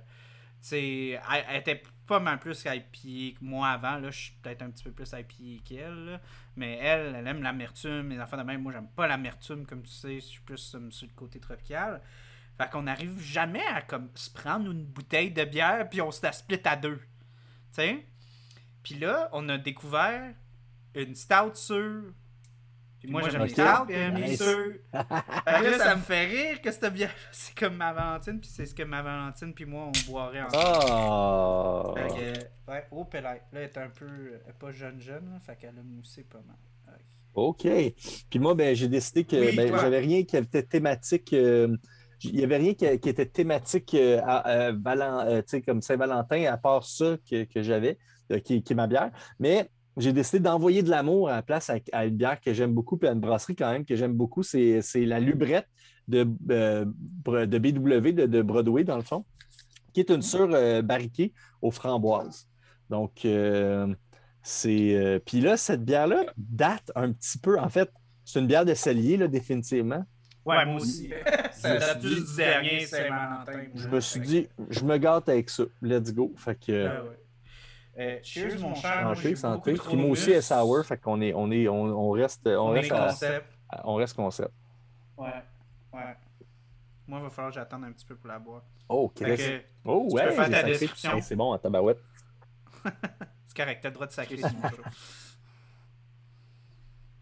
[0.60, 3.98] tu sais, elle, elle était pas mal plus IPA que moi avant.
[3.98, 6.20] Là, je suis peut-être un petit peu plus IPA qu'elle.
[6.56, 8.08] Mais elle, elle aime l'amertume.
[8.10, 10.14] Les enfants de même, moi, j'aime pas l'amertume, comme tu sais.
[10.16, 12.02] Je suis plus euh, sur le côté tropical.
[12.56, 16.20] Fait qu'on n'arrive jamais à comme se prendre une bouteille de bière puis on se
[16.24, 16.96] la split à deux.
[16.96, 17.04] Tu
[17.70, 18.06] sais?
[18.82, 20.34] Puis là, on a découvert
[20.96, 21.54] une stout.
[22.98, 23.54] Puis moi, moi, j'aime les
[25.70, 28.74] là, ça me fait rire que cette bière c'est comme ma Valentine, puis c'est ce
[28.74, 30.64] que ma Valentine puis moi, on boirait ensemble.
[30.66, 31.82] Ah!
[31.94, 34.06] Fait que, ouais, oh, là, elle est un peu,
[34.44, 36.56] elle est pas jeune jeune, là, fait qu'elle a moussé pas mal.
[37.34, 37.66] Ok.
[37.66, 37.68] OK.
[38.30, 41.32] Puis moi, ben, j'ai décidé que Oui, ben, j'avais rien qui était thématique.
[41.32, 41.76] euh,
[42.24, 45.62] il n'y avait rien qui, qui était thématique euh, à, à Valen- euh, tu sais,
[45.62, 47.96] comme Saint-Valentin, à part ça que, que j'avais,
[48.32, 49.12] euh, qui, qui est ma bière.
[49.38, 52.72] Mais j'ai décidé d'envoyer de l'amour à la place à, à une bière que j'aime
[52.72, 54.42] beaucoup, puis à une brasserie quand même que j'aime beaucoup.
[54.42, 55.66] C'est c'est la Lubrette
[56.08, 56.84] de, euh,
[57.26, 59.24] de BW, de, de Broadway, dans le fond,
[59.92, 62.48] qui est une sûre euh, barriquée aux framboises.
[62.90, 63.94] Donc, euh,
[64.42, 64.94] c'est.
[64.96, 67.58] euh, Puis là, cette bière-là date un petit peu.
[67.58, 67.90] En fait,
[68.24, 70.04] c'est une bière de cellier, là, définitivement.
[70.46, 71.10] Ouais, moi aussi.
[71.52, 73.64] ça date du dernier Saint-Valentin.
[73.74, 75.64] Je me suis dit, je me gâte avec ça.
[75.82, 76.32] Let's go.
[76.36, 76.86] Fait que.
[76.86, 77.17] Ah ouais.
[77.98, 79.14] Euh, cheers, mon cher.
[79.14, 79.72] Santé, santé.
[79.74, 80.84] Puis moi aussi, est sour.
[80.84, 83.46] Fait qu'on est, on est, on, on reste, on On est reste, à- concept.
[83.84, 84.52] on reste concept.
[85.16, 85.26] Ouais,
[85.92, 86.16] ouais.
[87.08, 88.62] Moi, il va falloir que j'attende un petit peu pour la boire.
[88.88, 89.36] Oh, Chris.
[89.36, 90.26] que, Oh, tu ouais.
[90.26, 91.20] peux faire ta description.
[91.22, 91.98] C'est bon, à tabarouette.
[92.84, 94.36] c'est correct, t'as le droit de sacrer.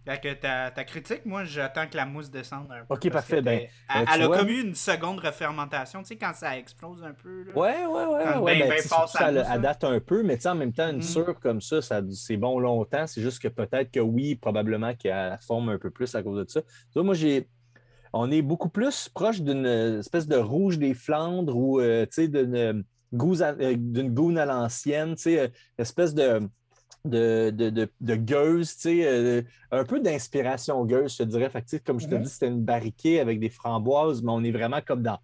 [0.06, 2.94] Fait que ta, ta critique, moi, j'attends que la mousse descende un peu.
[2.94, 6.16] Ok, parfait, ben, Elle, ben, elle a vois- comme eu une seconde refermentation, tu sais,
[6.16, 7.42] quand ça explose un peu.
[7.42, 7.58] Là.
[7.58, 8.24] Ouais, ouais, ouais.
[8.24, 10.48] Quand ouais, ben, ben, ben fort, ça, mousse, elle date un peu, mais tu sais,
[10.50, 13.08] en même temps, une sûre comme ça, ça c'est bon longtemps.
[13.08, 16.48] C'est juste que peut-être que oui, probablement qu'elle forme un peu plus à cause de
[16.48, 16.62] ça.
[16.62, 17.48] Tu vois, moi, j'ai.
[18.12, 22.28] On est beaucoup plus proche d'une espèce de rouge des Flandres ou euh, tu sais,
[22.28, 22.84] d'une
[23.42, 26.48] à, euh, d'une goune à l'ancienne, tu sais, euh, espèce de,
[27.06, 31.48] de, de, de, de gueuse, tu sais, euh, un peu d'inspiration gueuse, je te dirais.
[31.50, 32.22] Fait que, comme je te Mhm.
[32.22, 35.18] dis, c'était une barriquée avec des framboises, mais on est vraiment comme dans,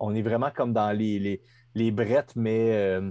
[0.00, 1.42] on est vraiment comme dans les, les,
[1.74, 3.10] les brettes, mais euh,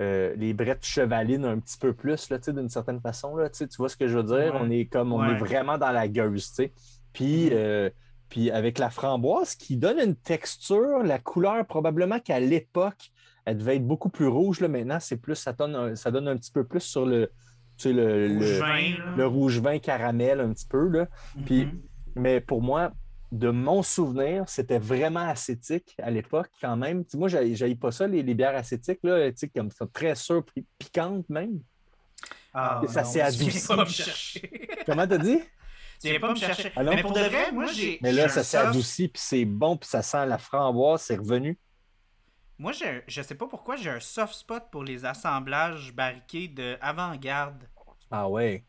[0.00, 3.36] euh, les brettes chevalines un petit peu plus, là, tu sais, d'une certaine façon.
[3.36, 4.54] Là, tu vois ce que je veux dire?
[4.54, 4.60] Ouais.
[4.60, 5.32] On est comme on Ouais.
[5.32, 6.72] est vraiment dans la gueuse, tu sais.
[7.12, 7.50] Puis, Mhm.
[7.54, 7.90] euh,
[8.28, 13.10] puis avec la framboise qui donne une texture, la couleur, probablement qu'à l'époque,
[13.44, 14.60] elle devait être beaucoup plus rouge.
[14.60, 14.68] Là.
[14.68, 17.30] Maintenant, c'est plus, ça donne, un, ça donne un petit peu plus sur le,
[17.82, 19.14] sais, le, Rouge le- vin, là.
[19.16, 20.88] le rouge vin caramel un petit peu.
[20.88, 21.06] Là.
[21.46, 21.80] Puis, Mhm.
[22.16, 22.92] mais pour moi,
[23.30, 27.04] de mon souvenir, c'était vraiment acétique à l'époque quand même.
[27.04, 29.86] Tu sais, moi, je pas ça, les, les bières acétiques, là, tu sais, comme ça,
[29.92, 30.44] très sûres,
[30.78, 31.60] piquantes même.
[32.54, 33.48] Ah, ça s'est adouci.
[33.48, 34.68] viens pas me chercher.
[34.86, 35.38] Comment t'as dit?
[36.00, 36.70] Tu viens pas me chercher.
[36.76, 36.82] Ah?
[36.82, 37.98] Mais pour de vrai, moi, j'ai.
[38.02, 41.16] Mais là, ça s'est soft- adouci, puis c'est bon, puis ça sent la framboise, c'est
[41.16, 41.58] revenu.
[42.58, 46.76] Moi, j'ai- je sais pas pourquoi j'ai un soft spot pour les assemblages barriqués de
[46.80, 47.64] avant-garde.
[48.12, 48.64] Ah ouais.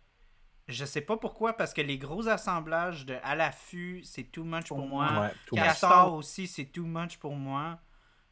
[0.70, 4.70] Je sais pas pourquoi, parce que les gros assemblages de à l'affût, c'est too much
[4.70, 5.30] pour moi.
[5.52, 7.80] Ouais, Castor aussi, c'est too much pour moi.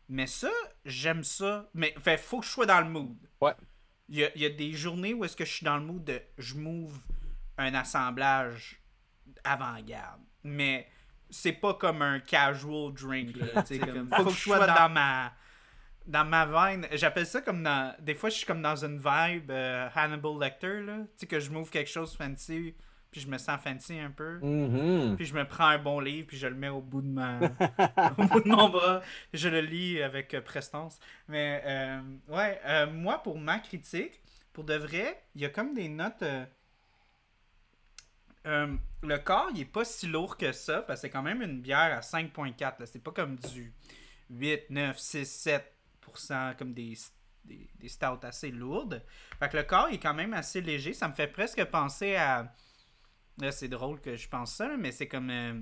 [0.07, 0.49] Mais ça,
[0.85, 1.69] j'aime ça.
[1.73, 3.17] Mais fait, faut que je sois dans le mood.
[3.41, 3.53] Ouais.
[4.07, 5.83] Il y a, il y a des journées où est-ce que je suis dans le
[5.83, 6.97] mood de je m'ouvre
[7.57, 8.81] un assemblage
[9.43, 10.21] avant-garde.
[10.43, 10.87] Mais
[11.29, 13.35] c'est pas comme un casual drink.
[13.35, 15.33] Là, comme, faut que je sois dans ma
[16.07, 16.87] dans ma veine.
[16.93, 17.95] J'appelle ça comme dans.
[17.99, 20.97] Des fois, je suis comme dans une vibe euh, Hannibal Lecter, là.
[20.99, 22.75] Tu sais, que je m'ouvre quelque chose fancy,
[23.11, 24.39] puis je me sens fancy un peu.
[24.39, 25.17] Mhm.
[25.17, 27.39] Puis je me prends un bon livre, puis je le mets au bout de, ma...
[28.17, 29.01] au bout de mon bras.
[29.33, 30.97] Je le lis avec euh, prestance.
[31.27, 34.21] Mais euh, ouais, euh, moi, pour ma critique,
[34.53, 36.23] pour de vrai, il y a comme des notes.
[38.45, 41.61] le corps, il est pas si lourd que ça, parce que c'est quand même une
[41.61, 42.59] bière à 5.4.
[42.79, 42.85] là.
[42.85, 43.73] C'est pas comme du
[44.29, 45.61] 8, 9, 6, 7%,
[46.57, 46.93] comme des,
[47.45, 49.03] des, des stouts assez lourdes.
[49.39, 50.93] Fait que le corps est quand même assez léger.
[50.93, 52.53] Ça me fait presque penser à.
[53.37, 55.29] Là, c'est drôle que je pense ça, mais c'est comme.
[55.29, 55.59] euh,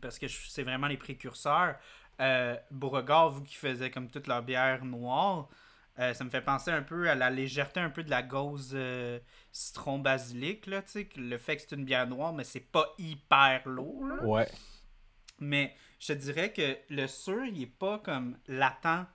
[0.00, 1.76] parce que c'est vraiment les précurseurs.
[2.20, 5.48] Euh, Beauregard, vous qui faisiez comme toute leur bière noire,
[5.98, 8.72] euh, ça me fait penser un peu à la légèreté un peu de la gauze
[8.74, 9.18] euh,
[9.50, 12.60] citron basilic, là, tu sais, que le fait que c'est une bière noire, mais c'est
[12.60, 14.24] pas hyper lourd, là.
[14.24, 14.48] Ouais.
[15.40, 19.06] Mais je te dirais que le sur, il est pas comme latent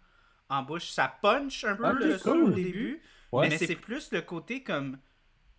[0.49, 0.89] en bouche.
[0.91, 2.43] Ça punch un peu le cool.
[2.45, 3.01] au début,
[3.31, 3.49] Ouais.
[3.49, 4.97] mais c'est plus le côté comme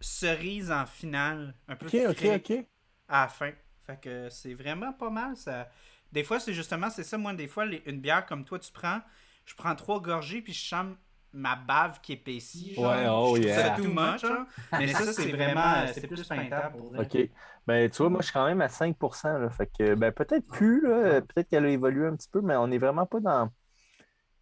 [0.01, 2.67] cerise en finale, un peu Ok, ok, frais ok.
[3.09, 3.53] à la fin.
[3.87, 5.37] Fait que c'est vraiment pas mal.
[5.37, 5.69] Ça...
[6.13, 8.73] Des fois, c'est justement, c'est ça, moi, des fois, les- une bière comme toi, tu
[8.73, 9.01] prends,
[9.45, 10.87] je prends trois gorgées, puis je sens
[11.33, 12.75] ma bave qui épaissit.
[12.75, 12.85] genre.
[12.91, 13.57] Ouais, oh je yeah.
[13.57, 14.47] ça too much, genre.
[14.73, 17.07] Mais ça, c'est vraiment, euh, c'est plus peintable pour vrai.
[17.07, 17.31] OK.
[17.67, 20.47] Ben, tu vois, moi, je suis quand même à 5 là, Fait que, ben, peut-être
[20.49, 21.21] plus, là.
[21.23, 23.51] Peut-être qu'elle a évolué un petit peu, mais on n'est vraiment pas dans.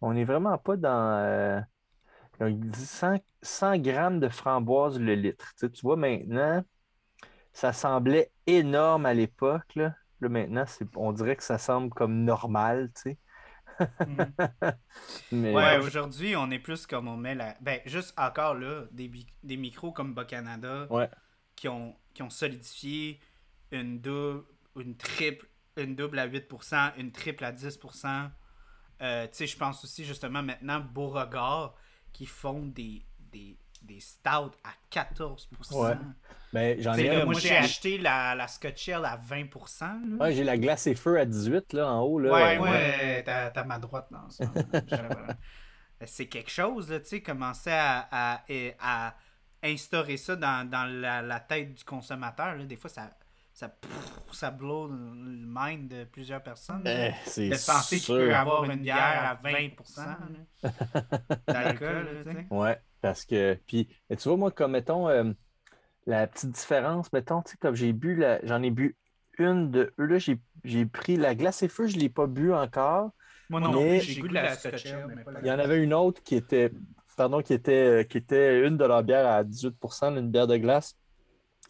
[0.01, 1.17] On n'est vraiment pas dans.
[1.19, 1.59] euh,
[2.39, 5.47] donc, 100, 100 grammes de framboise le litre.
[5.59, 6.63] Tu, sais, tu vois, maintenant,
[7.53, 9.95] ça semblait énorme à l'époque, là.
[10.21, 13.19] Là, maintenant, c'est, on dirait que ça semble comme normal, tu sais.
[14.05, 14.35] Mhm.
[15.31, 17.55] Mais, Ouais, aujourd'hui, on est plus comme on met la.
[17.61, 21.09] Ben, juste encore là, des, bi- des micros comme Bas-Canada Ouais.
[21.55, 23.19] qui, ont, qui ont solidifié
[23.71, 24.45] une double,
[24.77, 25.47] une triple,
[25.77, 28.29] une double à 8%, une triple à 10%.
[29.01, 31.73] Euh, tu sais, je pense aussi justement maintenant Beauregard
[32.11, 35.37] qui font des, des, des stouts à 14%.
[35.73, 35.93] Ouais.
[36.51, 39.81] ben, j'en ai là, moi, j'ai acheté la, la Scotch Ale à 20%.
[39.81, 40.25] là.
[40.25, 42.31] Ouais, j'ai la glace et feu à 18, là, en haut, là.
[42.31, 44.45] Ouais, Euh, ouais, t'as ma droite dans ça.
[46.05, 48.41] c'est quelque chose, tu sais, commencer à, à,
[48.79, 49.15] à
[49.63, 52.55] instaurer ça dans, dans la, la tête du consommateur.
[52.55, 52.65] Là.
[52.65, 53.09] Des fois, ça,
[53.59, 54.95] ça, pff, ça blow le
[55.45, 56.81] mind de plusieurs personnes.
[56.85, 59.97] Eh, c'est de penser qu'il peut avoir une bière à 20%
[60.63, 60.71] là,
[61.45, 62.25] d'alcool.
[62.51, 63.59] Ouais, parce que.
[63.67, 65.33] Puis, tu vois, moi, comme mettons, euh,
[66.05, 68.39] la petite différence, mettons, tu sais, comme j'ai bu, la...
[68.45, 68.95] j'en ai bu
[69.37, 72.27] une de eux, là, j'ai j'ai pris la glace et feu, je ne l'ai pas
[72.27, 73.11] bu encore.
[73.49, 75.59] Moi non Mais- plus, j'ai goûté la Scotch Ale, mais pas la Il y en
[75.59, 76.71] avait une autre qui était,
[77.17, 80.55] pardon, qui était, euh, qui était une de leur bière à 18% une bière de
[80.55, 80.95] glace.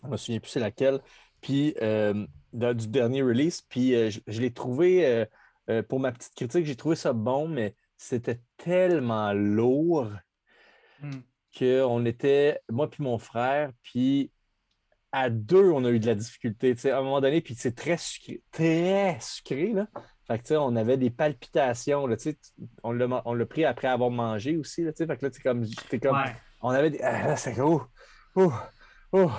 [0.01, 1.01] Je ne me souviens plus c'est laquelle.
[1.41, 3.61] Puis, euh, du dernier release.
[3.61, 5.27] Puis, euh, je, je l'ai trouvé,
[5.69, 10.11] euh, pour ma petite critique, j'ai trouvé ça bon, mais c'était tellement lourd
[11.01, 11.21] Hmm.
[11.57, 14.31] qu'on était, moi puis mon frère, puis
[15.13, 16.75] à deux, on a eu de la difficulté.
[16.75, 19.87] tu sais, à un moment donné, puis c'est très sucré, très sucré, là.
[20.27, 22.17] Fait que, tu sais, on avait des palpitations, là,
[22.83, 25.65] on l'a pris après avoir mangé aussi, là, tu sais, fait que là, c'est comme,
[25.89, 26.35] t'es comme, Ouais.
[26.61, 27.81] on avait des, ah, c'est oh,
[28.35, 28.51] oh,
[29.13, 29.31] oh,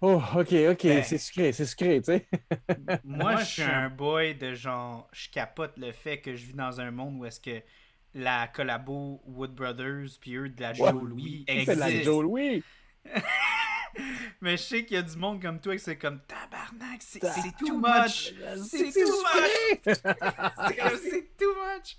[0.00, 1.02] oh, ok, ok, Ben.
[1.04, 2.28] c'est sucré, c'est sucré, tu sais.
[3.04, 6.80] Moi, je suis un boy de genre, je capote le fait que je vis dans
[6.80, 7.62] un monde où est-ce que
[8.14, 10.72] la collabo Wood Brothers puis eux de la.
[10.72, 12.04] Joe Louis C'est de la existe.
[12.04, 12.62] Joe Louis.
[14.40, 17.20] Mais je sais qu'il y a du monde comme toi que c'est comme tabarnak, c'est
[17.56, 18.34] too much.
[18.66, 19.96] C'est too much.
[21.02, 21.96] c'est too much.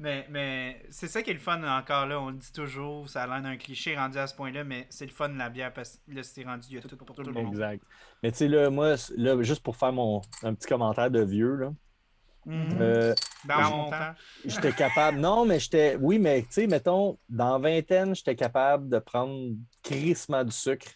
[0.00, 3.22] Mais, mais c'est ça qui est le fun encore là, on le dit toujours, ça
[3.22, 5.72] a l'air d'un cliché rendu à ce point-là, mais c'est le fun de la bière
[5.74, 7.52] parce que là c'est rendu, il y a tout pour tout le monde.
[7.52, 7.82] Exact.
[8.22, 11.54] Mais tu sais, là, moi, là, juste pour faire mon, un petit commentaire de vieux,
[11.54, 11.72] là,
[12.46, 12.80] Mhm.
[12.80, 13.14] euh,
[13.44, 14.14] Dans mon temps.
[14.46, 15.18] J'étais capable.
[15.18, 15.96] Non, mais j'étais.
[16.00, 20.88] Oui, mais tu sais, mettons, dans vingtaine, j'étais capable de prendre crissement du sucre.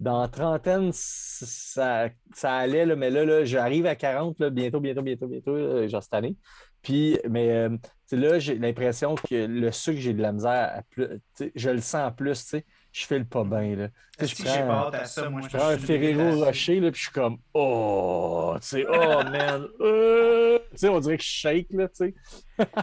[0.00, 5.02] Dans trentaine, ça, ça allait, là, mais là, là j'arrive à 40, là, bientôt, bientôt,
[5.02, 6.36] bientôt, bientôt, là, genre cette année.
[6.84, 7.76] Puis, mais euh,
[8.12, 11.08] là, j'ai l'impression que le sucre, j'ai de la misère à plus.
[11.56, 12.64] Je le sens plus, tu sais.
[12.92, 13.88] Je fais le pas bien, là.
[14.20, 16.44] Si je j'ai prends- pas hâte à ça, moi je je prends un Ferrero.
[16.44, 20.58] Rocher, là, puis je suis comme, oh, tu sais, oh, man, euh.
[20.70, 22.14] tu sais, on dirait que je shake, là, tu sais.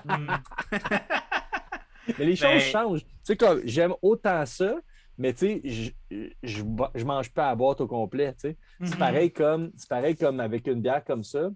[0.04, 0.28] Mhm.
[2.18, 3.06] Mais les choses Ben- changent.
[3.06, 4.76] Tu sais, comme, j'aime autant ça,
[5.18, 5.92] mais tu sais, je,
[6.44, 6.64] je,
[6.96, 8.58] je mange pas à boîte au complet, tu sais.
[8.84, 9.00] C'est Mhm.
[9.00, 11.50] pareil comme, c'est pareil comme avec une bière comme ça.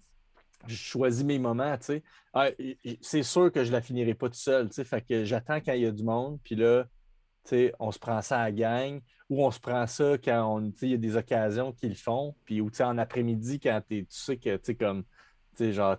[0.67, 2.03] Je choisis mes moments, tu sais.
[2.33, 2.49] Ah,
[3.01, 4.83] c'est sûr que je la finirai pas tout seul, tu sais.
[4.83, 6.83] Fait que j'attends quand il y a du monde, puis là,
[7.43, 10.55] tu sais, on se prend ça à la gang, ou on se prend ça quand
[10.57, 12.83] on, tu sais, il y a des occasions qu'ils le font, puis ou tu sais,
[12.83, 15.09] en après-midi, quand t'es- tu sais que, tu sais, comme, tu
[15.57, 15.97] sais, genre,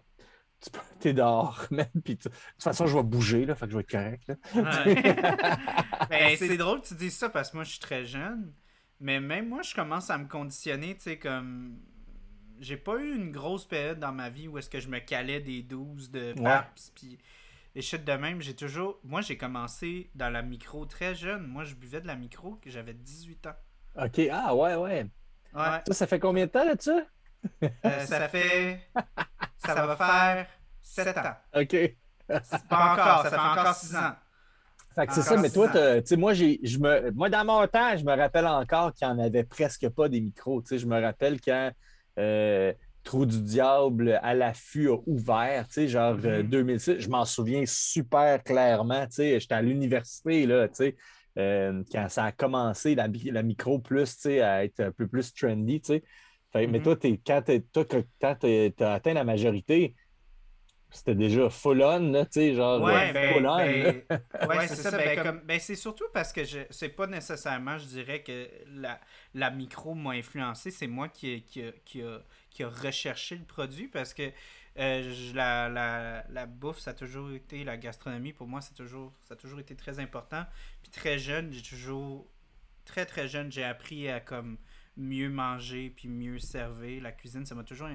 [0.60, 3.72] tu peux- t'es dehors, man, puis de toute façon, je vais bouger, là, fait que
[3.72, 4.34] je vais être correct, là.
[4.54, 4.94] Ouais.
[6.08, 8.52] Ben, c'est drôle que tu dises ça parce que moi je suis très jeune.
[9.00, 11.78] Mais même moi, je commence à me conditionner, tu sais, comme.
[12.60, 15.40] J'ai pas eu une grosse période dans ma vie où est-ce que je me calais
[15.40, 17.18] des 12 de PAPS, puis
[17.74, 18.40] des shit de même.
[18.40, 18.98] J'ai toujours.
[19.04, 21.46] Moi, j'ai commencé dans la micro très jeune.
[21.46, 23.56] Moi, je buvais de la micro que j'avais 18 ans.
[24.02, 25.06] OK, ah ouais, ouais.
[25.54, 25.82] Ouais.
[25.86, 27.02] Ça, ça fait combien de temps là-dessus?
[27.62, 28.88] Euh, ça fait.
[29.58, 30.46] Ça va faire
[30.82, 31.34] 7 ans.
[31.54, 31.76] OK.
[32.68, 34.12] Pas encore, ça fait encore 6 ans.
[34.94, 37.66] Fait que c'est ça, mais toi, tu sais, moi, j'ai, je me, moi, dans mon
[37.66, 40.62] temps, je me rappelle encore qu'il n'y en avait presque pas des micros.
[40.62, 41.70] Tu sais, je me rappelle quand
[42.18, 42.72] euh,
[43.04, 46.48] Trou du Diable à l'affût a ouvert, tu sais, genre euh, Mhm.
[46.48, 46.98] 2006.
[46.98, 50.96] Je m'en souviens super clairement, tu sais, j'étais à l'université, là, tu sais,
[51.38, 53.06] euh, quand ça a commencé, la,
[53.42, 56.02] micro plus, tu sais, à être un peu plus trendy, tu sais.
[56.52, 56.84] Fait- Mais Mhm.
[56.84, 57.42] toi, quand
[58.40, 59.94] tu as atteint la majorité,
[60.90, 63.56] c'était déjà full on, là, tu sais, genre Ouais, ben, full on.
[63.56, 64.02] ben,
[64.48, 64.90] ouais, c'est ça.
[64.90, 68.22] ça, Ben, ben, comme- ben, c'est surtout parce que je, c'est pas nécessairement, je dirais,
[68.22, 68.98] que la,
[69.34, 70.70] la micro m'a influencé.
[70.70, 74.30] C'est moi qui, qui, a- qui, a, qui a recherché le produit parce que
[74.78, 78.74] euh, je- la, la, la bouffe, ça a toujours été, la gastronomie, pour moi, c'est
[78.74, 80.44] toujours, ça a toujours été très important.
[80.82, 82.26] Puis très jeune, j'ai toujours,
[82.84, 84.56] très très jeune, j'ai appris à comme
[84.96, 87.02] mieux manger puis mieux servir.
[87.02, 87.88] La cuisine, ça m'a toujours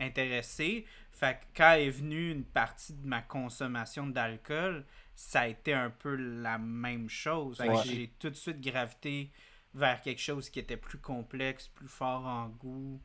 [0.00, 0.84] intéressé.
[1.12, 4.84] Fait que quand est venue une partie de ma consommation d'alcool,
[5.14, 7.60] ça a été un peu la même chose.
[7.60, 7.76] Ouais.
[7.84, 9.30] j'ai tout de suite gravité
[9.74, 13.00] vers quelque chose qui était plus complexe, plus fort en goût.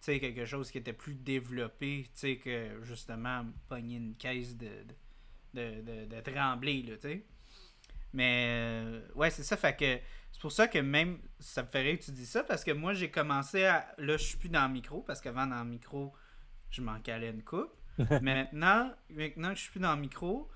[0.00, 4.56] Tu sais, quelque chose qui était plus développé, tu sais, que justement, pogner une caisse
[4.56, 4.70] de,
[5.52, 7.24] de, de, de tremblay, là, tu sais.
[8.12, 9.98] Mais, euh, ouais, c'est ça, fait que
[10.32, 12.94] c'est pour ça que même, ça me rire que tu dis ça, parce que moi,
[12.94, 16.12] j'ai commencé à, là, je suis plus dans le micro, parce qu'avant, dans le micro,
[16.70, 17.72] je m'en calais une coupe.
[18.22, 20.48] maintenant, maintenant que je suis plus dans le micro,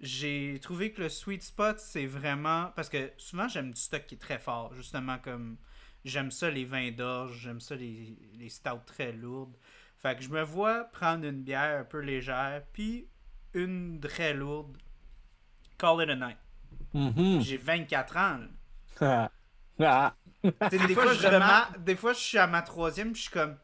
[0.00, 2.72] j'ai trouvé que le sweet spot, c'est vraiment.
[2.76, 4.74] Parce que souvent, j'aime du stock qui est très fort.
[4.74, 5.56] Justement, comme.
[6.04, 7.40] J'aime ça, les vins d'orge.
[7.40, 9.56] J'aime ça, les, les stouts très lourdes.
[9.98, 13.08] Fait que je me vois prendre une bière un peu légère, puis
[13.54, 14.76] une très lourde.
[15.78, 16.38] Call it a night.
[16.94, 17.40] Mhm.
[17.40, 18.38] J'ai 24 ans.
[19.78, 20.14] Ah.
[20.70, 23.56] Des, fois, je remar- des fois, je suis à ma troisième, puis je suis comme.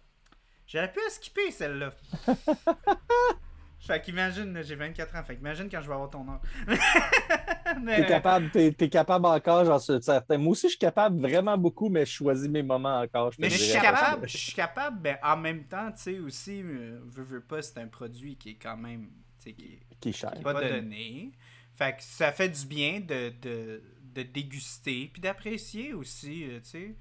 [0.67, 1.93] J'aurais pu la skipper celle-là.
[3.81, 5.25] fait qu'imagine, j'ai 24 ans.
[5.25, 6.41] Fait qu'imagine quand je vais avoir ton âge.
[7.83, 10.37] Mais, T'es capable, t'es, t'es capable encore, j'en suis certain.
[10.37, 13.31] Moi aussi, je suis capable vraiment beaucoup, mais je choisis mes moments encore.
[13.31, 16.61] te mais je suis capable, je suis capable, ben, en même temps, tu sais, aussi,
[16.63, 19.09] euh, veux, veux pas, c'est un produit qui est quand même,
[19.39, 20.33] tu sais, qui est Qui est cher.
[20.33, 21.33] qui est pas donné.
[21.77, 23.83] Fait que ça fait du bien de, de,
[24.15, 26.97] de déguster, puis d'apprécier aussi, euh, tu sais.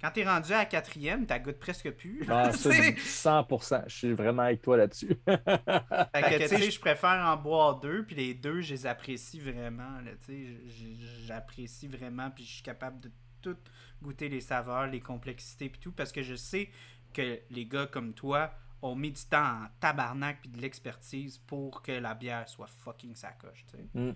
[0.00, 2.24] Quand t'es rendu à la quatrième, t'as goûte presque plus.
[2.28, 2.90] Ah, ça, sais.
[2.94, 3.84] 100%.
[3.86, 5.16] Je suis vraiment avec toi là-dessus.
[5.26, 9.38] Fait que, tu sais, je préfère en boire deux, puis les deux, je les apprécie
[9.38, 10.96] vraiment, là, tu sais.
[11.24, 13.56] J'apprécie vraiment, puis je suis capable de tout
[14.02, 16.68] goûter les saveurs, les complexités, puis tout, parce que je sais
[17.14, 18.52] que les gars comme toi
[18.82, 23.14] ont mis du temps en tabarnak, puis de l'expertise pour que la bière soit fucking
[23.14, 23.86] sacoche, tu sais.
[23.94, 24.12] Mm.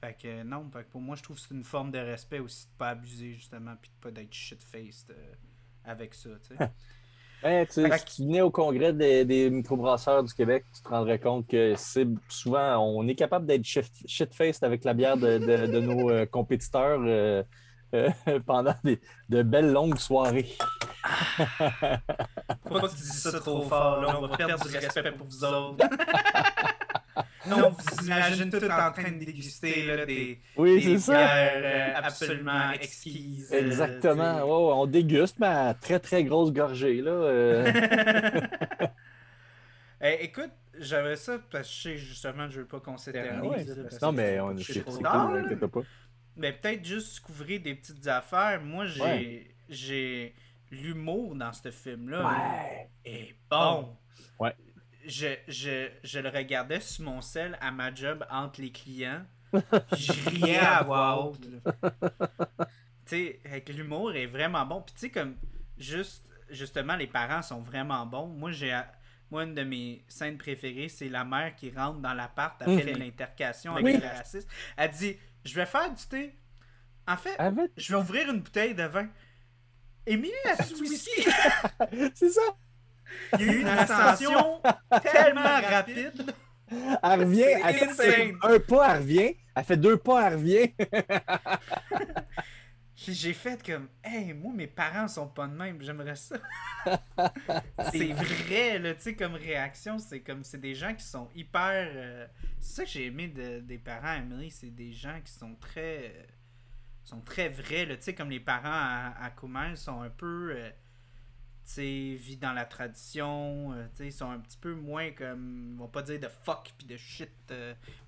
[0.00, 2.38] Fait que non, fait que pour moi, je trouve que c'est une forme de respect
[2.38, 5.34] aussi de pas abuser, justement, puis de pas d'être shit-faced euh,
[5.84, 6.70] avec ça, tu sais.
[7.40, 10.88] Ben, tu Fait si tu venais au congrès des, des microbrasseurs du Québec, tu te
[10.88, 15.38] rendrais compte que c'est souvent, on est capable d'être shit- shit-faced avec la bière de,
[15.38, 17.44] de- de nos euh, compétiteurs euh,
[17.94, 18.10] euh,
[18.46, 20.48] pendant des, de belles longues soirées.
[22.68, 25.86] Que tu dises ça trop fort, là, on va perdre du respect pour vous autres.
[27.46, 31.12] non, vous imaginez tout en train de déguster là, des, Oui, des ça.
[31.14, 31.62] bières
[31.96, 33.50] euh, absolument exquises.
[33.52, 34.40] euh, Exactement.
[34.42, 37.00] ouais, on déguste, mais à très, très grosse gorgée.
[37.00, 37.72] Là, euh.
[40.00, 43.50] Eh, écoute, j'avais ça parce que justement je veux pas qu'on s'éternise.
[43.50, 43.82] Ouais.
[43.82, 45.80] parce non, mais on c'est cool, pas.
[46.38, 48.60] Mais peut-être juste couvrir des petites affaires.
[48.62, 49.50] Moi, j'ai Ouais.
[49.68, 50.34] j'ai
[50.70, 52.26] l'humour dans ce film-là.
[52.26, 52.88] Ouais.
[53.04, 53.96] est bon.
[54.38, 54.54] Ouais.
[55.06, 59.24] Je, je, je le regardais sur mon sel à ma job entre les clients.
[59.52, 61.40] Je riais à voix haute.
[61.66, 61.72] là.
[62.60, 62.66] tu
[63.06, 64.82] sais, avec l'humour est vraiment bon.
[64.82, 65.36] Puis tu sais, comme,
[65.78, 68.26] juste, justement, les parents sont vraiment bons.
[68.26, 68.78] Moi, j'ai.
[69.30, 72.98] Moi, une de mes scènes préférées, c'est la mère qui rentre dans l'appart après Mhm.
[72.98, 74.00] l'intercation avec Oui.
[74.00, 74.48] le raciste.
[74.74, 76.34] Elle dit Je vais faire du thé.
[77.06, 79.08] En fait, Avec- je vais ouvrir une bouteille de vin.
[80.06, 81.22] Émilie a whisky?
[82.14, 82.40] C'est ça.
[83.38, 84.60] Il y a eu une ascension
[85.02, 86.34] tellement rapide.
[86.70, 89.34] Elle revient, elle fait un pas, elle revient.
[89.56, 90.72] Elle fait deux pas, elle revient.
[93.08, 96.36] J'ai j'ai fait comme, hey, moi, mes parents sont pas de même, j'aimerais ça.
[97.92, 101.90] c'est vrai, là, tu sais, comme réaction, c'est comme, c'est des gens qui sont hyper.
[101.94, 102.26] euh,
[102.60, 106.12] c'est ça que j'ai aimé de- des parents, Emery, c'est des gens qui sont très.
[106.16, 106.22] euh,
[107.04, 110.52] sont très vrais, là, tu sais, comme les parents à, à Coumel sont un peu.
[110.56, 110.70] euh,
[111.66, 115.10] tu sais, vie dans la tradition, euh, tu sais, ils sont un petit peu moins
[115.12, 115.72] comme.
[115.74, 117.30] Ils vont pas dire de fuck puis de shit,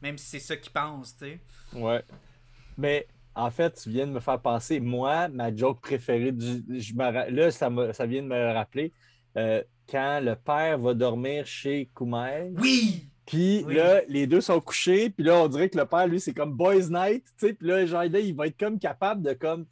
[0.03, 1.41] même si c'est ça qu'ils pensent, tu sais.
[1.73, 2.03] Ouais.
[2.79, 6.95] Mais en fait, tu viens de me faire penser, moi, ma joke préférée, du, je
[6.95, 8.93] me là, ça, me- ça vient de me rappeler,
[9.37, 13.09] euh, quand le père va dormir chez Koumail, Oui!
[13.27, 13.75] puis Oui.
[13.75, 16.53] là, les deux sont couchés, puis là, on dirait que le père, lui, c'est comme
[16.53, 19.67] boys night, tu sais, puis là, genre, là, il va être comme capable de comme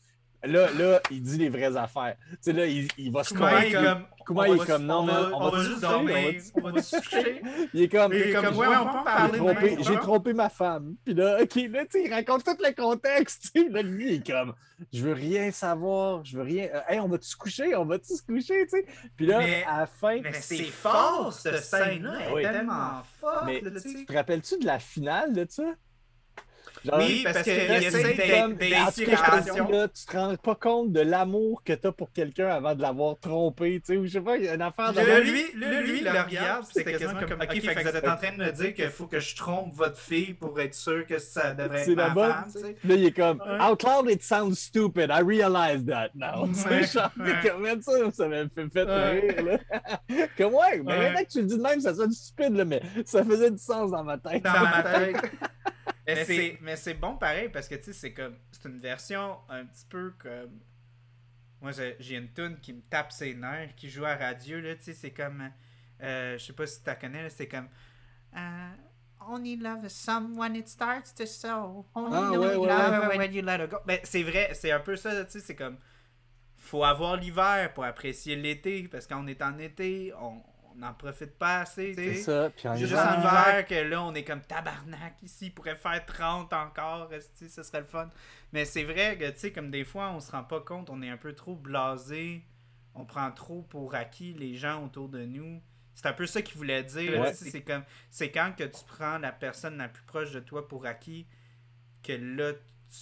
[0.44, 2.16] là, là, il dit les vraies affaires.
[2.30, 3.72] Tu sais, là, il, il va se convaincre.
[3.82, 4.04] comme.
[4.26, 6.42] Kuma, on il est comme, non, on mais va- on on va juste dormir?
[6.42, 7.42] se- On va se coucher.
[7.72, 9.04] Il est comme, Il est comme, ouais, on peut
[9.54, 9.76] parler.
[9.80, 10.96] j'ai trompé ma femme.
[11.02, 13.50] Puis là, OK, là, tu sais, il raconte tout le contexte.
[13.54, 13.68] tu sais.
[13.70, 14.52] Là, lui, il est comme,
[14.92, 16.68] je veux rien savoir, je veux rien.
[16.74, 17.74] Euh, hey, on va-tu se coucher?
[17.74, 18.66] On va-tu se coucher?
[18.66, 18.86] Tu sais?
[19.16, 22.18] Puis là, Mais- à la fin, Mais c'est fort, cette scène-là.
[22.30, 23.48] Elle est tellement forte.
[23.82, 25.64] Tu te rappelles-tu de la finale de ça?
[26.84, 27.50] Genre, Oui, parce cas, je
[27.90, 29.68] te dis, inspiration.
[29.70, 32.82] là, tu te rends pas compte de l'amour que tu as pour quelqu'un avant de
[32.82, 35.20] l'avoir trompé, tu sais, ou je sais pas, il y a une affaire de Là,
[35.20, 38.16] lui, là, lui, il le regarde, c'était quasiment comme, ok, fait que vous êtes en
[38.16, 41.18] train de me dire qu'il faut que je trompe votre fille pour être sûr que
[41.18, 42.30] ça devrait C'est être la ma bonne.
[42.32, 42.76] femme, tu sais.
[42.84, 43.64] Là, il est comme Ouais.
[43.64, 45.10] Out loud, it sounds stupid.
[45.10, 46.46] I realize that now.
[46.48, 47.32] Tu sais, genre, ouais.
[47.50, 49.20] comme ça, ça m'a fait, fait Ouais.
[49.20, 49.44] rire.
[49.44, 50.26] Là.
[50.36, 50.98] comme ouais, mais Ouais.
[50.98, 53.58] maintenant que tu le dis de même, ça sonne stupide, là, mais ça faisait du
[53.58, 54.42] sens dans ma tête.
[54.42, 55.16] Dans ma tête.
[56.14, 59.38] Mais c'est mais c'est bon pareil parce que tu sais c'est comme c'est une version
[59.48, 60.60] un petit peu comme
[61.60, 64.74] moi j'ai j'ai une tune qui me tape ses nerfs qui joue à radio là
[64.76, 65.50] tu sais c'est comme
[66.02, 67.68] euh, je sais pas si tu la connais là, c'est comme
[68.36, 68.70] euh,
[69.20, 71.84] Only love someone it starts to sow.
[71.94, 73.14] Only Ah, ouais, ouais, love ouais.
[73.14, 73.78] her when you let her go.
[73.84, 75.76] Ben, c'est vrai, c'est un peu ça, tu sais, c'est comme
[76.56, 80.42] faut avoir l'hiver pour apprécier l'été parce qu'on est en été, on
[80.78, 82.22] n'en profite pas assez, tu C'est sais.
[82.22, 82.50] ça.
[82.50, 85.76] Puis en Juste hiver, en hiver que là, on est comme tabarnak ici, il pourrait
[85.76, 88.08] faire 30 encore, ce serait le fun.
[88.52, 91.02] Mais c'est vrai que, tu sais, comme des fois, on se rend pas compte, on
[91.02, 92.44] est un peu trop blasé,
[92.94, 95.60] on prend trop pour acquis les gens autour de nous.
[95.94, 97.20] C'est un peu ça qu'il voulait dire.
[97.20, 97.34] Ouais.
[97.34, 100.86] C'est comme, c'est quand que tu prends la personne la plus proche de toi pour
[100.86, 101.26] acquis
[102.02, 102.52] que là,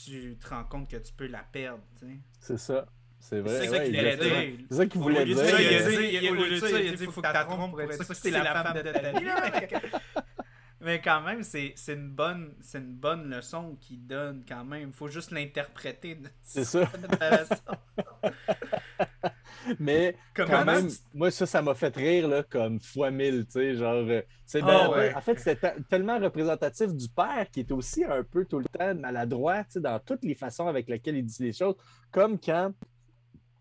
[0.05, 2.19] tu te rends compte que tu peux la perdre, tu sais.
[2.41, 2.87] C'est ça.
[3.29, 3.61] C'est vrai.
[3.61, 4.67] C'est ça qu'il voulait dire.
[4.71, 5.37] C'est ça qu'il voulait dire.
[5.37, 8.45] il a dit, il- il faut que ta trompe pour être sûr que c'est la
[8.63, 10.01] femme de ta.
[10.81, 14.93] Mais quand même, c'est c'est une bonne c'est une bonne leçon qu'il donne quand même.
[14.93, 16.65] Faut juste l'interpréter de C'est.
[19.81, 23.53] Mais Comme quand même, moi, ça, ça m'a fait rire là, comme fois mille, tu
[23.53, 25.15] sais, genre, euh, c'est Ah ben, ouais.
[25.15, 28.65] en fait, c'était te- tellement représentatif du père qui est aussi un peu tout le
[28.67, 31.75] temps maladroit, tu sais, dans toutes les façons avec lesquelles il dit les choses,
[32.13, 32.73] comme quand,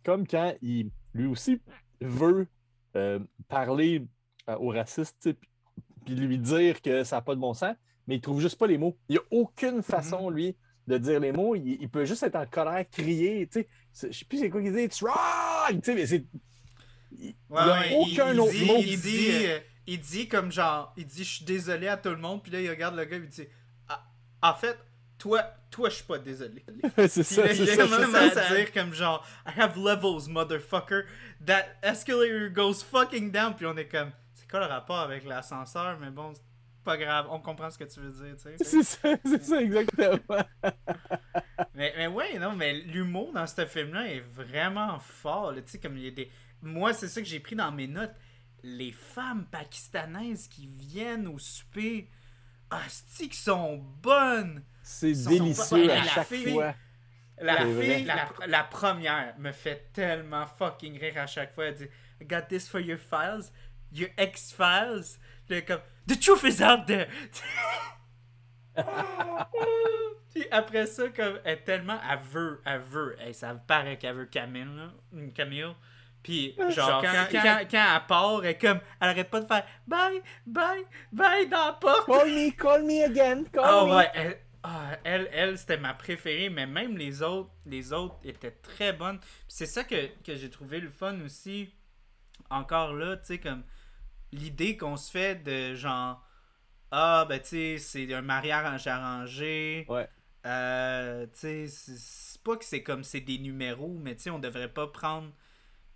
[0.06, 1.60] comme quand il, lui aussi,
[2.02, 2.48] veut
[2.96, 4.06] euh, parler
[4.50, 5.50] euh, aux racistes, puis-
[6.16, 7.76] lui dire que ça n'a pas de bon sens,
[8.08, 8.96] mais il trouve juste pas les mots.
[9.10, 10.56] Il n'y a aucune façon, lui,
[10.88, 11.56] de dire les mots.
[11.56, 13.68] Il, il peut juste être en colère, crier, tu sais.
[13.92, 15.16] C'est- Je sais plus c'est quoi qu'il dit, it's wrong!
[15.74, 16.24] Tu sais, mais c'est.
[17.18, 18.78] Il Ouais, n'y a ouais, aucun il, autre dit, mot.
[18.80, 22.18] il dit euh, il dit comme genre il dit je suis désolé à tout le
[22.18, 23.48] monde puis là il regarde le gars et il dit
[23.88, 24.04] Ah,
[24.42, 24.78] en fait
[25.18, 26.64] toi toi je suis pas désolé.
[26.98, 27.88] c'est ça, c'est il ça.
[28.32, 28.46] ça.
[28.48, 31.06] à dire comme genre I have levels motherfucker
[31.46, 35.98] that escalator goes fucking down puis on est comme c'est quoi le rapport avec l'ascenseur?
[36.00, 36.44] Mais bon c'est
[36.84, 38.56] pas grave on comprend ce que tu veux dire tu sais.
[38.64, 40.44] C'est ça, c'est ça, exactement.
[41.74, 45.54] Mais, mais ouais, non, mais l'humour dans ce film-là est vraiment fort.
[45.56, 46.32] Tu sais, comme il y a des.
[46.62, 48.16] Moi, c'est ça que j'ai pris dans mes notes.
[48.64, 52.10] Les femmes pakistanaises qui viennent au souper,
[52.72, 54.64] hostie, qui sont bonnes.
[54.88, 56.74] C'est délicieux à la chaque fille- fois.
[57.40, 61.66] La fille, la, la première, me fait tellement fucking rire à chaque fois.
[61.66, 61.88] Elle dit
[62.22, 63.52] I got this for your files,
[63.92, 65.18] your ex-files.
[65.48, 67.08] Puis elle est comme The truth is out there.
[70.34, 71.98] Puis après ça, comme, elle est tellement.
[72.10, 73.16] Elle veut, elle veut.
[73.20, 74.92] Hey, ça paraît qu'elle veut Camille, là.
[75.34, 75.74] Camille.
[76.22, 78.80] Puis, genre, quand, quand, quand elle part, elle comme.
[79.00, 82.06] Elle arrête pas de faire bye, bye, bye dans la porte.
[82.08, 83.96] Call me, call me again, call Ah me.
[83.96, 88.52] ouais, elle, ah, elle, elle, c'était ma préférée, mais même les autres, les autres étaient
[88.52, 89.20] très bonnes.
[89.48, 91.74] C'est ça que, que j'ai trouvé le fun aussi.
[92.50, 93.64] Encore là, tu sais, comme
[94.32, 96.24] l'idée qu'on se fait de genre,
[96.92, 99.86] ah, ben tu sais, c'est un mariage arrangé.
[99.90, 100.08] Ouais.
[100.46, 104.40] Euh, tu sais, c'est- pas que c'est comme c'est des numéros, mais tu sais, on
[104.40, 105.32] devrait pas prendre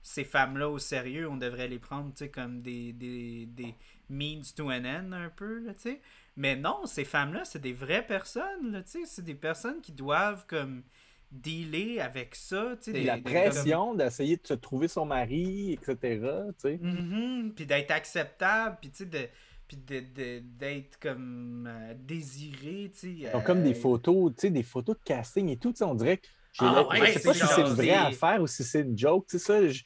[0.01, 1.29] ces femmes-là au sérieux.
[1.29, 3.75] On devrait les prendre, tu sais, comme des, des, des
[4.09, 6.01] means to an end, un peu, tu sais.
[6.39, 9.05] Mais non, ces femmes-là, c'est des vraies personnes, tu sais.
[9.05, 10.83] C'est des personnes qui doivent, comme,
[11.31, 13.03] dealer avec ça, tu sais.
[13.03, 15.97] La des- pression d'essayer de se trouver son mari, etc.
[15.99, 16.79] Tu sais.
[16.81, 19.27] Mhm, Puis d'être acceptable, puis tu sais, de,
[19.67, 23.31] puis de, de- d'être comme euh, désiré, tu sais.
[23.45, 25.71] Comme des euh, photos, tu sais, des photos de casting et tout.
[25.71, 27.67] tu sais, On dirait que j'ai Ah la- ouais, je sais pas si c'est une
[27.73, 29.27] vraie affaire ou si c'est une joke.
[29.27, 29.83] Tu sais, ça, je,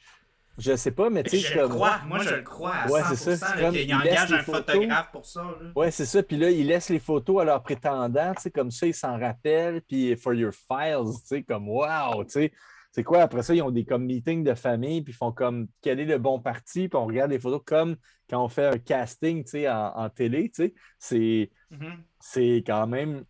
[0.58, 2.74] je sais pas, mais tu sais, Je je le comme- crois, moi je le crois
[2.74, 4.64] à Ouais, 100%, c'est ça, c'est là, comme qu'il il laisse engage un photos.
[4.74, 5.42] photographe pour ça.
[5.42, 5.70] Là.
[5.74, 6.22] Ouais, c'est ça.
[6.22, 9.18] Puis là, ils laissent les photos à leurs prétendants, tu sais, comme ça, ils s'en
[9.18, 9.82] rappellent.
[9.82, 12.52] Puis for your files, tu sais, comme wow, tu sais.
[12.92, 13.22] C'est quoi?
[13.22, 16.04] Après ça, ils ont des comme meetings de famille, puis ils font comme quel est
[16.04, 17.96] le bon parti, puis on regarde les photos comme
[18.30, 20.74] quand on fait un casting, tu sais, en, en télé, tu sais.
[21.00, 22.04] C'est, Mhm.
[22.20, 23.24] c'est quand même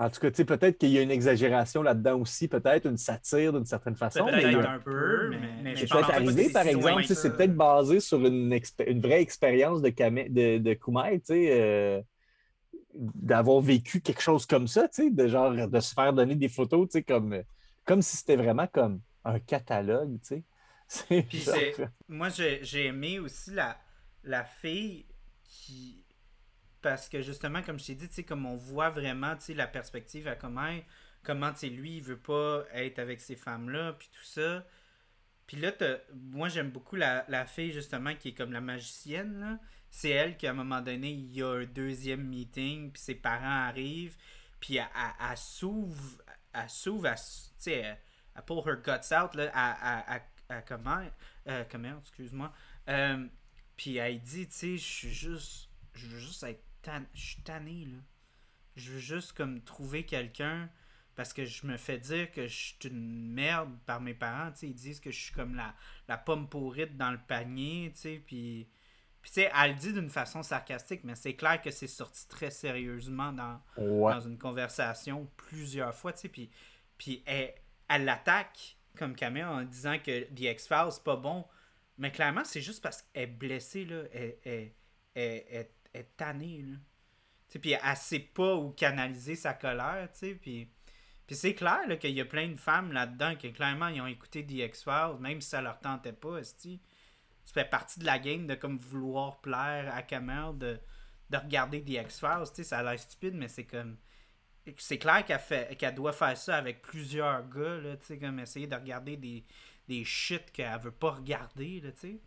[0.00, 2.96] En tout cas, tu sais, peut-être qu'il y a une exagération là-dedans aussi, peut-être une
[2.96, 4.32] satire d'une certaine façon.
[4.32, 7.36] mais Peut-être a- un peu, mais, mais je C'est pense arrivé, par si exemple, c'est
[7.36, 11.60] peut-être basé sur une, expé- une vraie expérience de, Kame- de, de Kumail, tu sais,
[11.60, 12.02] euh,
[12.94, 16.48] d'avoir vécu quelque chose comme ça, tu sais, de genre de se faire donner des
[16.48, 17.42] photos, tu sais, comme,
[17.84, 20.44] comme si c'était vraiment comme un catalogue, tu
[20.88, 21.26] sais.
[22.08, 23.80] Moi, j'ai j'ai aimé aussi la,
[24.24, 25.06] la fille
[25.44, 25.99] qui.
[26.82, 29.54] Parce que justement, comme je t'ai dit, tu sais, comme on voit vraiment tu sais,
[29.54, 30.74] la perspective à comment,
[31.22, 34.66] comment tu sais, lui, il veut pas être avec ces femmes-là, puis tout ça.
[35.46, 35.72] Puis là,
[36.14, 39.58] moi, j'aime beaucoup la, la fille, justement, qui est comme la magicienne.
[39.90, 43.16] C'est elle qui, à un moment donné, il y a un deuxième meeting, puis ses
[43.16, 44.16] parents arrivent,
[44.60, 47.22] puis elle, elle- elle s'ouvre, elle s'ouvre, tu
[47.58, 47.72] sais,
[48.36, 50.20] elle, pull her guts out, là, à,
[50.62, 51.04] comment,
[51.48, 52.52] euh, comment, excuse-moi.
[52.88, 53.26] Euh,
[53.76, 56.62] puis elle dit, tu sais, je suis juste, je veux juste être
[57.14, 57.98] je suis tanné, là.
[58.76, 60.70] Je veux juste, comme, trouver quelqu'un,
[61.16, 64.58] parce que je me fais dire que je suis une merde par mes parents, tu
[64.60, 65.74] sais, ils disent que je suis comme la,
[66.08, 68.68] la pomme pourrite dans le panier, tu sais, puis...
[69.22, 72.26] Puis, tu sais, elle le dit d'une façon sarcastique, mais c'est clair que c'est sorti
[72.26, 74.14] très sérieusement dans, Ouais.
[74.14, 76.48] dans une conversation plusieurs fois, tu sais, puis,
[76.96, 77.52] puis elle,
[77.90, 81.44] elle l'attaque comme caméra en disant que The X-Files, c'est pas bon.
[81.98, 84.04] Mais clairement, c'est juste parce qu'elle est blessée, là.
[84.14, 84.72] Elle, elle,
[85.14, 86.76] elle- elle- est tannée, là.
[87.48, 90.70] Tu sais, puis elle sait pas où canaliser sa colère, tu sais, puis...
[91.26, 94.44] Puis c'est clair qu'il y a plein de femmes là-dedans qui, clairement, ils ont écouté
[94.44, 96.42] The X-Files, même si ça leur tentait pas.
[96.42, 96.58] Ça
[97.54, 100.80] fait partie de la game de comme vouloir plaire à Kamel, de,
[101.30, 103.96] de regarder The X-Files, tu ça a l'air stupide, mais c'est comme...
[104.76, 108.40] C'est clair qu'elle fait qu'elle doit faire ça avec plusieurs gars, là, tu sais, comme
[108.40, 109.44] essayer de regarder des,
[109.86, 112.20] des shit qu'elle veut pas regarder, là, tu sais.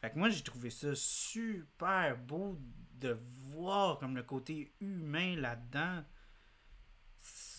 [0.00, 2.58] Fait que moi, j'ai trouvé ça super beau
[2.94, 3.18] de
[3.52, 6.04] voir comme le côté humain là-dedans.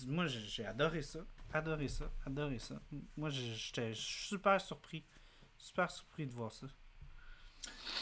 [0.07, 1.19] Moi, j'ai adoré ça.
[1.53, 2.09] Adoré ça.
[2.25, 2.75] Adoré ça.
[3.17, 5.03] Moi, j'étais super surpris.
[5.57, 6.67] Super surpris de voir ça.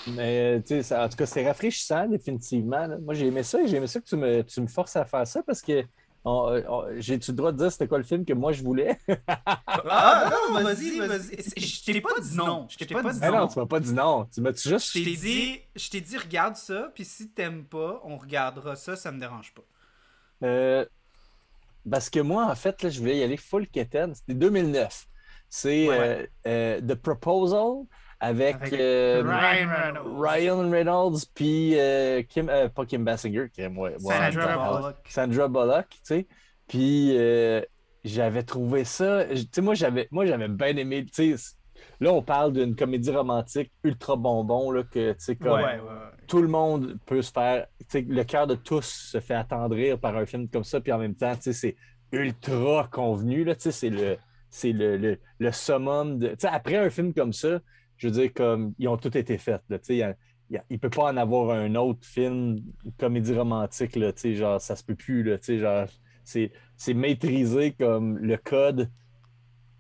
[0.07, 2.87] Mais tu sais, en tout cas, c'est rafraîchissant, définitivement.
[2.99, 5.05] Moi, j'ai aimé ça et j'ai aimé ça que tu me, tu me forces à
[5.05, 5.83] faire ça parce que
[6.97, 8.97] j'ai-tu le droit de dire c'était quoi le film que moi je voulais?
[9.89, 11.37] Ah, non, vas-y, vas-y.
[11.59, 12.67] Je t'ai pas dit non.
[12.69, 13.47] Je t'ai pas dit Ah non, non.
[13.47, 14.25] tu m'as pas dit non.
[14.33, 14.97] Tu m'as juste.
[14.97, 18.95] Je t'ai dit, je t'ai dit, regarde ça, puis si t'aimes pas, on regardera ça,
[18.95, 19.61] ça me dérange pas.
[20.43, 20.85] Euh,
[21.89, 24.13] parce que moi, en fait, là, je voulais y aller full Keten.
[24.15, 25.07] C'était 2009.
[25.49, 25.97] C'est Ouais.
[25.97, 27.85] euh, euh, The Proposal
[28.19, 30.21] avec, Avec euh, Ryan Reynolds.
[30.21, 34.95] Ryan Reynolds puis euh, Kim, euh, pas Kim Basinger, Kim, ouais, Sandra ouais, Bullock.
[35.07, 36.27] Sandra Bullock, tu sais.
[36.67, 37.15] Puis
[38.03, 41.53] j'avais trouvé ça, tu sais, moi j'avais, moi j'avais bien aimé, tu sais.
[41.99, 45.79] Là, on parle d'une comédie romantique ultra bonbon, là, que, tu sais, comme Ouais, ouais.
[46.27, 47.67] tout le monde peut se faire.
[47.79, 50.91] tu sais, Le cœur de tous se fait attendrir par un film comme ça, puis
[50.91, 51.75] en même temps, tu sais, c'est
[52.11, 53.43] ultra convenu.
[53.43, 54.17] Là, tu sais, c'est le,
[54.49, 56.29] c'est le, le, le summum de.
[56.29, 57.59] tu sais, Après un film comme ça,
[57.97, 59.61] je veux dire, comme ils ont tous été faits.
[59.69, 59.77] là,
[60.49, 64.75] il ne peut pas en avoir un autre film, une comédie romantique, là, genre, ça
[64.75, 65.23] se peut plus.
[65.23, 65.87] Là, genre,
[66.23, 68.89] c'est, c'est maîtrisé comme le code.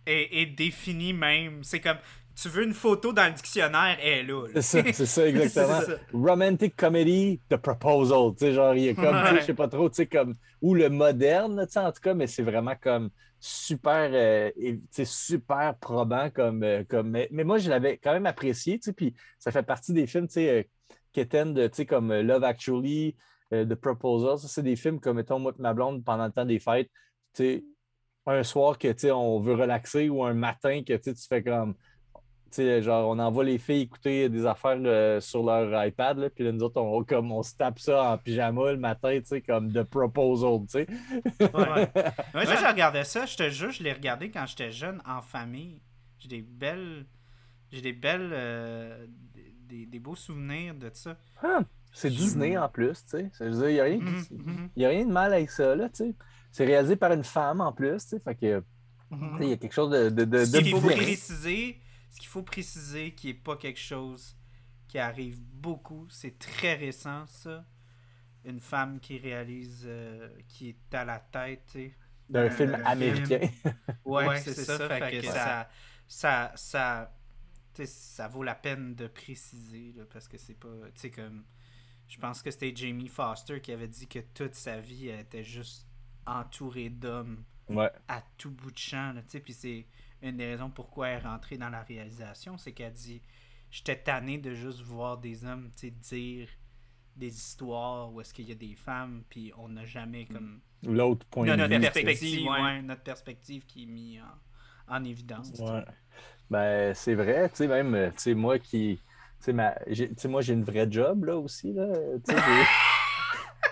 [0.05, 1.63] Et, et défini même.
[1.63, 1.97] C'est comme,
[2.41, 4.47] tu veux une photo dans le dictionnaire, elle est là.
[4.53, 4.61] là.
[4.61, 5.79] C'est ça, c'est ça, exactement.
[5.81, 5.97] C'est ça.
[6.13, 8.31] Romantic comedy, The Proposal.
[8.35, 9.41] Tu sais, genre, il y a comme, tu sais, Ouais.
[9.41, 12.13] je sais pas trop, tu sais, comme, ou le moderne, tu sais, en tout cas,
[12.13, 14.51] mais c'est vraiment comme super, euh,
[15.05, 19.51] super probant comme, euh, comme, mais, mais moi, je l'avais quand même apprécié, puis ça
[19.51, 20.63] fait partie des films, euh,
[21.13, 23.15] qui étaient comme Love Actually,
[23.51, 24.37] The Proposal.
[24.37, 26.89] Ça, c'est des films comme, mettons, ma blonde, pendant le temps des fêtes,
[28.25, 31.75] un soir que, on veut relaxer ou un matin que, tu fais comme,
[32.81, 36.51] genre, on envoie les filles écouter des affaires euh, sur leur iPad, là, puis là,
[36.51, 39.71] nous autres, on, comme, on se tape ça en pyjama le matin, tu sais, comme
[39.71, 40.87] The Proposal, tu sais.
[41.41, 41.89] Ouais.
[42.33, 45.81] Moi, j'ai regardé ça, je te jure, je l'ai regardé quand j'étais jeune, en famille.
[46.19, 47.05] J'ai des belles.
[47.71, 48.29] J'ai des belles.
[48.33, 49.05] euh,
[49.67, 51.17] des, des- beaux souvenirs de ça.
[51.43, 51.59] Ah,
[51.91, 53.31] c'est Disney en plus, tu sais.
[53.39, 55.51] Je veux dire, il n'y a, rien Mhm, mhm, y a rien de mal avec
[55.51, 56.15] ça, là, tu sais.
[56.51, 58.63] C'est réalisé par une femme en plus, tu sais, fait que,
[59.11, 59.37] mhm.
[59.37, 60.95] sais, il y a quelque chose de, de, de, Ce de qu'il faut bien.
[60.95, 61.79] préciser,
[62.09, 64.35] ce qu'il faut préciser, qui est pas quelque chose
[64.87, 67.65] qui arrive beaucoup, c'est très récent ça.
[68.45, 71.95] Une femme qui réalise, euh, qui est à la tête, tu sais.
[72.29, 73.49] d'un film américain.
[74.05, 74.87] Ouais, c'est ça.
[74.87, 75.69] Fait que ça,
[76.07, 77.13] ça, ça,
[77.85, 81.43] ça vaut la peine de préciser là, parce que c'est pas, tu sais comme,
[82.07, 85.43] je pense que c'était Jamie Foster qui avait dit que toute sa vie elle était
[85.43, 85.85] juste
[86.25, 87.91] entourée d'hommes ouais.
[88.07, 89.87] à tout bout de champ, tu sais, puis c'est
[90.21, 93.21] une des raisons pourquoi elle est rentrée dans la réalisation, c'est qu'elle dit
[93.69, 96.47] j'étais tanné de juste voir des hommes, tu sais, dire
[97.15, 101.25] des histoires où est-ce qu'il y a des femmes, puis on n'a jamais comme l'autre
[101.27, 101.81] point de notre vue.
[101.81, 104.21] perspective, ouais, notre perspective qui est mise
[104.87, 105.51] en, en évidence.
[105.59, 105.83] Ouais.
[106.49, 108.99] Ben, c'est vrai, tu sais, même, tu sais, moi qui.
[109.39, 111.85] Tu sais, ma- j'ai- tu sais, moi, j'ai une vraie job, là, aussi, là.
[112.25, 112.65] Tu sais, j'ai-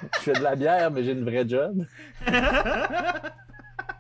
[0.16, 1.86] je fais de la bière, mais j'ai une vraie job.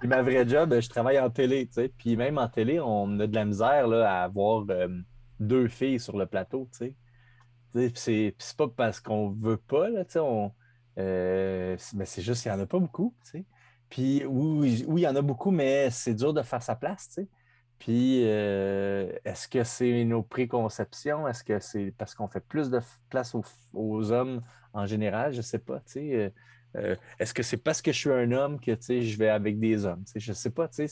[0.08, 1.90] Ma vraie job, je travaille en télé, tu sais.
[1.98, 4.88] Puis même en télé, on a de la misère, là, à avoir euh,
[5.40, 6.98] deux filles sur le plateau, tu sais.
[7.74, 7.92] Puis
[8.40, 10.54] c'est pas parce qu'on veut pas, là, tu sais, on...
[10.98, 13.46] euh, mais c'est juste qu'il y en a pas beaucoup, tu sais.
[13.90, 17.10] Puis oui, oui, il y en a beaucoup, mais c'est dur de faire sa place,
[17.10, 17.30] tu sais.
[17.78, 21.28] Puis, euh, est-ce que c'est nos préconceptions?
[21.28, 22.80] Est-ce que c'est parce qu'on fait plus de
[23.10, 24.42] place aux, aux hommes
[24.74, 25.34] en général?
[25.34, 25.80] Je ne sais pas.
[25.82, 26.34] tu sais.
[26.76, 29.86] Euh, est-ce que c'est parce que je suis un homme que je vais avec des
[29.86, 30.04] hommes?
[30.16, 30.68] Je ne sais pas.
[30.72, 30.88] C'est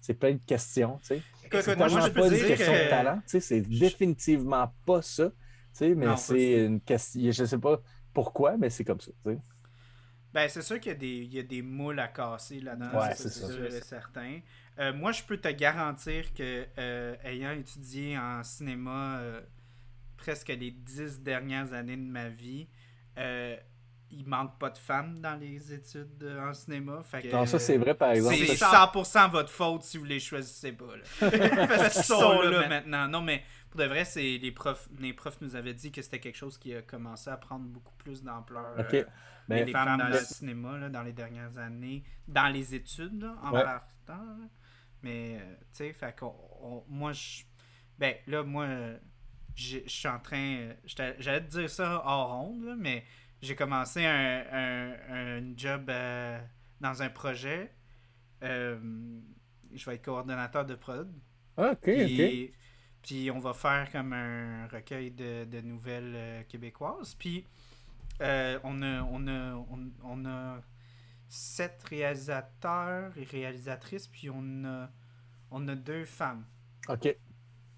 [0.00, 0.98] c'est plein de questions.
[1.44, 3.16] Écoute, moi, je pas une dire question de que- talent.
[3.18, 5.30] tu sais, C'est définitivement pas ça.
[5.80, 7.20] Mais Non, c'est une question.
[7.30, 7.80] Je ne sais pas
[8.14, 9.10] pourquoi, mais c'est comme ça.
[10.32, 12.98] Ben, c'est sûr qu'il y, a des- il y a des moules à casser là-dedans.
[12.98, 14.40] Ouais, c'est sûr certain.
[14.78, 19.40] Euh, moi, je peux te garantir que, euh, ayant étudié en cinéma euh,
[20.18, 22.68] presque les dix dernières années de ma vie,
[24.10, 27.02] il manque pas de femmes dans les études euh, en cinéma.
[27.02, 28.36] Fait que, Non, ça, c'est vrai, par exemple.
[28.36, 30.96] C'est Ça, 100% votre faute si vous les choisissez pas.
[30.96, 31.30] Là.
[31.68, 33.08] Parce qu'ils sont là maintenant.
[33.08, 36.20] Non, mais pour de vrai, c'est les profs, les profs nous avaient dit que c'était
[36.20, 38.74] quelque chose qui a commencé à prendre beaucoup plus d'ampleur.
[38.78, 38.94] OK.
[38.94, 39.04] euh,
[39.48, 43.36] Mais- les femmes dans le cinéma là, dans les dernières années, dans les études là,
[43.42, 43.64] en Ouais.
[43.64, 44.24] partant.
[44.24, 44.36] là.
[45.02, 46.34] Mais, euh, tu sais, fait qu'on.
[46.62, 47.42] on- moi, je.
[47.98, 48.66] Ben, là, moi,
[49.54, 50.70] je suis en train.
[50.84, 53.04] j'étais- J'allais te dire ça hors ronde, là, mais
[53.42, 56.38] j'ai commencé un, un, un job euh,
[56.80, 57.72] dans un projet.
[58.42, 58.78] Euh,
[59.72, 61.12] je vais être coordonnateur de prod.
[61.56, 61.84] Ah, OK, OK.
[61.84, 62.52] Puis,
[63.02, 67.14] puis on va faire comme un recueil de, de nouvelles euh, québécoises.
[67.14, 67.46] Puis
[68.22, 70.60] euh, on, a, on, a, on, on a
[71.28, 74.90] sept réalisateurs et réalisatrices, puis on a,
[75.50, 76.44] on a deux femmes.
[76.88, 77.16] OK.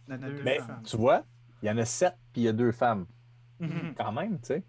[0.09, 0.83] On a deux Mais femmes.
[0.85, 1.25] tu vois,
[1.63, 3.07] il y en a sept, puis il y a deux femmes.
[3.61, 4.65] Mhm, Quand même, tu sais.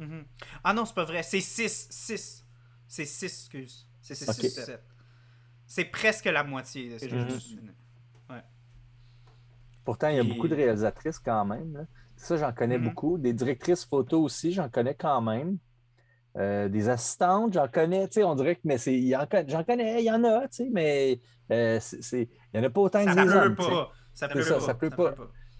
[0.00, 0.24] Mhm.
[0.64, 1.22] Ah non, c'est pas vrai.
[1.22, 1.86] C'est six.
[1.90, 2.44] Six.
[2.88, 3.86] C'est six, excuse.
[4.00, 4.34] C'est six, Ok.
[4.36, 4.82] six, sept.
[5.66, 7.28] C'est presque la moitié de ce que Mhm.
[7.30, 7.56] je.
[9.84, 11.72] Pourtant, il y a Et- beaucoup de réalisatrices quand même.
[11.74, 11.80] là.
[12.16, 12.84] Ça, j'en connais Mhm.
[12.88, 13.18] beaucoup.
[13.18, 15.58] Des directrices photo aussi, j'en connais quand même.
[16.36, 19.26] Euh, des assistantes, j'en connais, tu sais, on dirait que, mais c'est, il y en
[19.26, 21.20] con- j'en connais, il y en a, tu sais, mais
[21.50, 23.92] euh, c'est, il n'y en a pas autant Ça que des peut hommes, pas.
[24.14, 24.60] Ça peut ça, pas.
[24.60, 25.14] ça peut pas.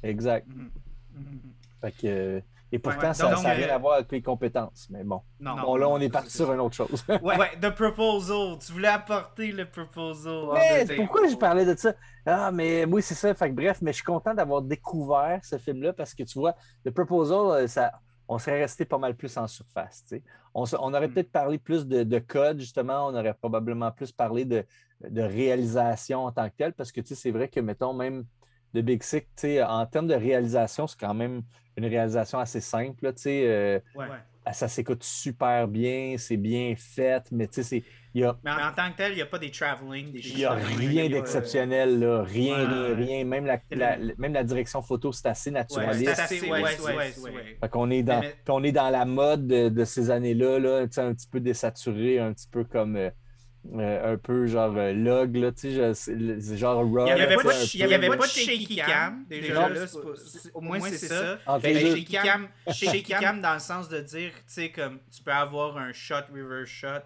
[0.05, 0.47] Exact.
[0.47, 0.71] Mhm.
[1.15, 1.41] Mhm.
[1.81, 2.41] Fait que, euh,
[2.73, 4.87] et pourtant, ouais, ça n'a rien euh, à voir avec les compétences.
[4.91, 5.21] Mais bon.
[5.41, 7.05] Non, bon, là, on est parti sur une autre chose.
[7.09, 8.59] Ouais, ouais, The Proposal.
[8.65, 10.49] Tu voulais apporter le Proposal.
[10.89, 11.95] Mais pourquoi je parlais de ça?
[12.27, 13.35] Ah, mais oui, c'est ça.
[13.35, 16.55] Fait que, bref, mais je suis content d'avoir découvert ce film-là parce que tu vois,
[16.85, 17.93] The Proposal, euh, ça,
[18.29, 20.05] on serait resté pas mal plus en surface.
[20.09, 20.23] tu sais.
[20.55, 21.13] On, on aurait Mm.
[21.15, 23.09] peut-être parlé plus de, de code, justement.
[23.09, 24.65] On aurait probablement plus parlé de,
[25.09, 28.25] de réalisation en tant que telle parce que tu sais, c'est vrai que, mettons, même
[28.75, 29.27] de Big Sick,
[29.67, 31.43] en termes de réalisation, c'est quand même
[31.77, 33.05] une réalisation assez simple.
[33.05, 34.07] là, euh, Ouais.
[34.53, 37.83] ça s'écoute super bien, c'est bien fait, mais tu sais,
[38.13, 40.13] Mais en, tant que tel, il n'y a pas des traveling.
[40.13, 42.23] Des il n'y a rien pas- d'exceptionnel, là.
[42.25, 42.95] Rien, Ouais.
[42.95, 43.25] rien, rien.
[43.25, 43.61] Même la,
[44.19, 46.11] même la direction photo, c'est assez naturaliste.
[47.71, 51.15] qu'on est dans, Mais- on est dans la mode de, de ces années-là, là, un
[51.15, 53.11] petit peu désaturé, un petit peu comme euh,
[53.75, 57.07] euh, un peu genre euh, log, là, tu sais, genre raw.
[57.07, 59.25] Il n'y avait, pas, il y avait pas de shaky cam.
[59.29, 59.87] Déjà, là,
[60.55, 61.39] au moins, c'est ça.
[61.63, 61.75] Deux.
[61.79, 65.77] shaky cam, shaky cam dans le sens de dire, tu sais, comme tu peux avoir
[65.77, 67.03] un shot, reverse shot,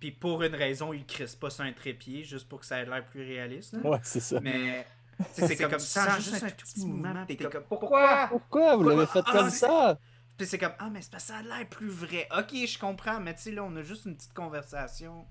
[0.00, 2.78] puis pour une raison, il ne crisse pas sur un trépied, juste pour que ça
[2.80, 3.74] ait l'air plus réaliste.
[3.74, 3.90] là.
[3.90, 4.40] Ouais, c'est ça.
[4.40, 4.84] Mais
[5.32, 8.26] c'est comme ça, juste un tout petit mouvement, t'es comme, pourquoi?
[8.28, 8.76] Pourquoi?
[8.76, 9.98] Vous l'avez fait Ah, comme c'est- ça?
[10.38, 12.26] Puis c'est comme, ah, mais c'est parce que ça a l'air plus vrai.
[12.36, 15.26] Ok, je comprends, mais tu sais, là, on a juste une petite conversation.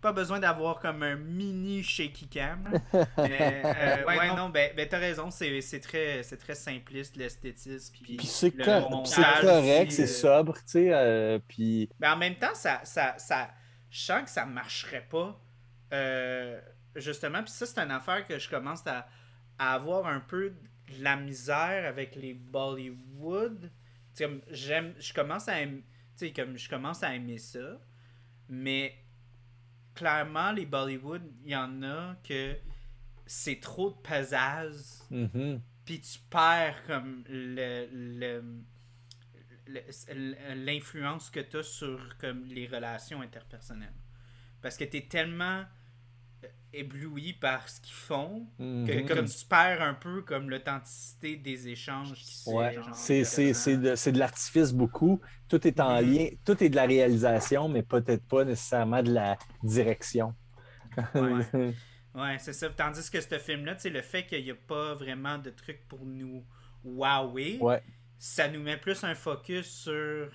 [0.00, 2.80] Pas besoin d'avoir comme un mini shaky cam.
[3.18, 7.94] mais, euh, ouais, non, ben, ben t'as raison, c'est c'est très, c'est très simpliste, l'esthétisme.
[8.02, 11.88] Puis, Puis c'est le cor- montage c'est correct, c'est euh, sobre, tu sais, euh, puis
[12.00, 13.50] Mais en même temps, ça, ça, ça,
[13.90, 15.40] je sens que ça marcherait pas.
[15.92, 16.60] euh,
[16.96, 19.06] justement, puis ça, c'est une affaire que je commence à,
[19.58, 23.60] à avoir un peu de la misère avec les Bollywood.
[23.62, 23.70] Tu
[24.14, 25.84] sais, comme, j'aime, je commence à aimer,
[26.16, 27.78] tu sais, comme je commence à aimer ça,
[28.48, 28.94] mais
[30.00, 32.56] clairement, les Bollywood, il y en a que
[33.26, 35.60] c'est trop de pesaz mhm.
[35.84, 38.64] puis tu perds comme le-
[40.54, 43.92] l'influence que tu as sur comme les relations interpersonnelles.
[44.62, 45.64] Parce que tu es tellement
[46.72, 48.86] ébloui par ce qu'ils font, Mhm.
[48.86, 53.52] que comme tu perds un peu comme l'authenticité des échanges qui se Ouais, c'est c'est-
[53.54, 53.90] c'est quasiment.
[53.90, 55.20] de, c'est de l'artifice beaucoup.
[55.48, 56.12] Tout est en Mhm.
[56.12, 60.34] lien, tout est de la réalisation, mais peut-être pas nécessairement de la direction.
[61.14, 61.44] Ouais.
[62.12, 62.68] Ouais, c'est ça.
[62.70, 66.44] Tandis que ce film-là, le fait qu'il n'y a pas vraiment de trucs pour nous
[66.82, 67.82] wower, Ouais.
[68.18, 70.28] ça nous met plus un focus sur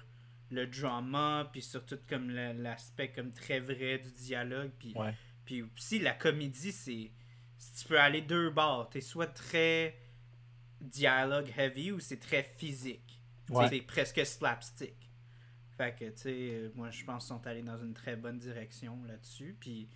[0.52, 5.14] le drama, puis sur tout comme l'aspect comme très vrai du dialogue, puis Ouais.
[5.46, 7.12] Puis aussi la comédie, c'est
[7.58, 9.96] si tu peux aller deux bords, t'es soit très
[10.82, 13.22] dialogue heavy ou c'est très physique.
[13.50, 13.68] Ouais.
[13.70, 14.96] C'est presque slapstick.
[15.78, 18.40] Fait que, tu sais, euh, moi, je pense qu'ils sont allés dans une très bonne
[18.40, 19.58] direction là-dessus.
[19.60, 19.90] Puis,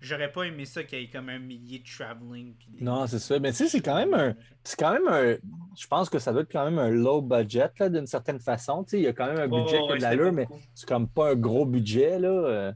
[0.00, 2.54] j'aurais pas aimé ça qu'il y ait comme un millier de traveling.
[2.68, 3.38] des- Non, c'est ça.
[3.38, 4.34] Mais tu sais, c'est quand même un.
[4.64, 5.36] C'est quand même un.
[5.78, 8.82] Je pense que ça doit être quand même un low budget, là, d'une certaine façon.
[8.84, 10.48] Tu sais, il y a quand même un budget ouais, qui a de l'allure, mais
[10.74, 12.72] c'est comme pas un gros budget, là.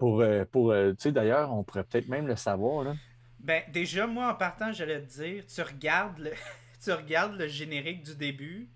[0.00, 2.94] Pour, euh, pour euh, tu sais, d'ailleurs, on pourrait peut-être même le savoir, là.
[3.38, 6.32] Ben, déjà, moi, en partant, j'allais te dire, tu regardes le,
[6.84, 8.68] tu regardes le générique du début,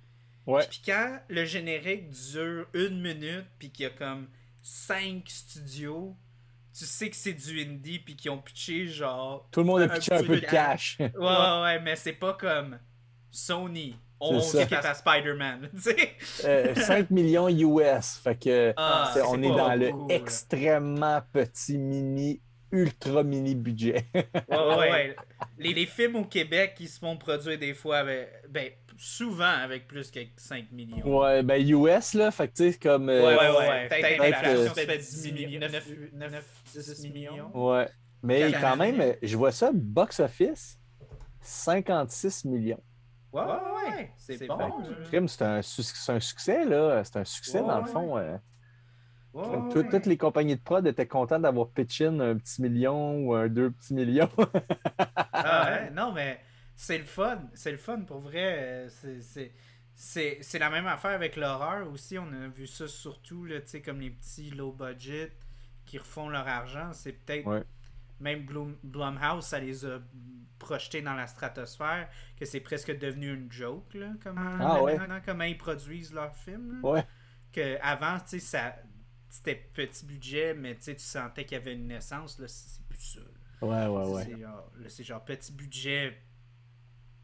[0.46, 0.64] Ouais.
[0.68, 4.28] puis quand le générique dure une minute, puis qu'il y a comme
[4.62, 6.14] cinq studios,
[6.78, 9.48] tu sais que c'est du indie, puis qu'ils ont pitché genre.
[9.51, 10.96] Tout le monde a pitché un peu de de cash.
[11.01, 12.78] Ouais, ouais, ouais, mais c'est pas comme
[13.30, 13.96] Sony.
[14.20, 14.65] On C'est ça.
[14.65, 16.11] skip à Spider-Man, tu sais.
[16.45, 18.20] Euh, 5 millions US.
[18.23, 20.15] Fait que Ah, on est dans le beaucoup, là.
[20.15, 22.41] extrêmement petit mini,
[22.73, 24.05] ultra mini budget.
[24.15, 25.16] Ouais, ouais, ouais.
[25.59, 29.86] Les, les films au Québec qui se font produire des fois, avec, ben, souvent avec
[29.86, 31.20] plus que 5 millions.
[31.20, 32.31] ouais, ben US, là.
[32.31, 33.09] Fait que tu sais, comme.
[33.09, 33.89] euh, Ouais, ouais, ouais.
[33.89, 37.51] Peut-être Peut-être, l'inflation euh, fait 10 millions, 9, 9, 10 millions.
[37.55, 37.89] Ouais.
[38.23, 40.78] Mais quand même, je vois ça, box-office,
[41.41, 42.81] 56 millions.
[43.35, 44.12] Ouais, ouais, ouais.
[44.16, 44.59] C'est bon.
[45.05, 47.02] Crime, c'est un, un succès, là.
[47.05, 48.16] C'est un succès, Ouais, dans le fond.
[48.16, 48.36] euh.
[49.32, 49.89] Ouais, Comme ouais, tout- ouais.
[49.90, 53.48] Toutes les compagnies de prod étaient contentes d'avoir pitch in un petit million ou un
[53.48, 54.31] deux petits millions.
[55.32, 56.40] Ah ouais, non, mais
[56.77, 57.39] c'est le fun.
[57.55, 58.86] C'est le fun pour vrai.
[58.89, 59.52] c'est- c'est-
[59.97, 62.19] C'est c'est la même affaire avec l'horreur aussi.
[62.19, 65.31] On a vu ça surtout, là, tu sais, comme les petits low budget
[65.86, 66.93] qui refont leur argent.
[66.93, 67.47] C'est peut-être.
[68.20, 69.99] Même Blum- Blumhouse, ça les a
[70.59, 72.09] projetés dans la stratosphère,
[72.39, 74.97] que c'est presque devenu une joke, là, comment, Ah ouais.
[74.97, 76.81] maintenant, comment ils produisent leurs films.
[76.82, 76.89] là.
[76.89, 77.07] ouais.
[77.53, 78.74] Que avant, tu sais.
[79.28, 82.39] C'était petit budget, mais tu sentais qu'il y avait une naissance.
[82.39, 83.20] Là, c'est plus ça.
[83.20, 83.66] là.
[83.66, 84.24] Ouais, ouais, ouais.
[84.24, 86.16] C'est genre, là, c'est genre petit budget,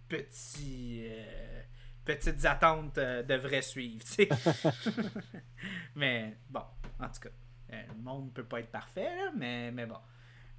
[0.09, 1.62] petit, euh,
[2.05, 4.29] petites attentes euh, devraient suivre, tu sais.
[5.95, 6.62] mais bon,
[6.99, 7.29] en tout cas,
[7.73, 9.99] euh, le monde peut pas être parfait, là, mais, mais bon.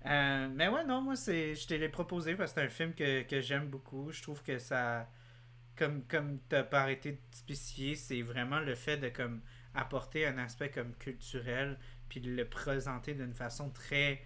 [0.06, 2.94] Euh, mais ouais, non, moi, c'est, je te l'ai proposé parce que c'est un film
[2.94, 4.12] que, que j'aime beaucoup.
[4.12, 5.08] Je trouve que ça,
[5.78, 9.42] comme, comme t'as pas arrêté de spécifier, c'est vraiment le fait de comme
[9.76, 11.80] apporter un aspect comme culturel
[12.10, 14.22] puis de le présenter d'une façon très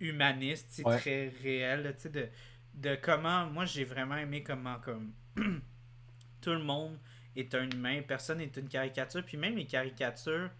[0.00, 0.96] humaniste, Ouais.
[0.98, 2.28] très réel, là, tu sais, de,
[2.74, 5.12] de comment, moi j'ai vraiment aimé comment comme
[6.40, 6.98] tout le monde
[7.36, 10.50] est un humain, personne n'est une caricature, puis même les caricatures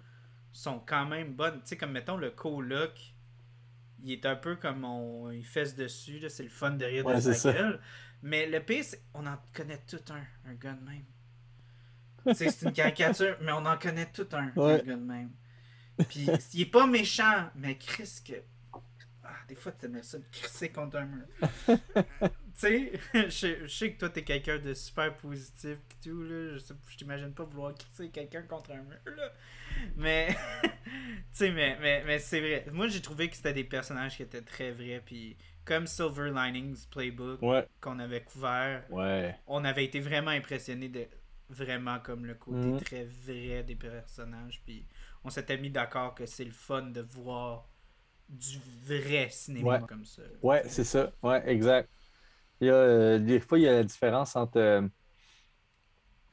[0.52, 3.15] sont quand même bonnes, tu sais, comme mettons le coloc,
[4.02, 7.04] il est un peu comme on il fesse dessus, là, c'est le fun de rire
[7.06, 7.80] Ouais, de sa gueule,
[8.22, 11.04] mais le pire, c'est on en connaît tout un, un gars de même.
[12.34, 15.30] C'est une caricature, mais on en connaît tout un, un gars de même.
[16.08, 18.34] Puis il est pas méchant, mais Chris que.
[19.24, 21.26] Ah, des fois t'aimais ça me crisser contre un mur.
[22.59, 26.22] Tu sais, je, sais- je sais que toi t'es quelqu'un de super positif et tout,
[26.24, 26.55] là.
[26.55, 29.32] Je, sais- je t'imagine pas vouloir crisser quelqu'un contre un mur, là.
[29.97, 30.28] Mais.
[30.62, 30.68] tu
[31.32, 32.66] sais, mais, mais, mais c'est vrai.
[32.72, 35.02] Moi j'ai trouvé que c'était des personnages qui étaient très vrais.
[35.05, 39.35] Puis comme Silver Linings Playbook Ouais, qu'on avait couvert, ouais.
[39.47, 41.06] on avait été vraiment impressionnés de
[41.51, 42.78] vraiment comme le côté Mhm.
[42.80, 44.86] très vrai des personnages puis
[45.24, 47.68] on s'était mis d'accord que c'est le fun de voir
[48.28, 49.80] du vrai cinéma Ouais.
[49.80, 51.12] comme ça Ouais, c'est ça.
[51.22, 51.89] Ouais, exact.
[52.60, 54.59] Il y a, euh, des fois, il y a la différence entre.
[54.59, 54.82] euh,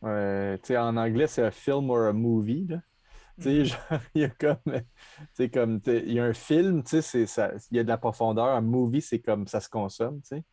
[0.03, 2.67] euh, en anglais, c'est un film ou un movie.
[2.69, 2.81] Là.
[3.39, 3.63] Mhm.
[3.65, 3.79] genre,
[4.15, 4.57] il y a comme.
[5.53, 5.79] Comme.
[5.87, 8.47] Il y a un film, c'est ça, il y a de la profondeur.
[8.47, 10.43] Un movie, c'est comme ça se consomme, tu sais.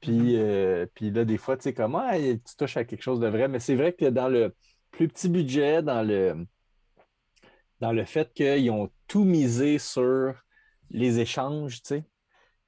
[0.00, 3.20] Puis, euh, puis là, des fois, tu sais, comme, ah, tu touches à quelque chose
[3.20, 3.48] de vrai.
[3.48, 4.54] Mais c'est vrai que dans le
[4.92, 6.46] plus petit budget, dans le,
[7.80, 10.34] dans le fait qu'ils ont tout misé sur
[10.90, 12.04] les échanges, tu sais,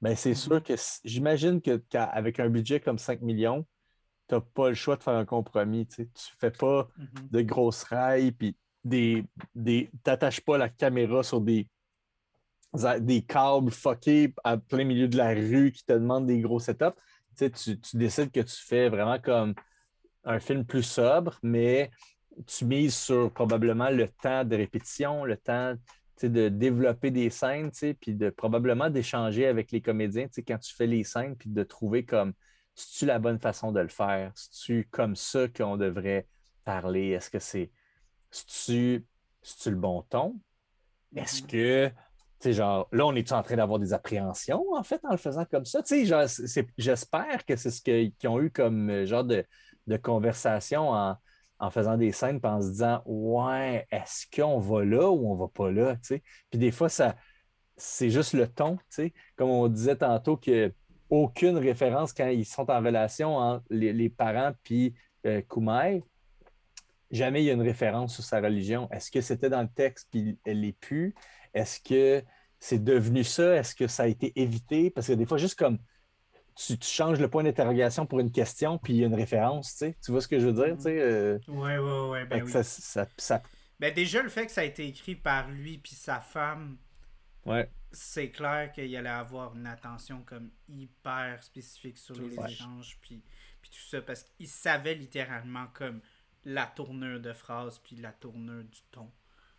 [0.01, 0.35] ben c'est Mhm.
[0.35, 0.73] sûr que
[1.03, 3.65] j'imagine qu'avec un budget comme 5 millions,
[4.27, 5.87] tu n'as pas le choix de faire un compromis.
[5.87, 6.07] Tu ne
[6.39, 7.29] fais pas Mhm.
[7.31, 9.23] de grosses rails, puis des,
[9.53, 11.67] des, t'attaches pas la caméra sur des,
[13.01, 16.97] des câbles fuckés à plein milieu de la rue qui te demandent des gros setups.
[17.37, 19.53] Tu, tu, tu décides que tu fais vraiment comme
[20.23, 21.91] un film plus sobre, mais
[22.47, 25.75] tu mises sur probablement le temps de répétition, le temps.
[26.29, 31.03] De développer des scènes, puis de probablement d'échanger avec les comédiens quand tu fais les
[31.03, 32.33] scènes, puis de trouver comme,
[32.75, 34.31] c'est-tu la bonne façon de le faire?
[34.35, 36.27] C'est-tu comme ça qu'on devrait
[36.63, 37.09] parler?
[37.09, 37.71] Est-ce que c'est,
[38.29, 39.05] c'est-tu,
[39.65, 40.39] le bon ton?
[41.15, 41.47] Est-ce Mm-hmm.
[41.47, 41.93] que, tu
[42.39, 45.45] sais, genre, là, on est en train d'avoir des appréhensions, en fait, en le faisant
[45.45, 45.81] comme ça?
[46.77, 49.45] J'espère que c'est ce qu'ils ont eu comme euh, genre de,
[49.87, 51.17] de conversation en,
[51.61, 55.47] en faisant des scènes, en se disant, ouais, est-ce qu'on va là ou on va
[55.47, 55.95] pas là?
[56.49, 57.15] Puis des fois, ça,
[57.77, 58.79] c'est juste le ton.
[59.35, 60.73] Comme on disait tantôt que
[61.09, 64.95] aucune référence quand ils sont en relation entre les, les parents puis
[65.27, 65.41] euh,
[67.11, 68.89] jamais il y a une référence sur sa religion.
[68.91, 71.13] Est-ce que c'était dans le texte puis elle l'est plus?
[71.53, 72.25] Est-ce que
[72.59, 73.55] c'est devenu ça?
[73.55, 74.89] Est-ce que ça a été évité?
[74.89, 75.77] Parce que des fois, juste comme
[76.67, 79.71] tu, tu changes le point d'interrogation pour une question, puis il y a une référence,
[79.73, 79.95] tu sais.
[80.03, 80.75] Tu vois ce que je veux dire?
[80.77, 82.21] tu sais, euh, Ouais, ouais, ouais.
[82.21, 82.51] fait Ben oui.
[82.51, 83.41] ça, ça- ça-
[83.79, 86.77] Ben déjà, le fait que ça a été écrit par lui puis sa femme,
[87.45, 87.69] ouais.
[87.91, 92.51] c'est clair qu'il allait avoir une attention comme hyper spécifique sur les Ouais.
[92.51, 93.23] échanges puis,
[93.61, 96.01] puis tout ça parce qu'il savait littéralement comme
[96.45, 99.11] la tournure de phrase puis la tournure du ton.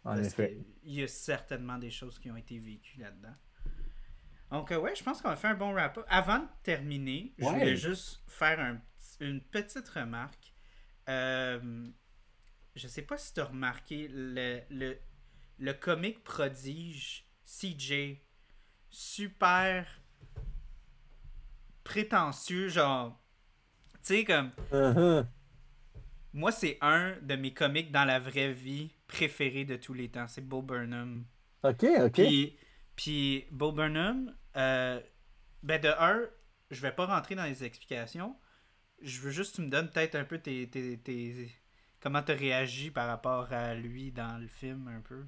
[0.05, 0.59] En Parce effet.
[0.83, 3.35] qu'il y a certainement des choses qui ont été vécues là-dedans.
[4.53, 6.05] Donc, euh, ouais, je pense qu'on a fait un bon wrap-up.
[6.09, 8.81] Avant de terminer, je voulais juste faire un
[9.23, 10.53] une petite remarque.
[11.09, 11.89] Euh,
[12.75, 14.99] je sais pas si tu as remarqué le, le,
[15.59, 18.19] le comique prodige CJ,
[18.91, 19.87] super
[21.85, 23.19] prétentieux, genre.
[23.95, 24.51] Tu sais, comme.
[24.73, 25.27] Uh-huh.
[26.35, 30.27] Moi, c'est un de mes comiques dans la vraie vie préférés de tous les temps.
[30.27, 31.25] C'est Bo Burnham.
[31.63, 32.13] OK, OK.
[32.13, 32.57] Puis,
[32.97, 35.01] puis Bo Burnham, euh,
[35.63, 36.29] ben de un,
[36.71, 38.37] je vais pas rentrer dans les explications.
[39.03, 41.51] Je veux juste que tu me donnes peut-être un peu tes, tes, tes-
[42.01, 45.25] comment tu réagi par rapport à lui dans le film un peu.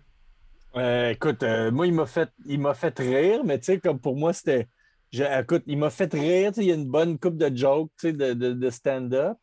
[0.76, 4.00] Euh, écoute, euh, moi, il m'a fait, il m'a fait rire, mais tu sais, comme
[4.00, 4.68] pour moi, c'était.
[5.12, 8.52] écoute, il m'a fait rire, il y a une bonne coupe de jokes, de, de,
[8.52, 9.38] de stand-up.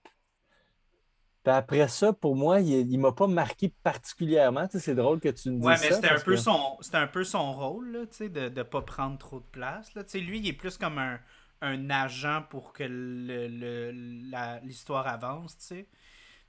[1.43, 4.67] Puis après ça, pour moi, il, il m'a pas marqué particulièrement.
[4.67, 5.85] Tu sais, c'est drôle que tu me dises Ouais, ça.
[5.89, 8.49] mais c'était un peu que- son c'était un peu son rôle là, tu sais, de
[8.49, 10.03] ne pas prendre trop de place là.
[10.03, 11.19] Tu sais, lui, il est plus comme un,
[11.61, 15.87] un agent pour que le- le- l'histoire avance, tu sais.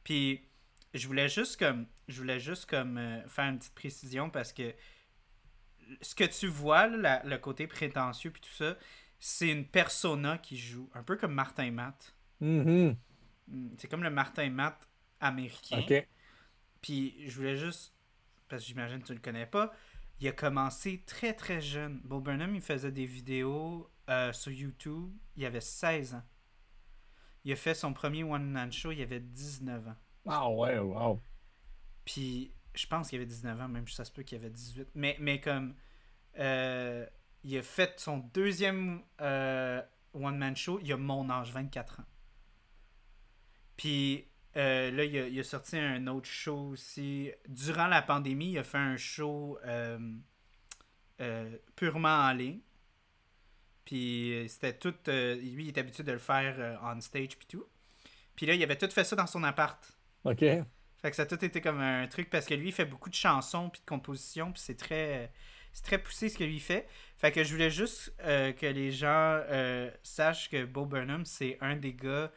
[0.04, 0.42] Puis
[0.94, 4.74] je voulais juste comme je voulais juste comme euh, faire une petite précision parce que
[6.00, 8.76] ce que tu vois là, la- le côté prétentieux puis tout ça,
[9.18, 12.14] c'est une persona qui joue, un peu comme Martin Matt.
[12.40, 12.88] Mhm.
[12.88, 12.96] Mm,
[13.78, 14.88] C'est comme le Martin Matt
[15.20, 15.80] américain.
[15.80, 16.08] OK.
[16.80, 17.94] Puis je voulais juste,
[18.48, 19.72] parce que j'imagine que tu le connais pas,
[20.20, 22.00] il a commencé très très jeune.
[22.04, 26.22] Bo Burnham, il faisait des vidéos euh, sur YouTube, il avait 16 ans.
[27.44, 29.96] Il a fait son premier one-man show, il avait 19 ans.
[30.26, 31.20] Ah ouais, wow.
[32.04, 34.88] Puis je pense qu'il avait 19 ans, même si ça se peut qu'il avait 18.
[34.94, 35.74] Mais, mais comme,
[36.38, 37.06] euh,
[37.44, 39.82] il a fait son deuxième euh,
[40.14, 42.04] one-man show, il a mon âge, 24 ans.
[43.76, 44.26] Puis
[44.56, 47.30] euh, là, il a, il a sorti un autre show aussi.
[47.48, 49.98] Durant la pandémie, il a fait un show euh,
[51.20, 52.60] euh, purement en ligne.
[53.84, 54.94] Puis c'était tout.
[55.06, 57.64] lui, il est habitué de le faire on stage puis tout.
[58.36, 59.98] Puis là, il avait tout fait ça dans son appart.
[60.24, 60.40] OK.
[60.40, 63.10] Fait que ça a tout été comme un truc parce que lui, il fait beaucoup
[63.10, 65.32] de chansons puis de compositions puis c'est très
[65.72, 66.86] c'est très poussé ce que lui fait.
[67.16, 69.42] Fait que je voulais juste que les gens
[70.02, 72.30] sachent que Bo Burnham, c'est un des gars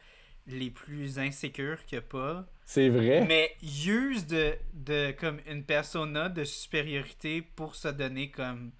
[0.46, 2.46] les plus insécures a pas.
[2.64, 3.24] C'est vrai.
[3.26, 8.72] Mais use de, de comme une persona de supériorité pour se donner comme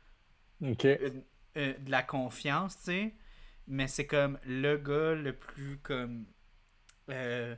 [0.62, 0.84] OK.
[0.84, 1.24] une-
[1.56, 3.14] euh, de la confiance, tu sais.
[3.68, 6.26] Mais c'est comme le gars le plus comme.
[7.10, 7.54] euh,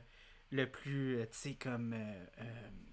[0.51, 1.93] le plus, euh, tu sais, comme.
[1.93, 2.25] euh,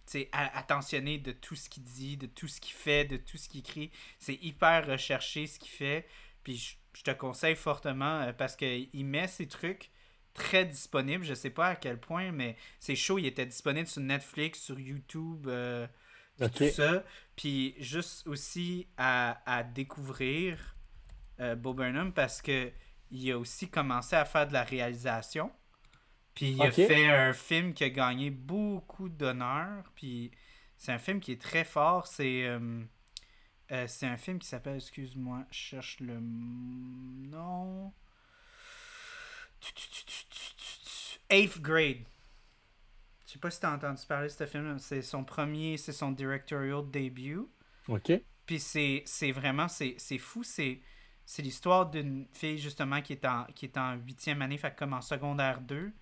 [0.07, 3.37] tu sais, attentionné de tout ce qu'il dit, de tout ce qu'il fait, de tout
[3.39, 3.91] ce qu'il écrit.
[4.19, 6.07] C'est hyper recherché ce qu'il fait.
[6.45, 9.91] Puis je, je te conseille fortement parce qu'il met ses trucs
[10.37, 11.25] très disponibles.
[11.25, 14.79] Je sais pas à quel point, mais ses shows, ils étaient disponibles sur Netflix, sur
[14.81, 15.49] YouTube.
[15.49, 15.89] euh,
[16.55, 17.05] tout ça.
[17.37, 20.77] Puis juste aussi à, à découvrir
[21.41, 22.73] euh, Bo Burnham parce que
[23.11, 25.53] il a aussi commencé à faire de la réalisation.
[26.35, 29.91] Puis il a fait un film qui a gagné beaucoup d'honneur.
[29.97, 30.31] Puis
[30.77, 32.07] c'est un film qui est très fort.
[32.07, 32.85] C'est euh,
[33.73, 37.93] euh, c'est un film qui s'appelle, excuse-moi, je cherche le nom.
[41.31, 42.05] Eighth Grade.
[43.27, 44.79] Je sais pas si t'as entendu parler de ce film.
[44.79, 47.41] C'est son premier, c'est son directorial debut.
[47.89, 48.13] OK.
[48.47, 50.45] Puis c'est c'est vraiment, c'est c'est fou.
[50.45, 50.81] C'est
[51.25, 54.93] c'est l'histoire d'une fille justement qui est en qui est en huitième année, fait comme
[54.93, 55.93] en secondaire 2.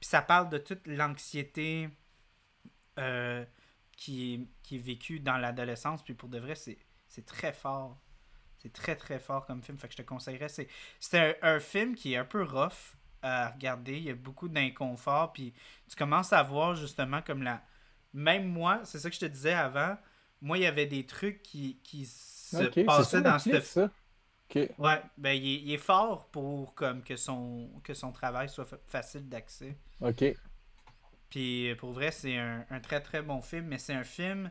[0.00, 1.88] Puis ça parle de toute l'anxiété
[2.98, 3.44] euh,
[3.96, 6.02] qui, est, qui est vécue dans l'adolescence.
[6.02, 6.78] Puis pour de vrai, c'est
[7.08, 7.98] C'est très fort.
[8.58, 9.78] C'est très très fort comme film.
[9.78, 10.48] Fait que je te conseillerais.
[10.48, 10.68] C'est,
[11.00, 12.95] c'est un, un film qui est un peu rough
[13.26, 13.96] à regarder.
[13.98, 15.32] Il y a beaucoup d'inconfort.
[15.32, 15.54] Puis
[15.88, 17.62] tu commences à voir justement comme la.
[18.14, 19.96] Même moi, c'est ça que je te disais avant.
[20.40, 23.56] Moi, il y avait des trucs qui, qui se passaient dans ce.
[24.48, 24.68] Ok.
[24.78, 28.66] Ouais, ben il est, il est fort pour comme que son que son travail soit
[28.66, 29.76] fa- facile d'accès.
[30.00, 30.36] Ok.
[31.30, 34.50] Puis pour vrai, c'est un, un très très bon film, mais c'est un film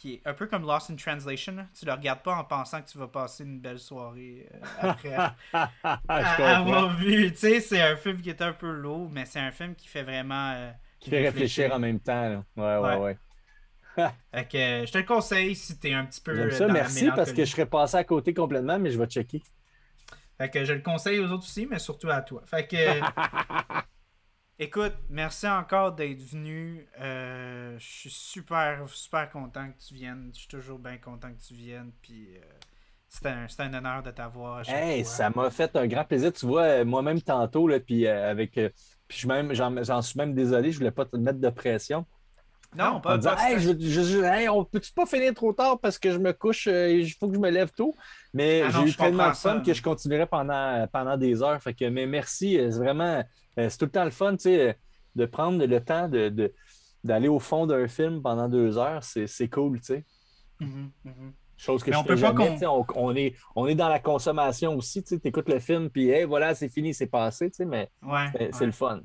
[0.00, 1.56] qui est un peu comme Lost in Translation.
[1.76, 5.14] Tu le regardes pas en pensant que tu vas passer une belle soirée euh, après
[5.52, 7.32] à- avoir vu.
[7.32, 9.88] Tu sais, c'est un film qui est un peu lourd, mais c'est un film qui
[9.88, 10.52] fait vraiment.
[10.54, 10.70] euh,
[11.00, 12.28] Qui fait réfléchir en même temps.
[12.28, 12.40] là.
[12.56, 13.16] Ouais, ouais, Ouais.
[13.96, 14.10] ouais.
[14.32, 16.48] Fait que euh, je te le conseille si t'es un petit peu.
[16.52, 19.06] Ça, dans la merci, parce que je serais passé à côté complètement, mais je vais
[19.06, 19.42] checker.
[20.36, 22.42] Fait que je le conseille aux autres aussi, mais surtout à toi.
[22.46, 22.76] Fait que.
[24.60, 26.84] Écoute, merci encore d'être venu.
[27.00, 30.30] Euh, je suis super, super content que tu viennes.
[30.34, 31.92] Je suis toujours bien content que tu viennes.
[32.02, 32.40] Puis euh,
[33.46, 35.12] c'est un, honneur de t'avoir Hey, fois.
[35.12, 36.32] ça m'a fait un grand plaisir.
[36.32, 38.58] Tu vois, euh, moi-même tantôt, là, puis euh, avec.
[39.06, 42.04] puis j'en suis même désolé, je voulais pas te mettre de pression.
[42.76, 45.52] Non, En pas, disant, pas hey, je, je- je- hey, on peut-tu pas finir trop
[45.52, 47.94] tard parce que je me couche, euh, et il faut que je me lève tôt?
[48.34, 51.62] Mais Ah j'ai eu tellement de fun que je continuerai pendant, pendant des heures.
[51.62, 53.24] Fait que, mais merci, euh, c'est vraiment,
[53.58, 54.78] euh, c'est tout le temps le fun, tu sais,
[55.14, 56.52] de prendre le temps de, de-
[57.04, 59.02] d'aller au fond d'un film pendant deux heures.
[59.02, 60.06] C'est, c'est cool, tu sais.
[60.60, 61.34] Mhm, mhm.
[61.56, 63.74] Chose que Mais je on fais peut pas jamais, sais, on, on est, on est
[63.74, 67.08] dans la consommation aussi, tu sais, écoutes le film, puis hey, voilà, c'est fini, c'est
[67.08, 68.66] passé, tu sais, mais Ouais, c'est, c'est ouais.
[68.66, 69.00] le fun.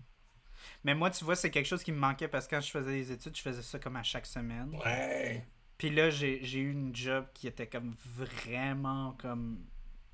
[0.83, 2.91] Mais moi, tu vois, c'est quelque chose qui me manquait parce que quand je faisais
[2.91, 4.75] des études, je faisais ça comme à chaque semaine.
[4.83, 5.47] Ouais.
[5.77, 9.65] Puis là, j'ai eu une job qui était comme vraiment comme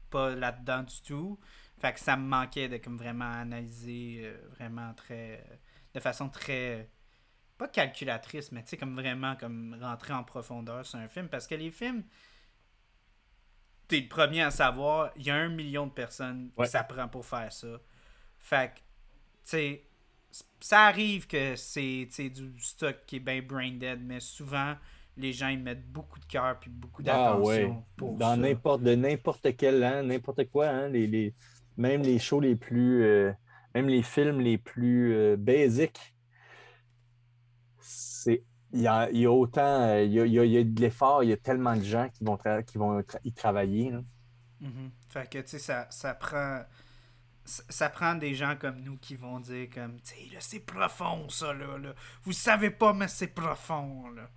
[0.09, 1.39] pas là-dedans du tout.
[1.79, 5.43] Fait que ça me manquait de comme vraiment analyser euh, vraiment très
[5.93, 6.89] de façon très
[7.57, 11.45] pas calculatrice, mais tu sais comme vraiment comme rentrer en profondeur sur un film parce
[11.47, 12.03] que les films
[13.87, 16.65] t'es le premier à savoir, il y a un million de personnes Ouais.
[16.65, 17.79] qui s'apprend pour faire ça.
[18.37, 18.83] Fait que tu
[19.43, 19.83] sais
[20.59, 24.75] ça arrive que c'est du stock qui est bien brain dead, mais souvent
[25.17, 27.85] les gens ils mettent beaucoup de cœur puis beaucoup Ah d'attention ouais.
[27.97, 31.35] pour Dans n'importe de n'importe quel hein, n'importe quoi, hein, les, les-
[31.77, 33.31] même les shows les plus euh,
[33.75, 36.15] même les films les plus euh, basiques,
[37.79, 38.43] c'est
[38.73, 40.57] il y a, il y a autant il y a, il y a- il y
[40.57, 43.19] a de l'effort, il y a tellement de gens qui vont tra- qui vont tra-
[43.23, 43.89] y travailler.
[43.91, 44.01] là.
[44.61, 44.91] Mhm.
[45.09, 46.63] Fait que, tu sais, ça, ça prend...
[47.49, 51.27] Ça, prend des gens comme nous qui vont dire comme, tu sais, là, c'est profond,
[51.29, 51.93] ça, là, là.
[52.23, 54.29] Vous savez pas, mais c'est profond, là.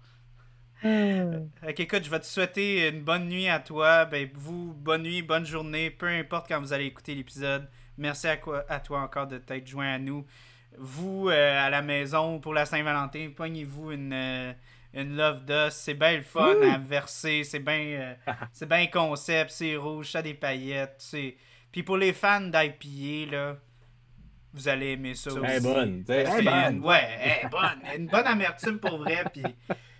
[0.83, 4.05] Fait que, écoute, je vais te souhaiter une bonne nuit à toi.
[4.05, 7.69] Ben, vous, bonne nuit, bonne journée, peu importe quand vous allez écouter l'épisode.
[7.99, 10.27] Merci à, quoi, à toi encore de t'être joint à nous.
[10.79, 14.53] Vous, euh, à la maison, pour la Saint-Valentin, pognez-vous une, euh,
[14.95, 15.79] une Love Dust.
[15.79, 17.45] C'est bien le fun à verser.
[17.45, 18.15] C'est bien euh,
[18.53, 19.51] c'est bien concept.
[19.51, 20.97] C'est rouge, ça a des paillettes.
[20.99, 21.37] c'est
[21.73, 23.57] Puis pour les fans d'IPA, là,
[24.53, 25.41] vous allez aimer ça aussi.
[25.43, 26.75] Elle est bonne, elle est bonne.
[26.77, 27.83] une- Ouais, elle est bonne.
[27.97, 29.25] Une bonne amertume pour vrai.
[29.33, 29.43] Puis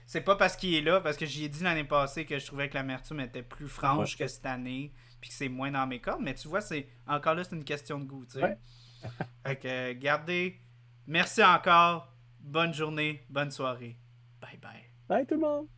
[0.07, 2.45] c'est pas parce qu'il est là, parce que j'y ai dit l'année passée que je
[2.47, 6.01] trouvais que l'amertume était plus franche que cette année, puis que c'est moins dans mes
[6.01, 6.21] cordes.
[6.23, 8.27] Mais tu vois, c'est encore là, c'est une question de goût.
[8.27, 8.43] Tu sais.
[8.43, 8.59] Ouais.
[9.47, 10.61] fait que, gardez.
[11.07, 12.13] Merci encore.
[12.39, 13.97] Bonne journée, bonne soirée.
[14.41, 14.83] Bye bye.
[15.09, 15.69] Bye tout le monde!